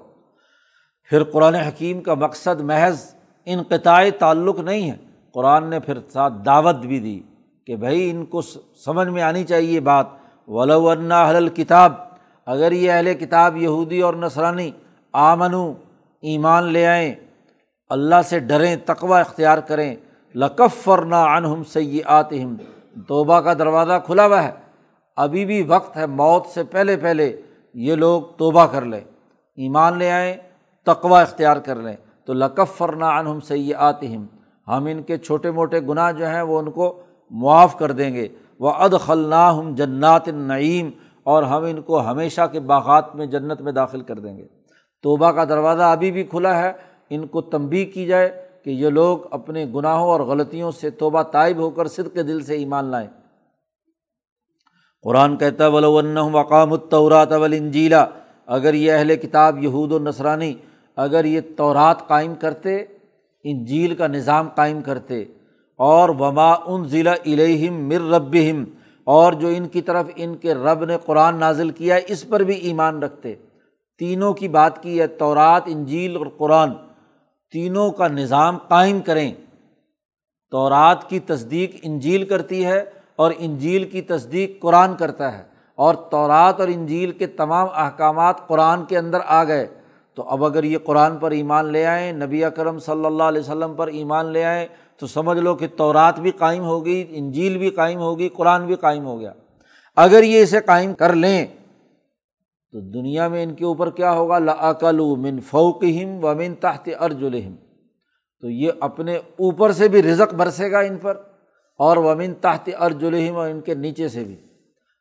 پھر 1.10 1.24
قرآن 1.24 1.56
حکیم 1.56 2.02
کا 2.02 2.14
مقصد 2.14 2.62
محض 2.62 3.14
انقطاع 3.46 4.10
تعلق 4.20 4.60
نہیں 4.60 4.92
ہے۔ 4.92 4.96
قرآن 5.34 5.70
نے 5.70 5.80
پھر 5.80 5.98
ساتھ 6.14 6.34
دعوت 6.46 6.76
بھی 6.76 7.00
دی 7.00 7.22
کہ 7.68 7.76
بھائی، 7.76 8.10
ان 8.10 8.26
کو 8.26 8.42
سمجھ 8.86 9.08
میں 9.08 9.22
آنی 9.22 9.44
چاہیے 9.44 9.80
بات۔ 9.80 10.06
ولو 10.48 10.90
ابھی 25.22 25.46
بھی 25.46 25.62
وقت 25.64 25.98
ہے 25.98 26.06
موت 26.06 26.46
سے 26.46 26.64
پہلے 26.64 26.98
پہلے 26.98 27.42
یہ 27.74 27.96
لوگ 27.96 28.22
توبہ 28.38 28.66
کر 28.66 28.82
لیں، 28.82 29.00
ایمان 29.58 29.98
لے 29.98 30.12
آئیں 30.12 30.34
تقوا 30.86 31.22
اختیار 31.22 31.58
کر 31.58 31.76
لیں۔ 31.76 31.96
تو 32.26 32.34
لقف 32.34 32.82
ورنہ 32.82 33.06
انہم 33.06 33.40
سی 33.40 33.74
آتہم 33.74 34.26
ہم 34.68 34.86
ان 34.86 35.02
کے 35.02 35.18
چھوٹے 35.18 35.52
موٹے 35.52 35.80
گناہ 35.80 36.12
جو 36.12 36.26
ہیں 36.26 36.42
وہ 36.42 36.60
ان 36.60 36.72
کو 36.72 37.02
معاف 37.32 37.78
کر 37.78 37.92
دیں 37.92 38.14
گے۔ 38.14 38.28
وہ 38.60 38.72
اد 38.72 38.94
ہم 39.34 39.76
جنات 39.76 40.28
نعیم 40.28 40.90
اور 41.24 41.44
ہم 41.44 41.64
ان 41.64 41.82
کو 41.82 42.02
ہمیشہ 42.02 42.42
کے 42.52 42.60
باغات 42.60 43.16
میں 43.16 43.26
جنت 43.26 43.62
میں 43.62 43.72
داخل 43.72 44.02
کر 44.02 44.20
دیں 44.20 44.38
گے۔ 44.38 44.46
توبہ 45.04 45.32
کا 45.32 45.44
دروازہ 45.44 45.84
ابھی 45.84 46.12
بھی 46.12 46.24
کھلا 46.24 46.58
ہے، 46.64 46.72
ان 47.10 47.28
کو 47.28 47.42
تنبی 47.42 47.86
کی 47.86 48.06
جائے 48.06 48.30
کہ 48.64 48.70
یہ 48.70 48.90
لوگ 48.90 49.18
اپنے 49.32 49.66
گناہوں 49.76 50.10
اور 50.10 50.20
غلطیوں 50.20 50.72
سے 50.72 50.90
توبہ 50.90 51.24
طائب 51.24 51.58
ہو 51.58 51.70
کر 51.70 51.88
صدق 51.88 52.14
کے 52.14 52.24
دل 52.24 52.44
سے 52.44 52.56
ایمان 52.56 52.86
لائیں۔ 52.86 53.08
قرآن 55.04 55.38
کہتا 55.38 55.68
ولون 55.68 56.18
وقام 56.18 56.74
الطورات 56.74 57.32
انجیلا 57.34 58.06
اگر 58.46 58.74
یہ 58.74 58.92
اہل 58.92 59.16
کتاب 59.16 59.64
یہود 59.64 59.92
و 59.92 60.00
نسرانی 60.00 60.54
اگر 60.96 61.26
یہ 61.26 61.42
تورات 61.58 62.08
قائم 62.08 62.36
کرتے، 62.36 62.78
انجیل 63.44 63.96
کا 63.96 64.08
نظام 64.08 64.50
قائم 64.50 64.82
کرتے، 64.82 65.24
اور 65.80 66.10
وما 66.10 66.52
ان 66.52 66.84
ضلع 66.84 67.14
الہم 67.26 67.88
مر 67.88 68.10
رب 68.12 68.36
اور 69.04 69.34
جو 69.34 69.48
ان 69.48 69.68
کی 69.68 69.82
طرف 69.82 70.10
ان 70.16 70.36
کے 70.36 70.54
رب 70.54 70.86
نے 70.86 70.98
قرآن 71.06 71.40
نازل 71.40 71.70
کیا 71.70 71.96
ہے، 71.96 72.02
اس 72.08 72.30
پر 72.30 72.40
بھی 72.40 72.56
ایمان 72.56 73.04
رکھتے۔ 73.04 73.36
تینوں 74.00 74.34
کی 74.34 74.48
بات 74.48 74.84
کی 74.84 75.00
ہے، 75.00 75.08
تورات، 75.08 75.62
انجیل 75.66 76.16
اور 76.16 76.26
قرآن، 76.38 76.74
تینوں 77.52 77.92
کا 77.92 78.08
نظام 78.08 78.58
قائم 78.58 79.02
کریں۔ 79.02 79.32
تورات 80.52 81.10
کی 81.10 81.20
تصدیق 81.20 81.76
انجیل 81.82 82.26
کرتی 82.26 82.66
ہے 82.66 82.84
اور 83.22 83.32
انجیل 83.38 83.84
کی 83.84 84.02
تصدیق 84.02 84.62
قرآن 84.62 84.96
کرتا 84.96 85.38
ہے 85.38 85.44
اور 85.76 85.96
تورات 85.96 86.60
اور 86.60 86.68
انجیل 86.68 87.12
کے 87.12 87.28
تمام 87.28 87.68
احکامات 87.74 88.48
قرآن 88.48 88.86
کے 88.86 88.98
اندر 88.98 89.20
آ 89.26 89.44
گئے۔ 89.44 89.68
تو 90.16 90.24
اب 90.24 90.46
اگر 90.46 90.64
یہ 90.64 90.78
قرآن 90.78 91.18
پر 91.18 91.32
ایمان 91.32 91.66
لے 91.66 91.86
آئیں، 91.86 92.12
نبی 92.12 92.44
اکرم 92.44 92.80
صلی 92.80 93.06
اللہ 93.06 93.24
علیہ 93.24 93.42
وسلم 93.42 93.74
پر 93.74 93.88
ایمان 93.88 94.26
لے 94.26 94.44
آئیں، 94.44 94.68
تو 95.00 95.08
سمجھ 95.08 95.38
لو 95.38 95.56
کہ 95.56 95.68
تورات 95.68 96.20
بھی 96.20 96.32
قائم 96.32 96.64
ہوگی، 96.64 97.06
انجیل 97.10 97.58
بھی 97.58 97.70
قائم 97.70 98.00
ہوگی، 98.00 98.30
قرآن 98.30 98.66
بھی 98.66 98.76
قائم 98.76 99.06
ہو 99.06 99.20
گیا۔ 99.20 99.34
اگر 99.96 100.24
یہ 100.24 100.42
اسے 100.44 100.60
قائم 100.66 100.94
کر 100.94 101.14
لیں، 101.14 101.46
تو 102.72 102.80
دنیا 102.80 103.28
میں 103.28 103.44
ان 103.44 103.54
کے 103.54 103.66
اوپر 103.66 103.90
کیا 103.90 104.12
ہوگا؟ 104.12 104.40
لاقل 104.40 105.00
من 105.18 105.40
فوقہم 105.40 106.26
و 106.26 106.36
من 106.36 106.56
تحت 106.56 106.90
ارجلہم 107.00 107.56
تو 108.40 108.50
یہ 108.50 108.72
اپنے 108.80 109.16
اوپر 109.16 109.72
سے 109.72 109.88
بھی 109.88 110.04
رزق 110.04 110.34
برسے 110.34 110.72
گا 110.72 110.80
ان 110.80 110.98
پر۔ 110.98 111.18
اور 111.78 111.98
ومن 111.98 112.34
تحت 112.34 112.70
ارجلہم 112.80 113.36
اور 113.36 113.50
ان 113.50 113.62
کے 113.62 113.74
نیچے 113.74 114.08
سے 114.08 114.24
بھی۔ 114.24 114.36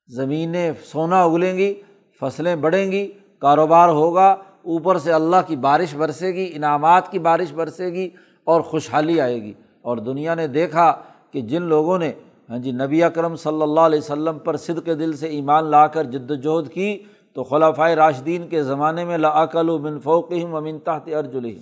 زمینیں 0.09 0.73
سونا 0.85 1.23
اگلیں 1.23 1.57
گی، 1.57 1.75
فصلیں 2.21 2.57
بڑھیں 2.57 2.93
گی، 2.93 3.13
کاروبار 3.39 3.89
ہوگا، 3.89 4.37
اوپر 4.63 4.99
سے 4.99 5.13
اللہ 5.13 5.37
کی 5.47 5.57
بارش 5.57 5.95
برسے 5.95 6.29
گی، 6.29 6.51
انعامات 6.55 7.11
کی 7.11 7.19
بارش 7.19 7.53
برسے 7.53 7.87
گی، 7.87 8.09
اور 8.45 8.61
خوشحالی 8.61 9.21
آئے 9.21 9.43
گی۔ 9.43 9.53
اور 9.83 9.97
دنیا 9.97 10.35
نے 10.35 10.47
دیکھا 10.47 10.97
کہ 11.31 11.41
جن 11.41 11.63
لوگوں 11.63 11.99
نے 11.99 12.13
ہاں 12.51 12.59
جی 12.59 12.71
نبی 12.71 13.03
اکرم 13.03 13.37
صلی 13.37 13.63
اللہ 13.63 13.81
علیہ 13.81 13.99
وسلم 13.99 14.39
پر 14.39 14.57
صد 14.57 14.85
کے 14.85 14.95
دل 14.95 15.17
سے 15.17 15.27
ایمان 15.27 15.65
لا 15.65 15.87
کر 15.87 16.05
جد 16.05 16.31
وجہد 16.31 16.73
کی، 16.73 16.99
تو 17.35 17.45
خلافۂ 17.45 17.91
راشدین 17.91 18.49
کے 18.49 18.63
زمانے 18.63 19.05
میں 19.05 19.19
لاقل 19.19 19.69
و 19.69 19.79
منفوقم 19.79 20.55
امن 20.55 20.79
تحت 20.79 21.09
ارجلہم 21.09 21.61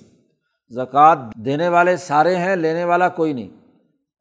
زکوٰۃ 0.70 1.16
دینے 1.34 1.68
والے 1.68 1.96
سارے 1.96 2.36
ہیں، 2.36 2.56
لینے 2.56 2.84
والا 2.84 3.08
کوئی 3.08 3.32
نہیں۔ 3.32 3.48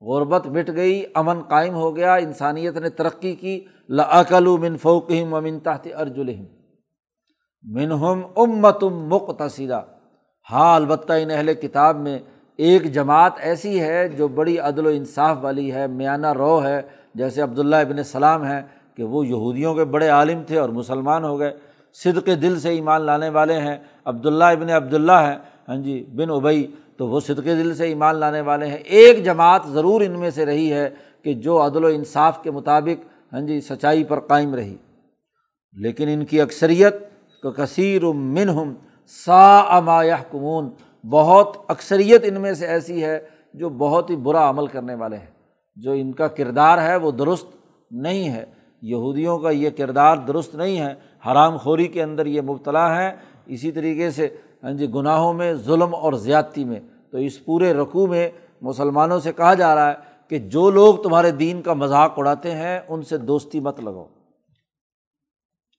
غربت 0.01 0.47
مٹ 0.47 0.69
گئی، 0.75 1.03
امن 1.13 1.41
قائم 1.41 1.73
ہو 1.73 1.95
گیا، 1.95 2.15
انسانیت 2.15 2.77
نے 2.77 2.89
ترقی 2.89 3.35
کی 3.35 3.65
لاقل 3.89 4.47
و 4.47 4.57
منفوقم 4.57 5.33
امن 5.33 5.59
تحت 5.59 5.87
ارجلہم۔ 5.99 6.43
منہم 7.63 8.21
امتم 8.35 9.07
مقتصدہ۔ 9.07 9.81
ہاں 10.51 10.75
البتہ 10.75 11.13
ان 11.13 11.31
اہل 11.31 11.53
کتاب 11.53 11.95
میں 11.95 12.19
ایک 12.57 12.93
جماعت 12.93 13.33
ایسی 13.37 13.81
ہے 13.81 14.07
جو 14.07 14.27
بڑی 14.27 14.57
عدل 14.57 14.85
و 14.85 14.89
انصاف 14.89 15.37
والی 15.41 15.73
ہے، 15.73 15.87
میانہ 15.87 16.33
رو 16.33 16.63
ہے۔ 16.63 16.81
جیسے 17.15 17.41
عبداللہ 17.41 17.75
ابن 17.75 17.97
السلام 17.97 18.43
ہیں 18.43 18.61
کہ 18.95 19.03
وہ 19.03 19.27
یہودیوں 19.27 19.75
کے 19.75 19.85
بڑے 19.85 20.07
عالم 20.07 20.41
تھے 20.47 20.59
اور 20.59 20.69
مسلمان 20.69 21.23
ہو 21.23 21.39
گئے، 21.39 21.51
صدق 21.93 22.29
دل 22.41 22.59
سے 22.59 22.69
ایمان 22.69 23.01
لانے 23.01 23.29
والے 23.29 23.53
ہیں۔ 23.53 23.77
عبداللہ 24.05 24.43
ابن 24.43 24.69
عبداللہ 24.69 25.11
ہیں۔ 25.11 25.37
ہاں 25.69 25.75
جی 25.75 26.05
بن 26.15 26.29
ابئی 26.29 26.71
تو 26.97 27.07
وہ 27.07 27.19
صدق 27.19 27.45
دل 27.45 27.75
سے 27.75 27.83
ایمان 27.83 28.15
لانے 28.15 28.41
والے 28.41 28.67
ہیں۔ 28.67 28.77
ایک 28.77 29.25
جماعت 29.25 29.61
ضرور 29.67 30.01
ان 30.01 30.19
میں 30.19 30.29
سے 30.29 30.45
رہی 30.45 30.73
ہے 30.73 30.89
کہ 31.23 31.33
جو 31.33 31.65
عدل 31.65 31.83
و 31.83 31.87
انصاف 31.87 32.43
کے 32.43 32.51
مطابق 32.51 33.05
ہاں 33.33 33.41
جی 33.41 33.61
سچائی 33.61 34.03
پر 34.03 34.19
قائم 34.19 34.55
رہی۔ 34.55 34.75
لیکن 35.73 36.07
ان 36.07 36.25
کی 36.25 36.41
اکثریت 36.41 36.93
کو 37.41 37.51
کثیر 37.51 38.05
منہم 38.05 38.73
سا 39.25 39.57
اما 39.57 40.03
کمون 40.31 40.69
بہت 41.09 41.57
اکثریت 41.67 42.21
ان 42.23 42.41
میں 42.41 42.53
سے 42.53 42.67
ایسی 42.67 43.03
ہے 43.03 43.19
جو 43.53 43.69
بہت 43.69 44.09
ہی 44.09 44.15
برا 44.15 44.49
عمل 44.49 44.67
کرنے 44.67 44.95
والے 44.95 45.17
ہیں۔ 45.17 45.37
جو 45.75 45.91
ان 45.91 46.13
کا 46.13 46.27
کردار 46.27 46.77
ہے 46.77 46.95
وہ 46.95 47.11
درست 47.11 47.47
نہیں 47.91 48.29
ہے۔ 48.29 48.45
یہودیوں 48.81 49.39
کا 49.39 49.49
یہ 49.49 49.69
کردار 49.69 50.17
درست 50.17 50.55
نہیں 50.55 50.79
ہے۔ 50.79 50.93
حرام 51.31 51.57
خوری 51.57 51.87
کے 51.87 52.03
اندر 52.03 52.25
یہ 52.25 52.41
مبتلا 52.41 53.01
ہے 53.01 53.11
اسی 53.45 53.71
طریقے 53.71 54.11
سے 54.11 54.27
ہاں 54.63 54.71
جی 54.71 54.93
گناہوں 54.93 55.33
میں، 55.33 55.53
ظلم 55.53 55.95
اور 55.95 56.13
زیادتی 56.13 56.63
میں۔ 56.63 56.79
تو 57.11 57.17
اس 57.17 57.45
پورے 57.45 57.73
رقوع 57.73 58.07
میں 58.07 58.29
مسلمانوں 58.61 59.19
سے 59.19 59.31
کہا 59.33 59.53
جا 59.53 59.75
رہا 59.75 59.89
ہے 59.89 59.95
کہ 60.27 60.37
جو 60.39 60.69
لوگ 60.71 60.95
تمہارے 60.95 61.31
دین 61.31 61.61
کا 61.61 61.73
مذاق 61.73 62.13
اڑاتے 62.17 62.51
ہیں، 62.51 62.79
ان 62.87 63.01
سے 63.01 63.17
دوستی 63.17 63.59
مت 63.59 63.79
لگاؤ۔ 63.79 64.05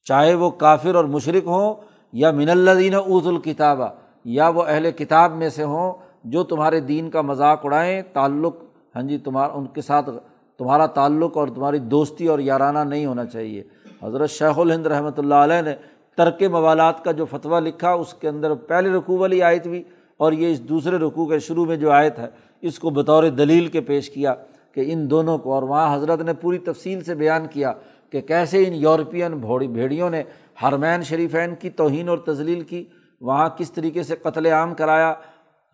چاہے 0.04 0.34
وہ 0.34 0.50
کافر 0.50 0.94
اور 0.94 1.04
مشرق 1.04 1.46
ہوں 1.46 1.74
یا 2.12 2.30
من 2.30 2.50
الدین 2.50 2.94
اوت 2.94 3.26
الکتابہ، 3.26 3.88
یا 4.24 4.48
وہ 4.48 4.62
اہل 4.62 4.90
کتاب 4.90 5.32
میں 5.32 5.48
سے 5.48 5.62
ہوں، 5.62 5.92
جو 6.24 6.42
تمہارے 6.44 6.80
دین 6.80 7.10
کا 7.10 7.20
مذاق 7.20 7.64
اڑائیں، 7.64 8.02
تعلق 8.12 8.56
ہاں 8.94 9.02
جی 9.02 9.18
تمہارا 9.18 9.52
ان 9.52 9.66
کے 9.66 9.80
ساتھ 9.80 10.10
تمہارا 10.58 10.86
تعلق 10.86 11.36
اور 11.36 11.48
تمہاری 11.48 11.78
دوستی 11.78 12.26
اور 12.26 12.38
یارانہ 12.38 12.78
نہیں 12.78 13.06
ہونا 13.06 13.24
چاہیے۔ 13.24 13.62
حضرت 14.02 14.30
شیخ 14.30 14.58
الہند 14.58 14.86
رحمۃ 14.86 15.18
اللہ 15.18 15.34
علیہ 15.34 15.60
نے 15.62 15.74
ترک 16.18 16.42
موالات 16.42 17.04
کا 17.04 17.12
جو 17.12 17.24
فتویٰ 17.24 17.60
لکھا، 17.60 17.92
اس 17.92 18.14
کے 18.14 18.28
اندر 18.28 18.54
پہلے 18.54 18.90
رقوع 18.90 19.18
والی 19.18 19.42
آیت 19.42 19.66
بھی 19.66 19.82
اور 20.16 20.32
یہ 20.32 20.52
اس 20.52 20.68
دوسرے 20.68 20.96
رقوع 20.96 21.26
کے 21.26 21.38
شروع 21.38 21.64
میں 21.64 21.76
جو 21.76 21.90
آیت 21.90 22.18
ہے، 22.18 22.26
اس 22.62 22.78
کو 22.78 22.90
بطور 22.90 23.24
دلیل 23.24 23.66
کے 23.66 23.80
پیش 23.80 24.10
کیا 24.10 24.34
کہ 24.74 24.84
ان 24.86 25.10
دونوں 25.10 25.38
کو 25.38 25.52
اور 25.54 25.62
وہاں 25.62 25.94
حضرت 25.94 26.20
نے 26.20 26.32
پوری 26.32 26.58
تفصیل 26.58 27.04
سے 27.04 27.14
بیان 27.14 27.46
کیا 27.46 27.72
کہ 28.10 28.20
کیسے 28.20 28.64
ان 28.66 28.74
یورپین 28.74 29.32
بھوڑی 29.32 29.68
بھیڑیوں 29.68 30.10
نے 30.10 30.22
حرمین 30.62 31.02
شریفین 31.02 31.54
کی 31.54 31.70
توہین 31.70 32.08
اور 32.08 32.18
تزلیل 32.18 32.60
کی، 32.60 32.84
وہاں 33.20 33.48
کس 33.56 33.72
طریقے 33.72 34.02
سے 34.02 34.16
قتل 34.16 34.46
عام 34.46 34.74
کرایا۔ 34.74 35.14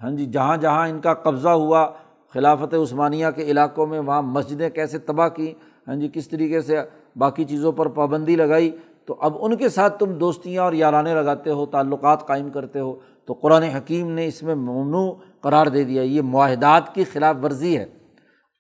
ہاں 0.03 0.11
جی 0.11 0.27
جہاں 0.27 0.57
جہاں 0.57 0.89
ان 0.89 1.01
کا 1.01 1.15
قبضہ 1.15 1.49
ہوا، 1.49 1.87
خلافت 2.35 2.75
عثمانیہ 2.75 3.27
کے 3.37 3.43
علاقوں 3.43 3.87
میں 3.87 4.01
وہاں 4.01 4.23
مسجدیں 4.23 4.71
کیسے 4.71 4.99
تباہ 4.99 5.29
کیں۔ 5.29 5.53
ہاں 5.89 5.97
جی 5.97 6.09
کس 6.13 6.29
طریقے 6.29 6.61
سے 6.61 6.77
باقی 7.17 7.45
چیزوں 7.45 7.73
پر 7.73 7.89
پابندی 7.89 8.37
لگائی۔ 8.37 8.71
تو 9.07 9.17
اب 9.21 9.37
ان 9.41 9.57
کے 9.57 9.69
ساتھ 9.69 9.99
تم 9.99 10.13
دوستیاں 10.13 10.65
اور 10.65 10.73
یارانے 10.73 11.15
لگاتے 11.15 11.51
ہو، 11.51 11.67
تعلقات 11.67 12.27
قائم 12.27 12.51
کرتے 12.51 12.81
ہو۔ 12.81 12.95
تو 13.27 13.33
قرآن 13.33 13.63
حکیم 13.63 14.11
نے 14.11 14.27
اس 14.27 14.43
میں 14.43 14.55
ممنوع 14.55 15.13
قرار 15.41 15.67
دے 15.67 15.85
دیا۔ 15.85 16.03
یہ 16.03 16.23
معاہدات 16.23 16.95
کی 16.95 17.05
خلاف 17.05 17.37
ورزی 17.43 17.79
ہے۔ 17.79 17.87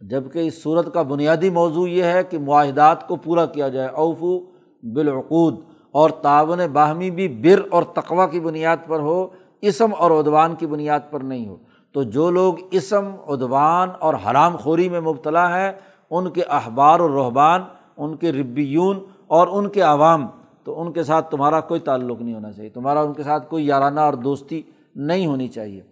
جبکہ 0.00 0.38
اس 0.38 0.62
صورت 0.62 0.94
کا 0.94 1.02
بنیادی 1.02 1.50
موضوع 1.50 1.88
یہ 1.88 2.04
ہے 2.04 2.24
کہ 2.24 2.38
معاہدات 2.38 3.08
کو 3.08 3.16
پورا 3.16 3.46
کیا 3.46 3.68
جائے۔ 3.68 3.88
اوفو 3.88 4.38
بالعقود، 4.82 5.60
اور 5.92 6.10
تعاون 6.10 6.58
باہمی 6.72 7.10
بھی 7.10 7.28
بر 7.28 7.60
اور 7.70 7.82
تقوا 7.82 8.26
کی 8.26 8.40
بنیاد 8.40 8.76
پر 8.86 9.00
ہو، 9.00 9.28
اسم 9.62 9.90
اور 9.98 10.10
ادوان 10.10 10.54
کی 10.54 10.66
بنیاد 10.66 11.00
پر 11.10 11.20
نہیں 11.20 11.48
ہو۔ 11.48 11.56
تو 11.92 12.02
جو 12.02 12.30
لوگ 12.30 12.54
اسم 12.70 13.10
ادوان 13.26 13.88
اور 13.98 14.14
حرام 14.14 14.56
خوری 14.56 14.88
میں 14.88 15.00
مبتلا 15.00 15.58
ہیں، 15.58 15.72
ان 16.10 16.30
کے 16.30 16.42
اخبار 16.42 17.00
و 17.00 17.08
رحبان 17.08 17.62
ان 17.96 18.16
کے 18.16 18.32
ربیون 18.32 18.98
اور 19.34 19.48
ان 19.48 19.68
کے 19.68 19.80
عوام، 19.80 20.26
تو 20.64 20.80
ان 20.80 20.92
کے 20.92 21.04
ساتھ 21.04 21.30
تمہارا 21.30 21.60
کوئی 21.60 21.80
تعلق 21.80 22.20
نہیں 22.20 22.34
ہونا 22.34 22.52
چاہیے۔ 22.52 22.70
تمہارا 22.70 23.00
ان 23.00 23.14
کے 23.14 23.22
ساتھ 23.22 23.50
کوئی 23.50 23.66
یارانہ 23.66 24.00
اور 24.00 24.12
دوستی 24.12 24.62
نہیں 24.94 25.26
ہونی 25.26 25.48
چاہیے۔ 25.48 25.82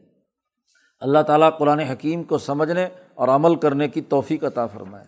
اللہ 1.01 1.19
تعالیٰ 1.27 1.51
قرآن 1.59 1.81
حکیم 1.81 2.23
کو 2.23 2.39
سمجھنے 2.39 2.89
اور 3.15 3.29
عمل 3.29 3.57
کرنے 3.57 3.89
کی 3.89 4.01
توفیق 4.01 4.45
عطا 4.45 4.67
فرمائے۔ 4.67 5.05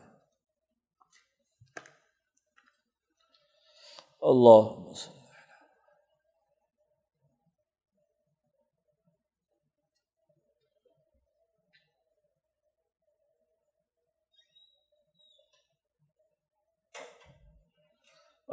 اللہ 4.23 4.93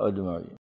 اجمائی 0.02 0.46